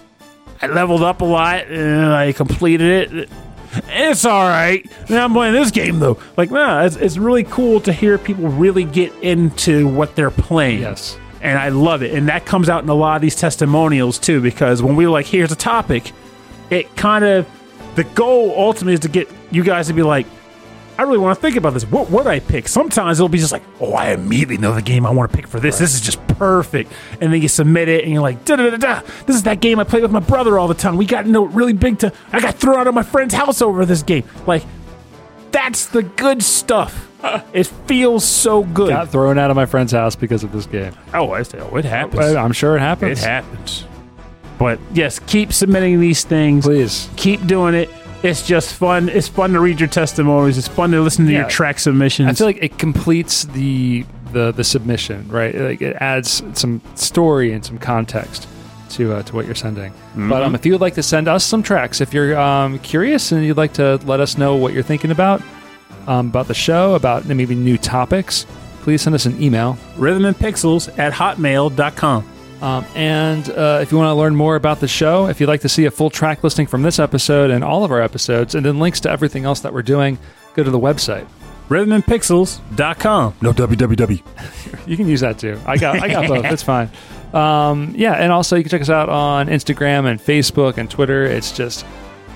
[0.64, 3.30] I leveled up a lot and I completed it.
[3.90, 4.88] It's all right.
[5.10, 6.20] Now I'm playing this game though.
[6.38, 10.82] Like, nah, it's, it's really cool to hear people really get into what they're playing
[10.82, 11.18] Yes.
[11.42, 12.14] and I love it.
[12.14, 15.12] And that comes out in a lot of these testimonials too, because when we were
[15.12, 16.12] like, here's a topic,
[16.70, 17.48] it kind of
[17.96, 20.28] the goal ultimately is to get you guys to be like,
[20.98, 21.86] I really want to think about this.
[21.86, 22.68] What would I pick?
[22.68, 25.48] Sometimes it'll be just like, oh, I immediately know the game I want to pick
[25.48, 25.80] for this.
[25.80, 26.92] This is just perfect.
[27.20, 29.02] And then you submit it, and you're like, da da da da.
[29.26, 30.98] This is that game I played with my brother all the time.
[30.98, 32.00] We got into it really big.
[32.00, 34.24] To I got thrown out of my friend's house over this game.
[34.46, 34.64] Like,
[35.52, 37.10] that's the good stuff.
[37.24, 37.42] Uh.
[37.54, 38.90] it feels so good.
[38.90, 40.94] Got thrown out of my friend's house because of this game.
[41.14, 42.36] oh, I say, oh, it happens.
[42.36, 43.20] I'm sure it happens.
[43.24, 43.86] It happens.
[44.60, 46.66] But yes, keep submitting these things.
[46.66, 47.10] Please.
[47.16, 47.90] Keep doing it.
[48.24, 49.10] It's just fun.
[49.10, 50.58] It's fun to read your testimonies.
[50.58, 51.40] It's fun to listen to Yeah.
[51.42, 52.30] your track submissions.
[52.30, 55.54] I feel like it completes the the the submission, right?
[55.54, 58.48] Like it adds some story and some context
[58.92, 59.94] to uh, to what you're sending.
[60.16, 63.32] But um, if you would like to send us some tracks, if you're um, curious
[63.32, 65.42] and you'd like to let us know what you're thinking about
[66.08, 68.46] um, about the show, about maybe new topics,
[68.84, 69.78] please send us an email.
[69.98, 72.30] rhythmandpixels at hotmail.com.
[72.64, 75.60] Um, and uh, if you want to learn more about the show, if you'd like
[75.62, 78.66] to see a full track listing from this episode and all of our episodes, and
[78.66, 80.18] then links to everything else that we're doing,
[80.54, 81.28] go to the website.
[81.68, 83.34] Rhythmandpixels.com.
[83.42, 84.24] No www.
[84.86, 85.58] You can use that too.
[85.66, 86.44] I got I got both.
[86.44, 86.90] It's fine.
[87.34, 91.24] Um, yeah, and also you can check us out on Instagram and Facebook and Twitter.
[91.24, 91.86] It's just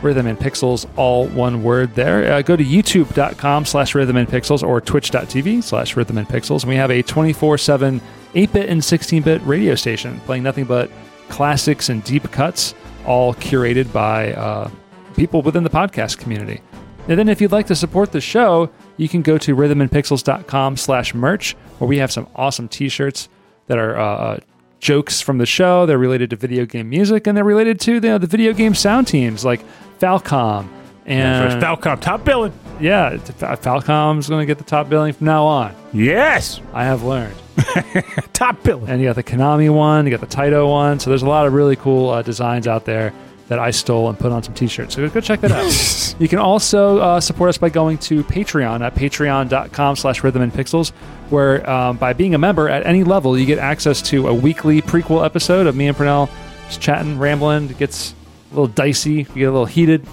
[0.02, 2.32] Rhythm and Pixels, all one word there.
[2.32, 6.62] Uh, go to youtube.com slash rhythm and pixels or twitch.tv slash rhythm and pixels.
[6.62, 8.00] And we have a 24 7
[8.38, 10.90] 8 bit and 16 bit radio station playing nothing but
[11.30, 12.74] classics and deep cuts,
[13.06, 14.70] all curated by uh,
[15.16, 16.62] people within the podcast community.
[17.08, 21.14] And then if you'd like to support the show, you can go to rhythmandpixels.com slash
[21.14, 23.30] merch, where we have some awesome t-shirts
[23.68, 24.40] that are uh,
[24.80, 25.86] jokes from the show.
[25.86, 29.08] They're related to video game music, and they're related to the, the video game sound
[29.08, 29.62] teams like
[30.00, 30.68] Falcom.
[31.06, 32.52] And Falcom top billing.
[32.82, 35.74] yeah, Falcom's going to get the top billing from now on.
[35.94, 36.60] Yes.
[36.74, 37.36] I have learned.
[38.34, 38.90] Top billing.
[38.90, 41.00] And you got the Konami one, you got the Taito one.
[41.00, 43.14] So there's a lot of really cool uh, designs out there
[43.48, 44.96] that I stole and put on some t-shirts.
[44.96, 46.16] So go check that out.
[46.20, 50.52] you can also uh, support us by going to Patreon at patreon.com slash rhythm and
[50.52, 50.92] pixels,
[51.30, 54.82] where um, by being a member at any level, you get access to a weekly
[54.82, 56.30] prequel episode of me and Pernell
[56.68, 57.70] just chatting, rambling.
[57.70, 58.14] It gets
[58.52, 59.12] a little dicey.
[59.12, 60.06] You get a little heated.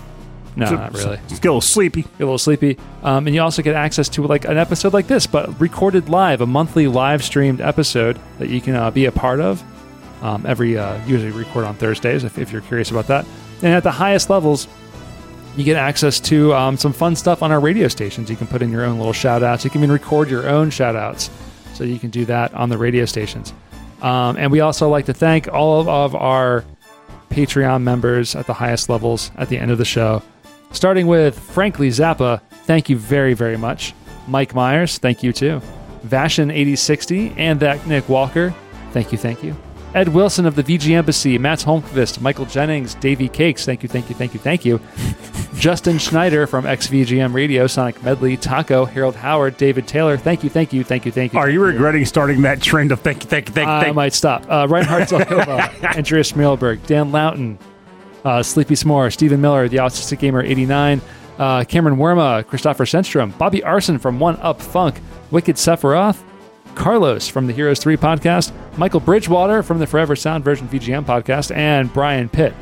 [0.57, 2.03] No, not really Just get a little sleepy.
[2.03, 2.79] get a little sleepy.
[3.03, 6.41] Um, and you also get access to like an episode like this, but recorded live,
[6.41, 9.63] a monthly live streamed episode that you can uh, be a part of.
[10.23, 13.27] Um, every uh, usually record on Thursdays if, if you're curious about that.
[13.63, 14.69] And at the highest levels,
[15.57, 18.31] you get access to um, some fun stuff on our radio stations.
[18.31, 19.65] You can put in your own little shout outs.
[19.65, 21.31] You can even record your own shout outs.
[21.75, 23.53] So you can do that on the radio stations.
[24.03, 26.65] Um, and we also like to thank all of, of our
[27.31, 30.23] Patreon members at the highest levels at the end of the show.
[30.75, 33.95] Starting with Frankly Zappa, thank you very, very much.
[34.27, 35.63] Mike Myers, thank you too.
[36.07, 38.53] Vashin8060 and that Nick Walker,
[38.91, 39.57] thank you, thank you.
[39.95, 44.09] Ed Wilson of the VG Embassy, Matt Holmqvist, Michael Jennings, Davey Cakes, thank you, thank
[44.09, 44.81] you, thank you, thank you.
[45.55, 50.73] Justin Schneider from XVGM Radio, Sonic Medley, Taco, Harold Howard, David Taylor, thank you, thank
[50.73, 51.39] you, thank you, thank you.
[51.39, 53.95] Are you regretting starting that trend of thank you, thank you, thank you, I thank
[53.95, 54.45] might stop.
[54.49, 57.57] Uh, Reinhard Zelkova, Andreas Schmelberg, Dan Loughton,
[58.25, 61.01] uh, Sleepy S'more, Stephen Miller, The Autistic Gamer 89,
[61.39, 66.23] uh, Cameron Werma, Christopher Senstrom, Bobby Arson from One Up Funk, Wicked Sephiroth,
[66.75, 71.55] Carlos from the Heroes 3 podcast, Michael Bridgewater from the Forever Sound Version VGM podcast,
[71.55, 72.53] and Brian Pitt.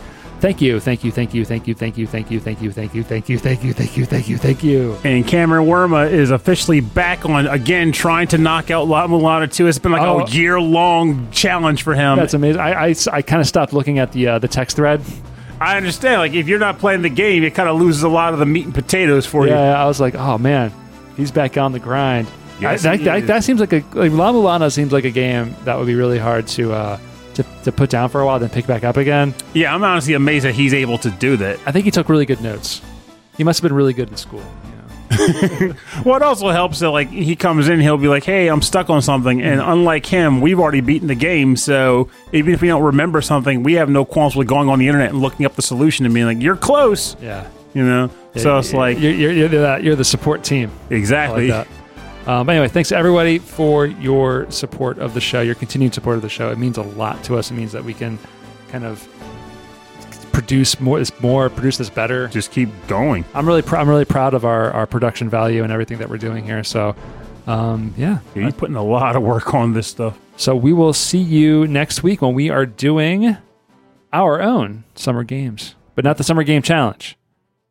[0.40, 2.94] Thank you, thank you, thank you, thank you, thank you, thank you, thank you, thank
[2.94, 4.96] you, thank you, thank you, thank you, thank you, thank you.
[5.04, 9.68] And Cameron Werma is officially back on again, trying to knock out La Mulana 2.
[9.68, 10.20] It's been like Oh.
[10.24, 12.18] a year long challenge for him.
[12.18, 12.60] That's amazing.
[12.60, 15.00] I, I, I kind of stopped looking at the uh, the text thread.
[15.62, 16.20] I understand.
[16.20, 18.46] Like, if you're not playing the game, it kind of loses a lot of the
[18.46, 19.52] meat and potatoes for you.
[19.52, 20.72] Yeah, I was like, oh man,
[21.16, 22.28] he's back on the grind.
[22.60, 25.54] Yes, I, that, that, that seems like a like La Mulana seems like a game
[25.64, 26.98] that would be really hard to uh,
[27.34, 29.34] to to put down for a while, then pick back up again.
[29.54, 31.58] Yeah, I'm honestly amazed that he's able to do that.
[31.66, 32.80] I think he took really good notes.
[33.36, 34.44] He must have been really good in school.
[35.18, 35.74] You know?
[36.04, 38.90] Well, it also helps that like he comes in, he'll be like, "Hey, I'm stuck
[38.90, 41.56] on something," and unlike him, we've already beaten the game.
[41.56, 44.88] So even if we don't remember something, we have no qualms with going on the
[44.88, 47.46] internet and looking up the solution and being like, "You're close," Yeah.
[47.74, 48.10] you know.
[48.36, 50.70] so it's like you're, you're, you're, the, you're the support team.
[50.90, 51.48] Exactly.
[51.48, 51.66] like.
[52.26, 56.14] Um, but anyway, thanks to everybody for your support of the show, your continued support
[56.16, 56.50] of the show.
[56.52, 57.50] It means a lot to us.
[57.50, 58.16] It means that we can
[58.68, 59.06] kind of
[60.32, 62.28] produce more, this more, produce this better.
[62.28, 63.24] Just keep going.
[63.34, 66.18] I'm really, pr- I'm really proud of our, our production value and everything that we're
[66.18, 66.64] doing here.
[66.64, 66.96] So,
[67.46, 68.18] um, yeah.
[68.34, 70.18] Yeah, you're putting a lot of work on this stuff.
[70.36, 73.36] So we will see you next week when we are doing
[74.12, 77.16] our own summer games, but not the summer game challenge.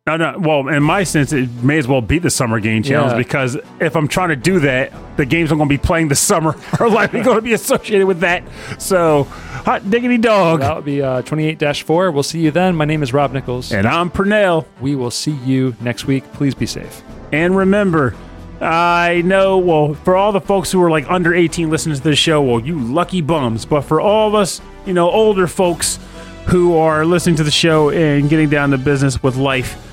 [0.04, 0.34] No, no.
[0.36, 3.18] Well, in my sense, it may as well be the summer game challenge Yeah.
[3.18, 6.18] because if I'm trying to do that, the games I'm going to be playing this
[6.18, 8.42] summer are likely going to be associated with that.
[8.78, 9.22] So,
[9.62, 10.58] hot diggity dog.
[10.58, 12.12] That would be uh, 28-4.
[12.12, 12.74] We'll see you then.
[12.74, 13.70] My name is Rob Nichols.
[13.70, 14.66] And I'm Pernell.
[14.80, 16.24] We will see you next week.
[16.32, 17.00] Please be safe.
[17.32, 18.16] And remember,
[18.60, 22.18] I know, well, for all the folks who are like under 18 listening to this
[22.18, 23.64] show, well, you lucky bums.
[23.64, 26.00] But for all of us, you know, older folks
[26.48, 29.90] who are listening to the show and getting down to business with life,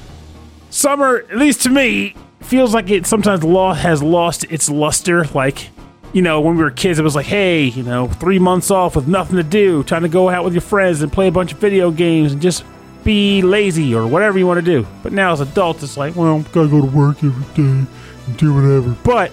[0.70, 3.44] summer, at least to me, feels like it sometimes
[3.80, 5.26] has lost its luster.
[5.26, 5.70] Like,
[6.14, 8.96] you know, when we were kids, it was like, hey, you know, three months off
[8.96, 11.54] with nothing to do, trying to go out with your friends and play a bunch
[11.54, 12.64] of video games and just
[13.04, 14.88] be lazy or whatever you want to do.
[15.04, 18.54] But now as adults, it's like, well, gotta go to work every day and do
[18.54, 18.96] whatever.
[19.04, 19.32] But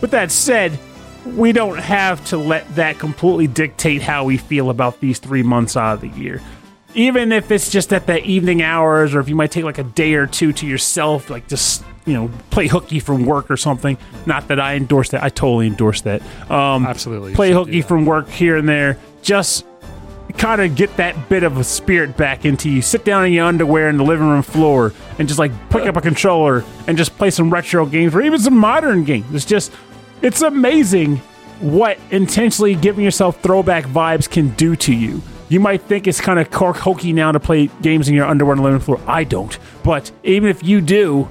[0.00, 0.78] with that said,
[1.24, 5.76] we don't have to let that completely dictate how we feel about these three months
[5.76, 6.40] out of the year.
[6.96, 9.84] Even if it's just at the evening hours, or if you might take like a
[9.84, 13.98] day or two to yourself, like just you know play hooky from work or something.
[14.24, 15.22] Not that I endorse that.
[15.22, 16.22] I totally endorse that.
[16.50, 17.34] Um, Absolutely.
[17.34, 18.98] play hooky from work here and there.
[19.22, 19.66] Just
[20.38, 22.82] kind of get that bit of a spirit back into you.
[22.82, 25.96] Sit down in your underwear in the living room floor and just like pick up
[25.96, 29.34] a controller and just play some retro games or even some modern games.
[29.34, 29.72] It's just,
[30.22, 31.16] it's amazing
[31.60, 35.22] what intentionally giving yourself throwback vibes can do to you.
[35.48, 38.52] You might think it's kind of cork hokey now to play games in your underwear
[38.52, 39.00] on the living floor.
[39.06, 39.56] I don't.
[39.84, 41.28] But even if you do,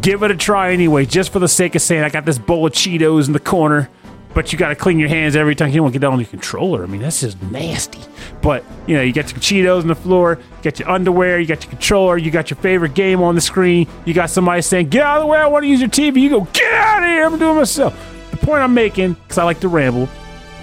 [0.00, 2.66] give it a try anyway, just for the sake of saying, I got this bowl
[2.66, 3.90] of Cheetos in the corner,
[4.32, 6.14] but you got to clean your hands every time you don't want to get down
[6.14, 6.82] on your controller.
[6.82, 8.00] I mean, that's just nasty.
[8.40, 11.46] But, you know, you got your Cheetos on the floor, you got your underwear, you
[11.46, 14.88] got your controller, you got your favorite game on the screen, you got somebody saying,
[14.88, 16.22] Get out of the way, I want to use your TV.
[16.22, 18.30] You go, Get out of here, I'm doing myself.
[18.30, 20.08] The point I'm making, because I like to ramble,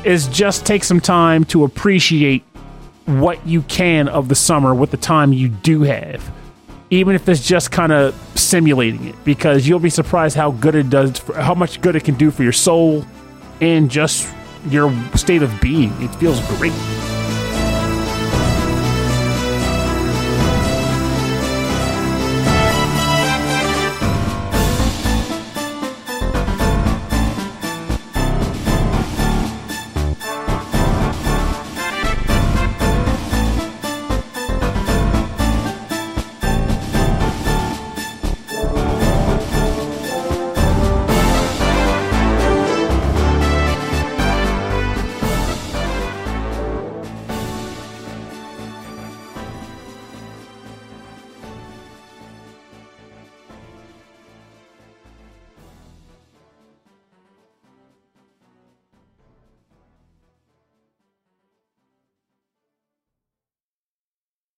[0.06, 2.44] is just take some time to appreciate
[3.06, 6.32] what you can of the summer with the time you do have
[6.92, 10.90] even if it's just kind of simulating it, because you'll be surprised how good it
[10.90, 13.06] does, for, how much good it can do for your soul
[13.62, 14.32] and just
[14.68, 15.90] your state of being.
[16.02, 16.74] It feels great.